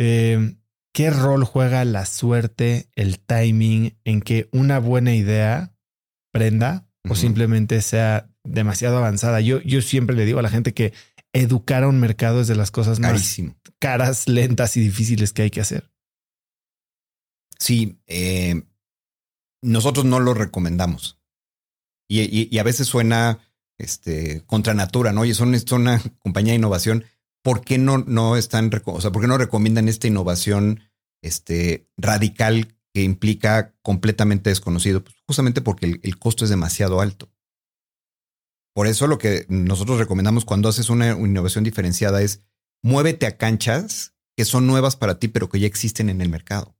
[0.00, 0.56] Eh,
[0.92, 5.72] ¿Qué rol juega la suerte, el timing en que una buena idea
[6.32, 7.12] prenda uh -huh.
[7.12, 9.42] o simplemente sea demasiado avanzada?
[9.42, 10.92] Yo, yo siempre le digo a la gente que
[11.32, 13.50] educar a un mercado es de las cosas Carísimo.
[13.50, 15.93] más caras, lentas y difíciles que hay que hacer.
[17.58, 18.62] Sí, eh,
[19.62, 21.18] nosotros no lo recomendamos.
[22.08, 23.40] Y, y- y a veces suena
[23.78, 25.22] este, contra natura, ¿no?
[25.22, 27.04] Oye, son, una compañía de innovación.
[27.42, 30.80] ¿Por qué no, no están, o sea, por qué no recomiendan esta innovación
[31.22, 35.02] este, radical que implica completamente desconocido?
[35.02, 37.30] Pues justamente porque el costo es demasiado alto.
[38.74, 42.40] Por eso lo que nosotros recomendamos cuando haces una innovación diferenciada es
[42.82, 46.76] muévete a canchas que son nuevas para ti, pero que ya existen en el mercado.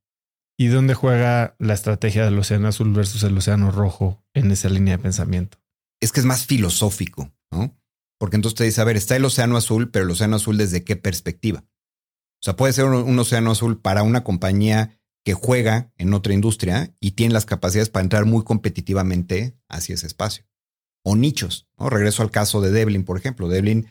[0.56, 4.97] ¿Y dónde juega la estrategia del océano azul versus el océano rojo en esa línea
[4.97, 5.59] de pensamiento?
[6.05, 7.76] es que es más filosófico, ¿no?
[8.18, 10.85] Porque entonces te dice, a ver, está el océano azul, pero el océano azul desde
[10.85, 11.64] qué perspectiva.
[11.66, 16.35] O sea, puede ser un, un océano azul para una compañía que juega en otra
[16.35, 20.44] industria y tiene las capacidades para entrar muy competitivamente hacia ese espacio.
[21.02, 21.89] O nichos, ¿no?
[21.89, 23.48] Regreso al caso de Devlin, por ejemplo.
[23.48, 23.86] Devlin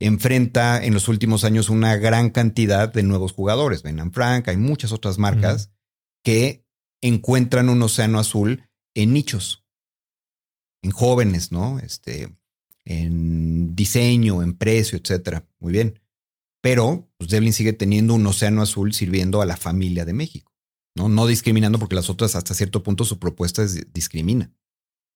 [0.00, 3.82] enfrenta en los últimos años una gran cantidad de nuevos jugadores.
[3.82, 5.70] Ben Frank, hay muchas otras marcas
[6.28, 6.62] que
[7.00, 9.64] encuentran un océano azul en nichos
[10.82, 11.78] en jóvenes, ¿no?
[11.78, 12.36] Este,
[12.84, 15.48] en diseño, en precio, etcétera.
[15.58, 15.98] Muy bien.
[16.60, 20.52] Pero pues Devlin sigue teniendo un océano azul sirviendo a la familia de México,
[20.94, 21.08] ¿no?
[21.08, 24.52] No discriminando porque las otras hasta cierto punto su propuesta es discrimina.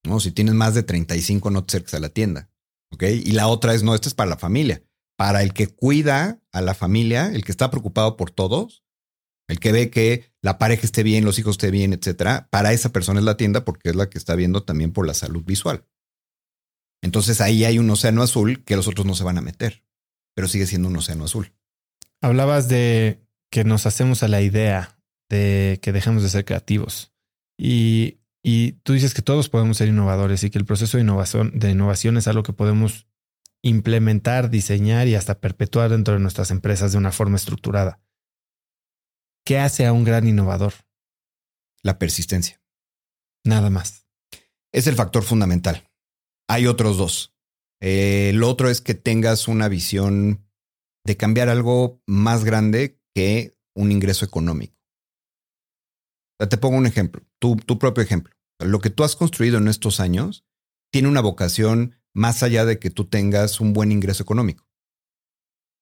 [0.04, 0.18] ¿no?
[0.18, 2.48] Si tienes más de 35 no te acerques a la tienda,
[2.90, 3.02] ¿ok?
[3.02, 4.82] Y la otra es, no, esto es para la familia.
[5.18, 8.81] Para el que cuida a la familia, el que está preocupado por todos,
[9.48, 12.92] el que ve que la pareja esté bien, los hijos estén bien, etcétera, para esa
[12.92, 15.84] persona es la tienda porque es la que está viendo también por la salud visual.
[17.02, 19.84] Entonces ahí hay un océano azul que los otros no se van a meter,
[20.34, 21.52] pero sigue siendo un océano azul.
[22.20, 23.20] Hablabas de
[23.50, 24.98] que nos hacemos a la idea
[25.28, 27.12] de que dejemos de ser creativos.
[27.58, 31.58] Y, y tú dices que todos podemos ser innovadores y que el proceso de innovación,
[31.58, 33.06] de innovación es algo que podemos
[33.62, 38.01] implementar, diseñar y hasta perpetuar dentro de nuestras empresas de una forma estructurada.
[39.44, 40.74] ¿Qué hace a un gran innovador?
[41.82, 42.62] La persistencia
[43.44, 44.06] Nada más.
[44.72, 45.90] es el factor fundamental.
[46.48, 47.34] Hay otros dos.
[47.80, 50.46] Eh, el otro es que tengas una visión
[51.04, 54.78] de cambiar algo más grande que un ingreso económico.
[56.38, 58.34] O sea, te pongo un ejemplo, tu, tu propio ejemplo.
[58.60, 60.44] Lo que tú has construido en estos años
[60.92, 64.68] tiene una vocación más allá de que tú tengas un buen ingreso económico.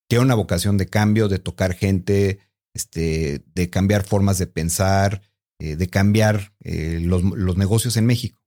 [0.09, 2.41] Tiene una vocación de cambio, de tocar gente,
[2.75, 5.23] este, de cambiar formas de pensar,
[5.59, 7.23] eh, de cambiar eh, los,
[7.57, 8.43] negocios en México.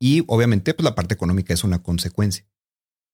[0.00, 2.46] Y obviamente, pues la parte económica es una consecuencia.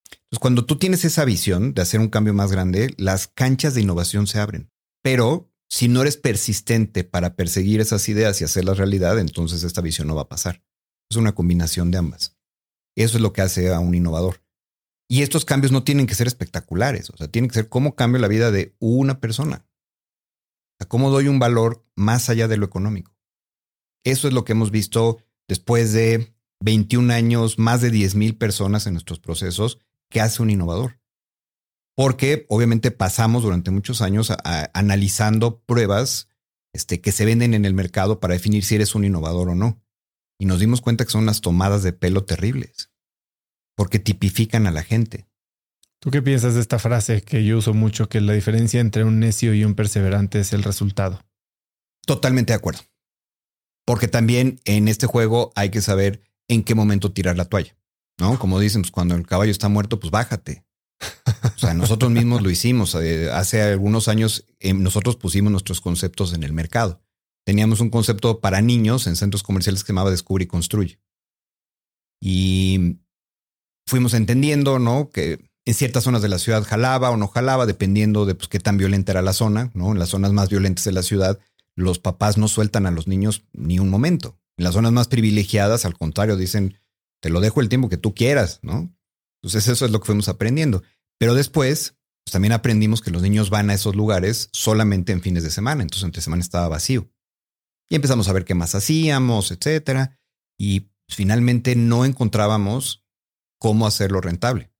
[0.05, 3.81] Entonces, cuando tú tienes esa visión de hacer un cambio más grande, las canchas de
[3.81, 4.71] innovación se abren.
[5.01, 10.07] Pero si no eres persistente para perseguir esas ideas y hacerlas realidad, entonces esta visión
[10.07, 10.63] no va a pasar.
[11.09, 12.35] Es una combinación de ambas.
[12.95, 14.43] Eso es lo que hace a un innovador.
[15.09, 18.21] Y estos cambios no tienen que ser espectaculares, o sea, tienen que ser cómo cambio
[18.21, 19.65] la vida de una persona.
[20.85, 23.15] Cómo doy un valor más allá de lo económico.
[24.03, 28.87] Eso es lo que hemos visto después de 21 años, más de 10 mil personas
[28.87, 29.79] en nuestros procesos,
[30.09, 30.99] que hace un innovador.
[31.95, 36.27] Porque obviamente pasamos durante muchos años a- analizando pruebas
[36.73, 39.79] este, que se venden en el mercado para definir si eres un innovador o no.
[40.39, 42.89] Y nos dimos cuenta que son unas tomadas de pelo terribles,
[43.75, 45.27] porque tipifican a la gente.
[46.03, 49.21] ¿Tú qué piensas de esta frase que yo uso mucho, que la diferencia entre un
[49.21, 51.23] necio y un perseverante es el resultado?
[52.05, 52.81] Totalmente de acuerdo.
[53.85, 57.77] Porque también en este juego hay que saber en qué momento tirar la toalla.
[58.19, 58.37] ¿No?
[58.37, 60.65] Como dicen, pues cuando el caballo está muerto, pues bájate.
[61.55, 62.95] O sea, nosotros mismos lo hicimos.
[62.95, 67.01] Eh, hace algunos años eh, nosotros pusimos nuestros conceptos en el mercado.
[67.45, 70.99] Teníamos un concepto para niños en centros comerciales que se llamaba Descubre y Construye.
[72.21, 72.97] Y
[73.87, 75.09] fuimos entendiendo, ¿no?
[75.09, 78.59] Que en ciertas zonas de la ciudad jalaba o no jalaba, dependiendo de pues, qué
[78.59, 79.91] tan violenta era la zona, ¿no?
[79.91, 81.39] En las zonas más violentas de la ciudad,
[81.75, 84.37] los papás no sueltan a los niños ni un momento.
[84.57, 86.77] En las zonas más privilegiadas, al contrario, dicen,
[87.21, 88.93] te lo dejo el tiempo que tú quieras, ¿no?
[89.41, 90.83] Entonces eso es lo que fuimos aprendiendo.
[91.17, 91.95] Pero después,
[92.25, 95.83] pues también aprendimos que los niños van a esos lugares solamente en fines de semana,
[95.83, 97.09] entonces entre semana estaba vacío.
[97.89, 100.19] Y empezamos a ver qué más hacíamos, etcétera.
[100.57, 103.03] Y finalmente no encontrábamos
[103.59, 104.72] cómo hacerlo rentable.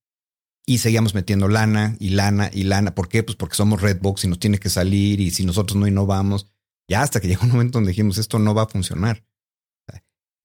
[0.65, 2.95] Y seguíamos metiendo lana y lana y lana.
[2.95, 3.23] ¿Por qué?
[3.23, 6.47] Pues porque somos Redbox y nos tiene que salir y si nosotros no innovamos,
[6.89, 9.25] ya hasta que llegó un momento donde dijimos esto no va a funcionar.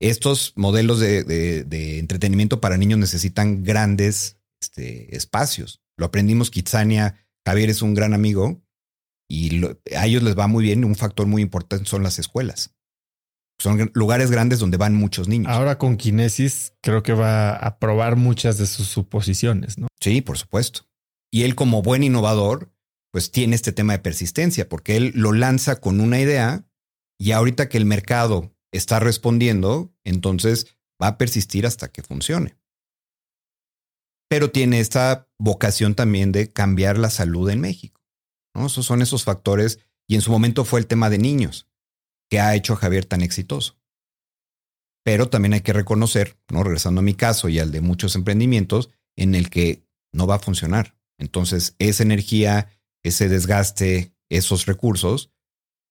[0.00, 5.82] Estos modelos de, de- entretenimiento para niños necesitan grandes este, espacios.
[5.96, 8.62] Lo aprendimos Kitsania, Javier es un gran amigo
[9.28, 9.64] y
[9.96, 10.84] a ellos les va muy bien.
[10.84, 12.76] Un factor muy importante son las escuelas.
[13.60, 15.50] Son lugares grandes donde van muchos niños.
[15.50, 19.88] Ahora con Kinesis creo que va a probar muchas de sus suposiciones, ¿no?
[20.00, 20.82] Sí, por supuesto.
[21.32, 22.72] Y él como buen innovador,
[23.10, 26.66] pues tiene este tema de persistencia, porque él lo lanza con una idea
[27.18, 32.56] y ahorita que el mercado está respondiendo, entonces va a persistir hasta que funcione.
[34.28, 38.02] Pero tiene esta vocación también de cambiar la salud en México.
[38.54, 38.66] ¿no?
[38.66, 39.80] Esos son esos factores.
[40.06, 41.67] Y en su momento fue el tema de niños,
[42.28, 43.78] que ha hecho a Javier tan exitoso.
[45.04, 46.62] Pero también hay que reconocer, ¿no?
[46.62, 50.40] regresando a mi caso y al de muchos emprendimientos, en el que no va a
[50.40, 50.96] funcionar.
[51.18, 52.68] Entonces, esa energía,
[53.02, 55.32] ese desgaste, esos recursos,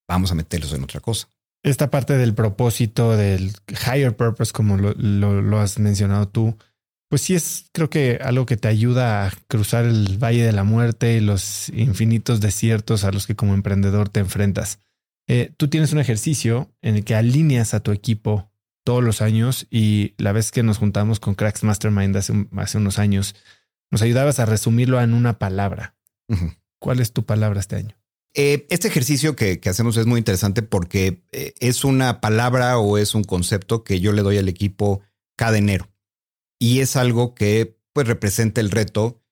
[0.07, 1.27] vamos a meterlos en otra cosa.
[1.63, 6.55] Esta parte del propósito, del higher purpose, como lo, lo, has mencionado tú,
[7.09, 10.63] pues sí es, creo que algo que te ayuda a cruzar el valle de la
[10.63, 14.79] muerte y los infinitos desiertos a los que como emprendedor te enfrentas.
[15.27, 18.49] Eh, tú tienes un ejercicio en el que alineas a tu equipo
[18.83, 22.99] todos los años y la vez que nos juntamos con Cracks Mastermind hace, hace unos
[22.99, 23.35] años,
[23.91, 25.95] nos ayudabas a resumirlo en una palabra.
[26.79, 27.97] ¿Cuál es tu palabra este año?
[28.33, 33.15] Eh, este ejercicio que, hacemos es muy interesante porque eh, es una palabra o es
[33.15, 35.01] un concepto que yo le doy al equipo
[35.35, 35.89] cada enero.
[36.59, 39.23] Y es algo que pues representa el reto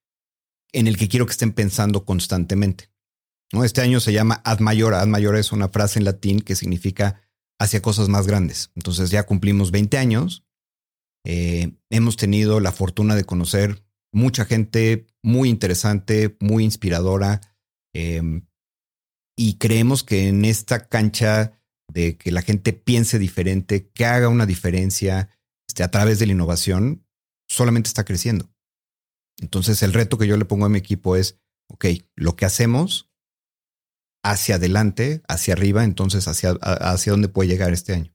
[0.72, 2.90] en el que quiero que estén pensando constantemente.
[3.64, 4.94] Este año se llama ad mayor.
[4.94, 7.22] Ad mayor es una frase en latín que significa
[7.60, 8.72] hacia cosas más grandes.
[8.76, 10.46] Entonces ya cumplimos 20 años.
[11.26, 17.42] Eh, hemos tenido la fortuna de conocer mucha gente muy interesante, muy inspiradora.
[17.94, 18.46] Em,
[19.38, 21.60] y creemos que en esta cancha
[21.92, 25.30] de que la gente piense diferente, que haga una diferencia
[25.68, 27.06] este, a través de la innovación,
[27.48, 28.50] solamente está creciendo.
[29.42, 33.12] Entonces el reto que yo le pongo a mi equipo es, ok, lo que hacemos
[34.26, 38.12] hacia adelante, hacia arriba, entonces hacia, hacia dónde puede llegar este año.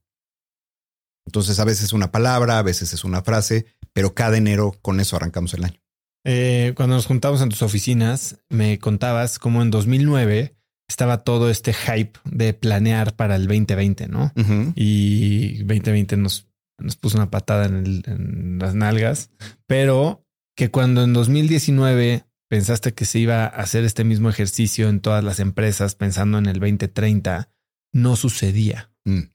[1.26, 4.98] Entonces a veces es una palabra, a veces es una frase, pero cada enero con
[4.98, 5.80] eso arrancamos el año.
[6.24, 10.56] Eh, cuando nos juntamos en tus oficinas, me contabas cómo en 2009
[10.88, 14.32] estaba todo este hype de planear para el 2020, ¿no?
[14.74, 19.30] Y 2020 nos, nos puso una patada en, las nalgas,
[19.68, 20.26] pero
[20.56, 25.22] que cuando en 2019 pensaste que se iba a hacer este mismo ejercicio en todas
[25.22, 27.48] las empresas pensando en el 2030,
[27.92, 28.90] no sucedía.
[29.04, 29.30] Mm.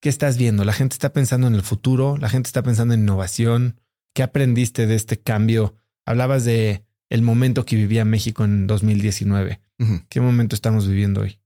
[0.00, 0.64] ¿Qué estás viendo?
[0.64, 3.78] La gente está pensando en el futuro, la gente está pensando en innovación.
[4.14, 5.76] ¿Qué aprendiste de este cambio?
[6.06, 9.60] Hablabas de el momento que vivía México en 2019.
[10.08, 11.40] ¿Qué momento estamos viviendo hoy?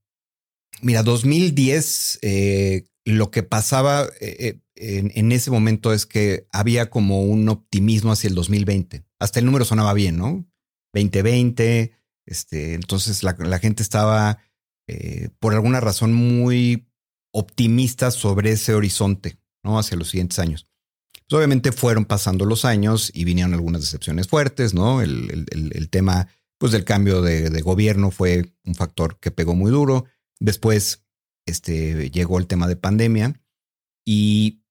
[0.81, 7.23] Mira, 2010, eh, lo que pasaba eh, eh, en, ese momento es que había como
[7.23, 9.05] un optimismo hacia el 2020.
[9.19, 10.45] Hasta el número sonaba bien, ¿no?
[11.03, 11.91] 2020,
[12.25, 14.39] este, entonces la, gente estaba
[15.39, 16.87] por alguna razón muy
[17.31, 19.77] optimista sobre ese horizonte, ¿no?
[19.77, 20.67] Hacia los siguientes años.
[21.27, 25.01] Pues obviamente fueron pasando los años y vinieron algunas decepciones fuertes, ¿no?
[25.01, 26.27] El, el, tema
[26.57, 30.05] pues del cambio de, gobierno fue un factor que pegó muy duro.
[30.39, 31.05] Después
[31.45, 33.41] este, llegó el tema de pandemia
[34.05, 34.63] y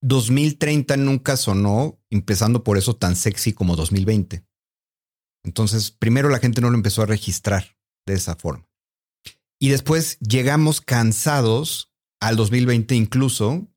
[0.00, 4.44] 2030 nunca sonó, empezando por eso tan sexy como 2020.
[5.44, 7.76] Entonces, primero la gente no lo empezó a registrar
[8.06, 8.68] de esa forma.
[9.60, 13.68] Y después llegamos cansados al 2020 incluso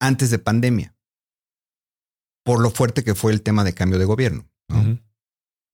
[0.00, 0.94] antes de pandemia,
[2.44, 4.50] por lo fuerte que fue el tema de cambio de gobierno.
[4.68, 4.98] ¿no?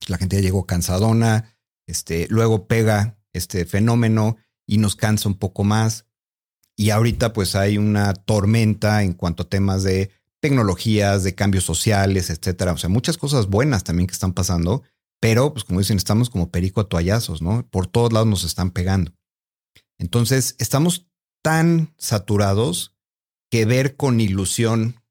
[0.09, 1.57] la gente ya llegó cansadona,
[1.87, 4.37] este, luego pega este fenómeno
[4.67, 6.07] y nos cansa un poco más.
[6.77, 10.11] Y ahorita pues hay una tormenta en cuanto a temas de
[10.41, 12.73] tecnologías, de cambios sociales, etcétera.
[12.73, 14.83] O sea, muchas cosas buenas también que están pasando,
[15.21, 17.67] pero pues como dicen, estamos como perico a toallazos, ¿no?
[17.69, 19.13] Por todos lados nos están pegando.
[19.99, 21.07] Entonces, estamos
[21.43, 22.97] tan saturados
[23.51, 25.03] que ver con ilusión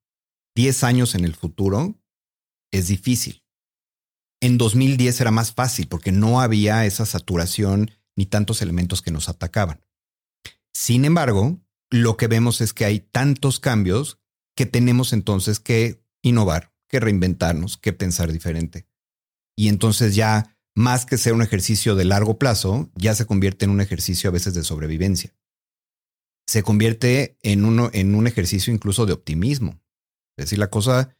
[0.55, 1.99] 10 años en el futuro
[2.71, 3.43] es difícil.
[4.41, 9.29] En 2010 era más fácil porque no había esa saturación ni tantos elementos que nos
[9.29, 9.85] atacaban.
[10.73, 14.18] Sin embargo, lo que vemos es que hay tantos cambios
[14.59, 18.89] que tenemos entonces que innovar, que reinventarnos, que pensar diferente.
[19.57, 23.71] Y entonces ya, más que ser un ejercicio de largo plazo, ya se convierte en
[23.71, 25.33] un ejercicio a veces de sobrevivencia.
[26.45, 29.79] Se convierte en, uno, en un ejercicio incluso de optimismo.
[30.35, 31.15] Es decir, la cosa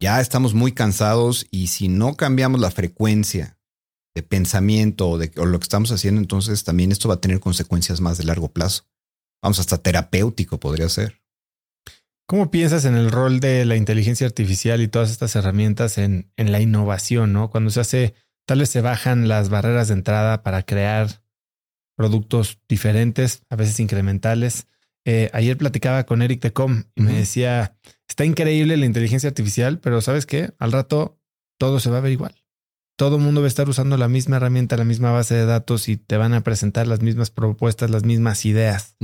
[0.00, 3.56] ya estamos muy cansados y si no cambiamos la frecuencia
[4.16, 8.00] de pensamiento o de lo que estamos haciendo, entonces también esto va a tener consecuencias
[8.00, 8.82] más de largo plazo.
[9.40, 11.23] Vamos, hasta terapéutico podría ser.
[12.26, 16.52] ¿Cómo piensas en el rol de la inteligencia artificial y todas estas herramientas en, en
[16.52, 17.50] la innovación, no?
[17.50, 18.14] Cuando se hace,
[18.46, 21.22] tal vez se bajan las barreras de entrada para crear
[21.96, 24.66] productos diferentes, a veces incrementales.
[25.04, 27.76] Eh, ayer platicaba con Eric Tecom y me decía,
[28.08, 30.54] está increíble la inteligencia artificial, pero ¿sabes qué?
[30.58, 31.20] Al rato
[31.58, 32.34] todo se va a ver igual.
[32.96, 35.88] todo el mundo va a estar usando la misma herramienta, la misma base de datos
[35.88, 38.96] y te van a presentar las mismas propuestas, las mismas ideas.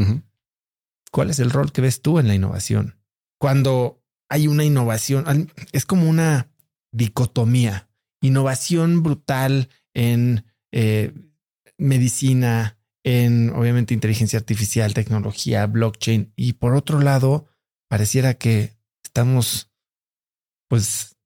[1.10, 2.99] ¿Cuál es el rol que ves tú en la innovación?
[3.40, 6.52] Cuando hay una innovación, es como una
[6.92, 7.88] dicotomía,
[8.20, 11.14] innovación brutal en eh,
[11.78, 17.48] medicina, en obviamente inteligencia artificial, tecnología, blockchain, y por otro lado,
[17.88, 19.70] pareciera que estamos
[20.68, 21.16] pues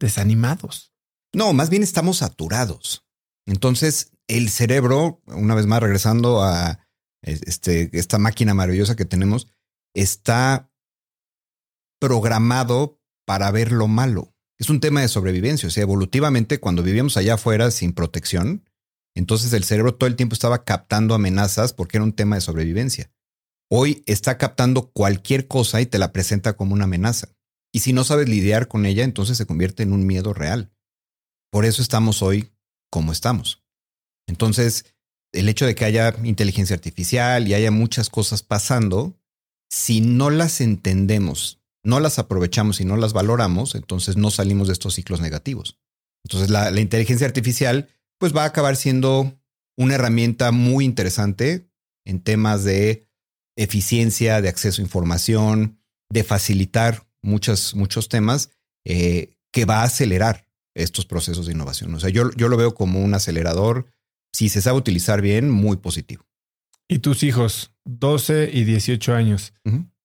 [0.00, 0.92] desanimados.
[1.32, 3.06] No, más bien estamos saturados.
[3.46, 6.80] Entonces, el cerebro, una vez más regresando a
[7.22, 9.46] este, esta máquina maravillosa que tenemos,
[9.94, 10.70] está
[12.06, 14.32] programado para ver lo malo.
[14.58, 15.66] Es un tema de sobrevivencia.
[15.66, 18.64] O sea, evolutivamente, cuando vivíamos allá afuera sin protección,
[19.16, 23.10] entonces el cerebro todo el tiempo estaba captando amenazas porque era un tema de sobrevivencia.
[23.68, 27.34] Hoy está captando cualquier cosa y te la presenta como una amenaza.
[27.72, 30.70] Y si no sabes lidiar con ella, entonces se convierte en un miedo real.
[31.50, 32.52] Por eso estamos hoy
[32.88, 33.64] como estamos.
[34.28, 34.94] Entonces,
[35.32, 39.18] el hecho de que haya inteligencia artificial y haya muchas cosas pasando,
[39.68, 41.55] si no las entendemos,
[41.86, 45.78] no las aprovechamos y no las valoramos, entonces no salimos de estos ciclos negativos.
[46.24, 47.88] Entonces, la, la inteligencia artificial
[48.18, 49.38] pues va a acabar siendo
[49.76, 51.68] una herramienta muy interesante
[52.04, 53.06] en temas de
[53.56, 55.78] eficiencia, de acceso a información,
[56.10, 58.50] de facilitar muchos, muchos temas
[58.84, 61.94] eh, que va a acelerar estos procesos de innovación.
[61.94, 63.86] O sea, yo, yo lo veo como un acelerador,
[64.32, 66.26] si se sabe utilizar bien, muy positivo.
[66.88, 69.54] ¿Y tus hijos, 12 y 18 años,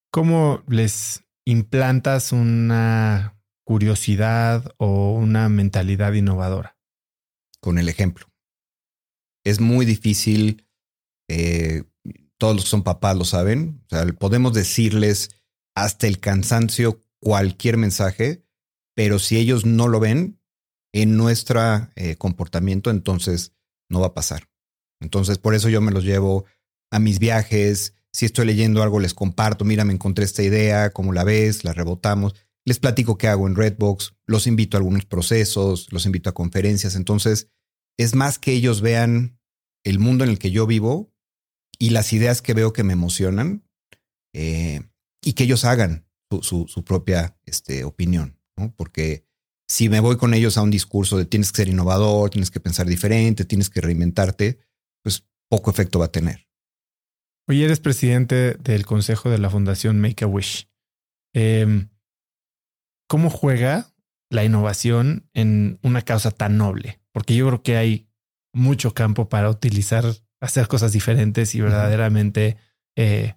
[0.09, 6.77] cómo les implantas una curiosidad o una mentalidad innovadora?
[7.61, 8.25] con el ejemplo.
[9.45, 10.67] Es muy difícil,
[11.29, 11.83] eh,
[12.37, 15.29] todos los que son papás lo saben, o sea, podemos decirles
[15.75, 18.43] hasta el cansancio cualquier mensaje,
[18.95, 20.41] pero si ellos no lo ven
[20.91, 21.61] en nuestro
[21.95, 23.53] eh, comportamiento, entonces
[23.89, 24.49] no va a pasar.
[24.99, 26.45] Entonces, por eso yo me los llevo
[26.91, 27.95] a mis viajes.
[28.13, 31.63] Si estoy leyendo algo, les comparto, mira, me encontré esta idea, ¿cómo la ves?
[31.63, 32.35] La rebotamos.
[32.65, 36.95] Les platico qué hago en Redbox, los invito a algunos procesos, los invito a conferencias.
[36.95, 37.49] Entonces,
[37.97, 39.39] es más que ellos vean
[39.83, 41.11] el mundo en el que yo vivo
[41.79, 43.63] y las ideas que veo que me emocionan
[44.33, 44.81] eh,
[45.23, 46.05] y que ellos hagan
[46.41, 48.39] su, propia este, opinión,
[48.75, 49.25] Porque
[49.67, 52.59] si me voy con ellos a un discurso de tienes que ser innovador, tienes que
[52.59, 54.59] pensar diferente, tienes que reinventarte,
[55.03, 56.47] pues poco efecto va a tener.
[57.47, 60.69] Hoy eres presidente del consejo de la Fundación Make a Wish.
[61.33, 61.89] Em,
[63.07, 63.93] ¿Cómo juega
[64.29, 67.01] la innovación en una causa tan noble?
[67.11, 68.07] Porque yo creo que hay
[68.53, 70.05] mucho campo para utilizar,
[70.39, 72.57] hacer cosas diferentes y verdaderamente
[72.95, 73.35] eh,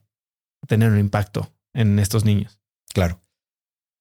[0.68, 2.60] tener un impacto en estos niños.
[2.92, 3.20] Claro.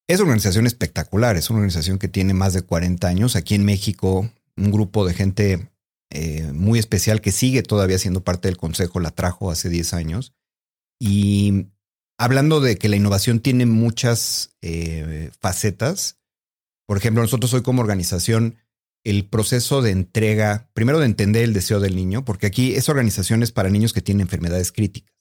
[0.06, 3.36] Es una organización espectacular, es una organización que tiene más de 40 años.
[3.36, 5.70] Aquí en México, un grupo de gente
[6.14, 10.32] eh, muy especial que sigue todavía siendo parte del consejo, la trajo hace 10 años.
[11.00, 11.66] Y
[12.18, 16.20] hablando de que la innovación tiene muchas eh, facetas,
[16.86, 18.58] por ejemplo, nosotros hoy como organización,
[19.02, 23.50] el proceso de entrega, primero de entender el deseo del niño, porque aquí es organizaciones
[23.50, 25.12] para niños que tienen enfermedades críticas.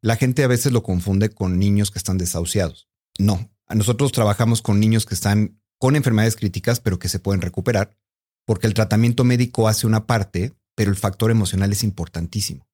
[0.00, 2.88] La gente a veces lo confunde con niños que están desahuciados.
[3.16, 7.96] No, nosotros trabajamos con niños que están con enfermedades críticas, pero que se pueden recuperar,
[8.44, 12.66] porque el tratamiento médico hace una parte, pero el factor emocional es importantísimo.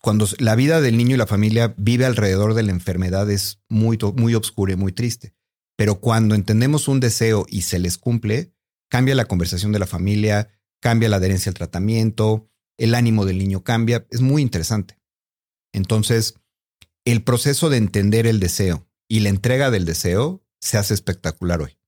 [0.00, 3.98] Cuando la vida del niño y la familia vive alrededor de la enfermedad es muy,
[4.16, 5.34] muy oscura y muy triste.
[5.76, 8.52] Pero cuando entendemos un deseo y se les cumple,
[8.88, 10.50] cambia la conversación de la familia,
[10.80, 12.48] cambia la adherencia al tratamiento,
[12.78, 14.06] el ánimo del niño cambia.
[14.10, 14.98] Es muy interesante.
[15.72, 16.34] Entonces,
[17.04, 21.78] el proceso de entender el deseo y la entrega del deseo se hace espectacular hoy.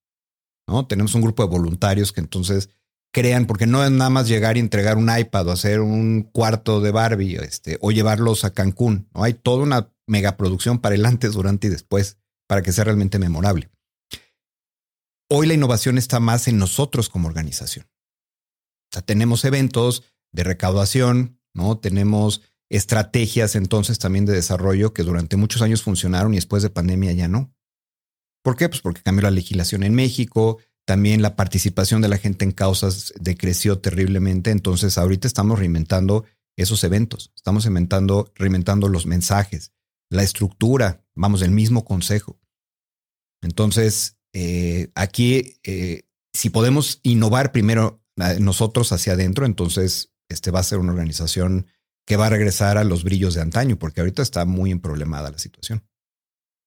[0.67, 0.87] ¿no?
[0.87, 2.71] Tenemos un grupo de voluntarios que entonces
[3.15, 6.81] crean, porque no es nada más llegar y entregar un iPad o hacer un cuarto
[6.81, 9.09] de Barbie este, o llevarlos a Cancún.
[9.15, 9.23] ¿no?
[9.23, 12.19] Hay toda una megaproducción para el antes, durante y después
[12.49, 13.71] para que sea realmente memorable.
[15.31, 17.87] Hoy la innovación está más en nosotros como organización.
[17.87, 21.79] O sea, tenemos eventos de recaudación, ¿no?
[21.79, 27.13] Tenemos estrategias entonces también de desarrollo que durante muchos años funcionaron y después de pandemia
[27.13, 27.55] ya no.
[28.43, 28.69] ¿Por qué?
[28.69, 33.13] Pues porque cambió la legislación en México, también la participación de la gente en causas
[33.19, 36.25] decreció terriblemente, entonces ahorita estamos reinventando
[36.57, 39.73] esos eventos, estamos inventando, reinventando los mensajes,
[40.11, 42.39] la estructura, vamos, del mismo consejo.
[43.43, 46.03] Entonces, eh, aquí, eh,
[46.33, 48.03] si podemos innovar primero
[48.39, 51.67] nosotros hacia adentro, entonces este va a ser una organización
[52.07, 55.39] que va a regresar a los brillos de antaño, porque ahorita está muy emproblemada la
[55.39, 55.85] situación.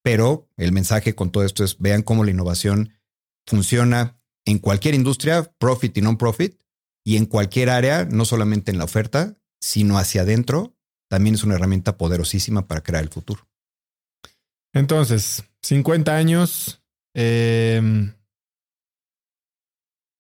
[0.04, 2.94] Pero el mensaje con todo esto es, vean cómo la innovación
[3.48, 6.62] funciona en cualquier industria, profit y non-profit,
[7.04, 10.76] y en cualquier área, no solamente en la oferta, sino hacia adentro,
[11.10, 13.48] también es una herramienta poderosísima para crear el futuro.
[14.74, 16.84] Entonces, 50 años,
[17.16, 18.14] em,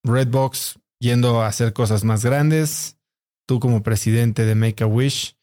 [0.03, 2.97] Redbox yendo a hacer cosas más grandes,
[3.45, 5.37] tú como presidente de Make a Wish,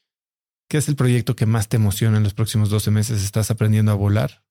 [0.68, 3.22] ¿qué es el proyecto que más te emociona en los próximos 12 meses?
[3.22, 4.44] ¿Estás aprendiendo a volar?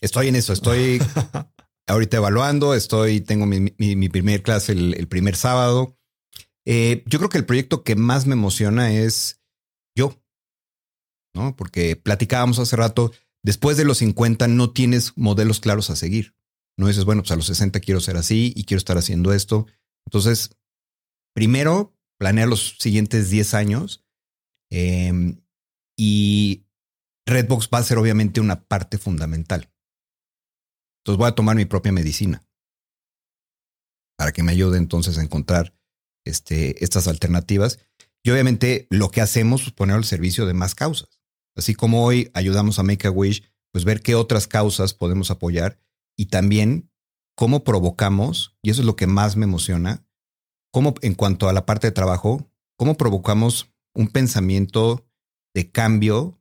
[0.00, 1.00] Estoy en eso, estoy
[1.86, 3.70] ahorita evaluando, estoy, tengo mi,
[4.08, 5.98] primer clase el, primer sábado.
[6.64, 9.42] Eh, yo creo que el proyecto que más me emociona es
[9.96, 10.22] yo,
[11.34, 11.56] ¿no?
[11.56, 16.34] Porque platicábamos hace rato, después de los 50 no tienes modelos claros a seguir.
[16.78, 19.66] No dices, bueno, pues a los 60 quiero ser así y quiero estar haciendo esto.
[20.06, 20.56] Entonces,
[21.34, 24.04] primero, planea los siguientes 10 años
[24.70, 25.42] em,
[25.98, 26.64] y
[27.26, 29.71] Redbox va a ser obviamente una parte fundamental.
[31.02, 32.44] Entonces voy a tomar mi propia medicina
[34.16, 35.74] para que me ayude entonces a encontrar
[36.24, 37.80] este, estas alternativas.
[38.22, 41.20] Y obviamente lo que hacemos es poner al servicio de más causas.
[41.56, 43.42] Así como hoy ayudamos a Make a Wish,
[43.72, 45.80] pues ver qué otras causas podemos apoyar
[46.16, 46.90] y también
[47.34, 50.06] cómo provocamos, y eso es lo que más me emociona,
[50.70, 55.06] cómo en cuanto a la parte de trabajo, cómo provocamos un pensamiento
[55.54, 56.40] de cambio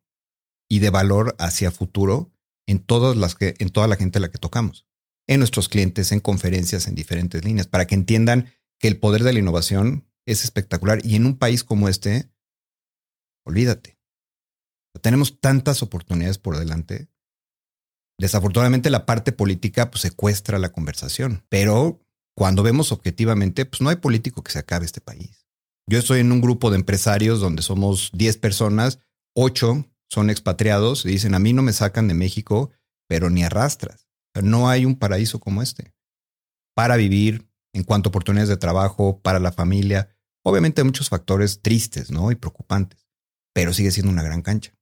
[0.70, 2.32] y de valor hacia futuro
[2.72, 4.88] en todas las que, en toda la gente a la que tocamos,
[5.28, 9.34] en nuestros clientes, en conferencias, en diferentes líneas, para que entiendan que el poder de
[9.34, 12.32] la innovación es espectacular y en un país como este,
[13.46, 13.98] olvídate.
[15.02, 17.12] Tenemos tantas oportunidades por delante
[18.22, 23.96] Desafortunadamente la parte política pues, secuestra la conversación, pero cuando vemos objetivamente, pues no hay
[23.96, 25.48] político que se acabe este país.
[25.90, 29.00] Yo estoy en un grupo de empresarios donde somos 10 personas,
[29.34, 32.70] 8 son expatriados y dicen, a mí no me sacan de México,
[33.08, 34.08] pero ni arrastras.
[34.42, 35.94] no hay un paraíso como este
[36.76, 40.10] para vivir en cuanto a oportunidades de trabajo, para la familia.
[40.44, 42.32] Obviamente hay muchos factores tristes, ¿no?
[42.32, 43.08] Y preocupantes,
[43.54, 44.74] pero sigue siendo una gran cancha.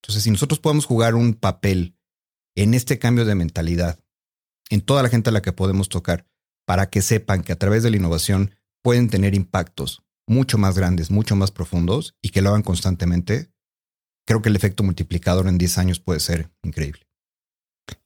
[0.00, 1.96] Entonces, si nosotros podemos jugar un papel
[2.56, 3.98] en este cambio de mentalidad,
[4.70, 6.26] en toda la gente a la que podemos tocar,
[6.66, 11.10] para que sepan que a través de la innovación pueden tener impactos mucho más grandes,
[11.10, 13.50] mucho más profundos y que lo hagan constantemente,
[14.28, 17.08] creo que el efecto multiplicador en 10 años puede ser increíble.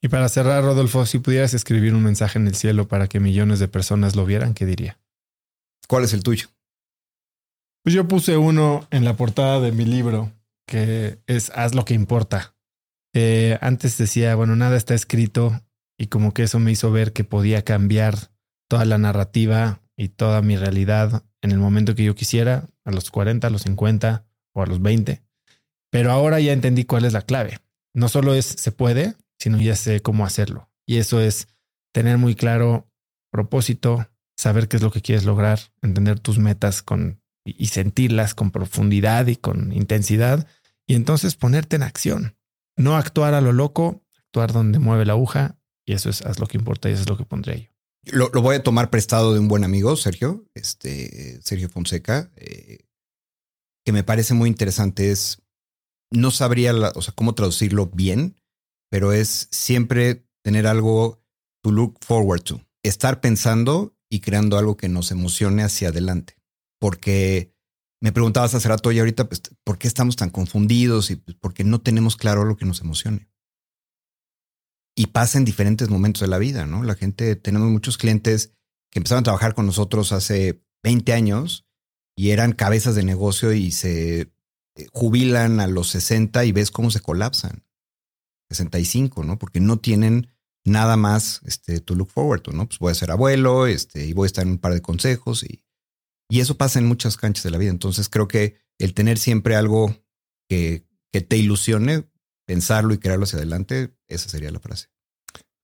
[0.00, 3.58] Y para cerrar, Rodolfo, si pudieras escribir un mensaje en el cielo para que millones
[3.58, 5.00] de personas lo vieran, ¿qué diría?
[5.88, 6.46] ¿Cuál es el tuyo?
[7.82, 10.30] Pues yo puse uno en la portada de mi libro,
[10.64, 12.54] que es Haz lo que importa.
[13.12, 15.60] Eh, antes decía, bueno, nada está escrito
[15.98, 18.30] y como que eso me hizo ver que podía cambiar
[18.68, 23.10] toda la narrativa y toda mi realidad en el momento que yo quisiera, a los
[23.10, 24.24] 40, a los 50
[24.54, 25.20] o a los 20.
[25.92, 27.58] Pero ahora ya entendí cuál es la clave.
[27.94, 30.70] No solo es se puede, sino ya sé cómo hacerlo.
[30.86, 31.48] Y eso es
[31.92, 32.88] tener muy claro
[33.30, 38.52] propósito, saber qué es lo que quieres lograr, entender tus metas con y sentirlas con
[38.52, 40.46] profundidad y con intensidad
[40.86, 42.36] y entonces ponerte en acción.
[42.76, 46.56] No actuar a lo loco, actuar donde mueve la aguja y eso es, lo que
[46.56, 47.68] importa y eso es lo que pondré yo.
[48.04, 52.86] Lo, voy a tomar prestado de un buen amigo, Sergio, este, Sergio Fonseca, eh,
[53.84, 55.10] que me parece muy interesante.
[55.10, 55.41] Es,
[56.12, 58.36] no sabría o sea, cómo traducirlo bien,
[58.90, 61.22] pero es siempre tener algo
[61.62, 62.60] to look forward to.
[62.82, 66.36] Estar pensando y creando algo que nos emocione hacia adelante.
[66.78, 67.54] Porque
[68.00, 71.54] me preguntabas hace rato y ahorita, pues, ¿por qué estamos tan confundidos y pues, por
[71.54, 73.30] qué no tenemos claro lo que nos emocione?
[74.96, 76.82] Y pasa en diferentes momentos de la vida, ¿no?
[76.82, 78.52] La gente, tenemos muchos clientes
[78.90, 81.64] que empezaron a trabajar con nosotros hace 20 años
[82.16, 84.31] y eran cabezas de negocio y se
[84.92, 87.64] jubilan a los 60 y ves cómo se colapsan.
[88.50, 89.38] 65, ¿no?
[89.38, 90.28] Porque no tienen
[90.64, 92.66] nada más este, to look forward to, ¿no?
[92.66, 95.42] Pues voy a ser abuelo este, y voy a estar en un par de consejos
[95.42, 95.62] y
[96.32, 97.68] y eso pasa en muchas canchas de la vida.
[97.68, 99.94] Entonces creo que el tener siempre algo
[100.48, 102.04] que, que te ilusione,
[102.46, 104.88] pensarlo y crearlo hacia adelante, esa sería la frase.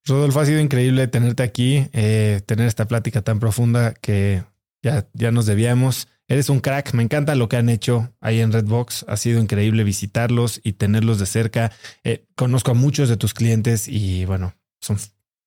[0.05, 4.43] Rodolfo, ha sido increíble tenerte aquí, eh, tener esta plática tan profunda que
[4.83, 6.07] ya, ya nos debíamos.
[6.29, 9.03] Eres un crack, me encanta lo que han hecho ahí en Redbox.
[9.07, 11.71] Ha sido increíble visitarlos y tenerlos de cerca.
[12.03, 14.97] Eh, conozco a muchos de tus clientes y bueno, son,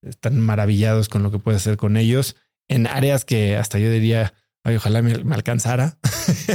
[0.03, 2.37] están maravillados con lo que puedes hacer con ellos
[2.69, 4.35] en áreas que hasta yo diría
[4.65, 5.99] Ay, ojalá me, alcanzara.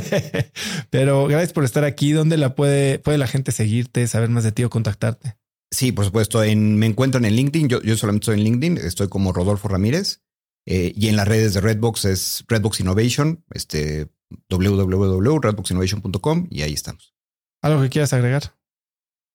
[0.89, 2.11] Pero gracias por estar aquí.
[2.13, 5.37] ¿Dónde la puede, puede la gente seguirte, saber más de ti o contactarte?
[5.71, 6.41] Sí, por supuesto.
[6.41, 7.67] En, me encuentro en LinkedIn.
[7.67, 8.77] Yo, yo solamente estoy en LinkedIn.
[8.77, 10.21] Estoy como Rodolfo Ramírez.
[10.65, 14.09] Eh, y en las redes de Redbox es Redbox Innovation, este
[14.49, 17.13] www.redboxinnovation.com y ahí estamos.
[17.61, 18.57] ¿Algo que quieras agregar?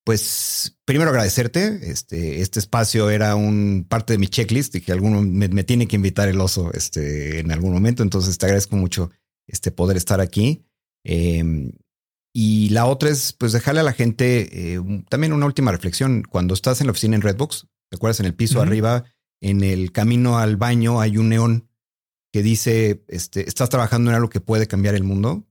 [0.05, 1.91] pues primero agradecerte.
[1.91, 5.97] Este, este espacio era un parte de mi checklist y que alguno me, tiene que
[5.97, 8.03] invitar el oso este, en algún momento.
[8.03, 9.11] Entonces te agradezco mucho
[9.47, 10.65] este, poder estar aquí.
[11.05, 11.73] Em,
[12.35, 16.23] y la otra es pues dejarle a la gente eh, también una última reflexión.
[16.23, 18.21] Cuando estás en la oficina en Redbox, ¿te acuerdas?
[18.21, 19.05] En el piso arriba,
[19.41, 21.69] en el camino al baño hay un neón
[22.33, 25.47] que dice, este, estás trabajando en algo que puede cambiar el mundo.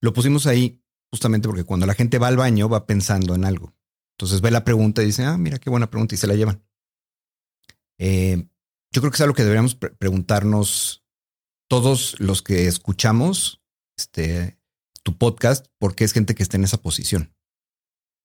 [0.00, 0.82] Lo pusimos ahí
[1.12, 3.74] justamente porque cuando la gente va al baño va pensando en algo.
[4.16, 6.62] Entonces ve la pregunta y dice, ah, mira qué buena pregunta y se la llevan.
[7.98, 8.46] Eh,
[8.92, 11.04] yo creo que es algo que deberíamos preguntarnos
[11.68, 13.62] todos los que escuchamos
[13.96, 14.58] este,
[15.02, 17.34] tu podcast, porque es gente que está en esa posición.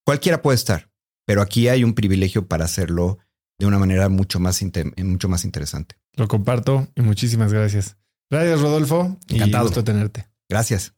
[0.05, 0.91] Cualquiera puede estar,
[1.25, 3.19] pero aquí hay un privilegio para hacerlo
[3.57, 4.61] de una manera mucho más,
[4.97, 5.95] mucho más interesante.
[6.13, 7.97] Lo comparto y muchísimas gracias.
[8.29, 9.17] Gracias, Rodolfo.
[9.27, 9.65] Encantado.
[9.65, 10.27] Y gusto tenerte.
[10.49, 10.93] Gracias.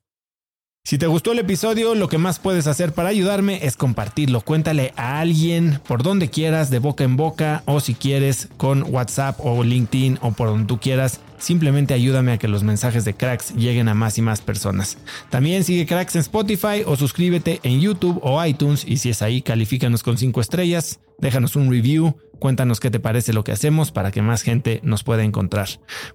[0.87, 4.39] Si te gustó el episodio, lo que más puedes hacer para ayudarme es compartirlo.
[4.39, 9.37] Cuéntale a alguien por donde quieras, de boca en boca, o si quieres con WhatsApp
[9.43, 11.19] o LinkedIn o por donde tú quieras.
[11.39, 14.97] Simplemente ayúdame a que los mensajes de Cracks lleguen a más y más personas.
[15.29, 19.41] También sigue Cracks en Spotify o suscríbete en YouTube o iTunes y si es ahí,
[19.41, 24.11] califícanos con 5 estrellas, déjanos un review, cuéntanos qué te parece lo que hacemos para
[24.11, 25.67] que más gente nos pueda encontrar.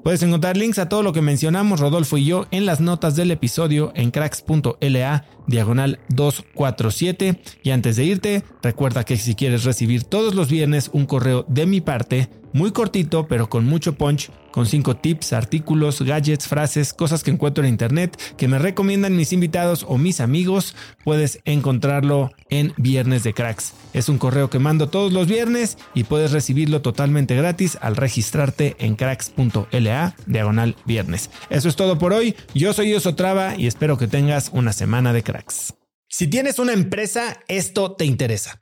[0.03, 3.31] Puedes encontrar links a todo lo que mencionamos Rodolfo y yo en las notas del
[3.31, 10.35] episodio en cracks.la diagonal 247 y antes de irte, recuerda que si quieres recibir todos
[10.35, 14.97] los viernes un correo de mi parte, muy cortito pero con mucho punch, con 5
[14.97, 19.99] tips, artículos, gadgets, frases, cosas que encuentro en internet que me recomiendan mis invitados o
[19.99, 23.73] mis amigos, puedes encontrarlo en Viernes de Cracks.
[23.93, 28.77] Es un correo que mando todos los viernes y puedes recibirlo totalmente gratis al registrarte
[28.79, 31.31] en cracks.la diagonal viernes.
[31.51, 32.37] Eso es todo por hoy.
[32.55, 35.75] Yo soy Osotrava y espero que tengas una semana de cracks.
[36.09, 38.62] Si tienes una empresa, esto te interesa.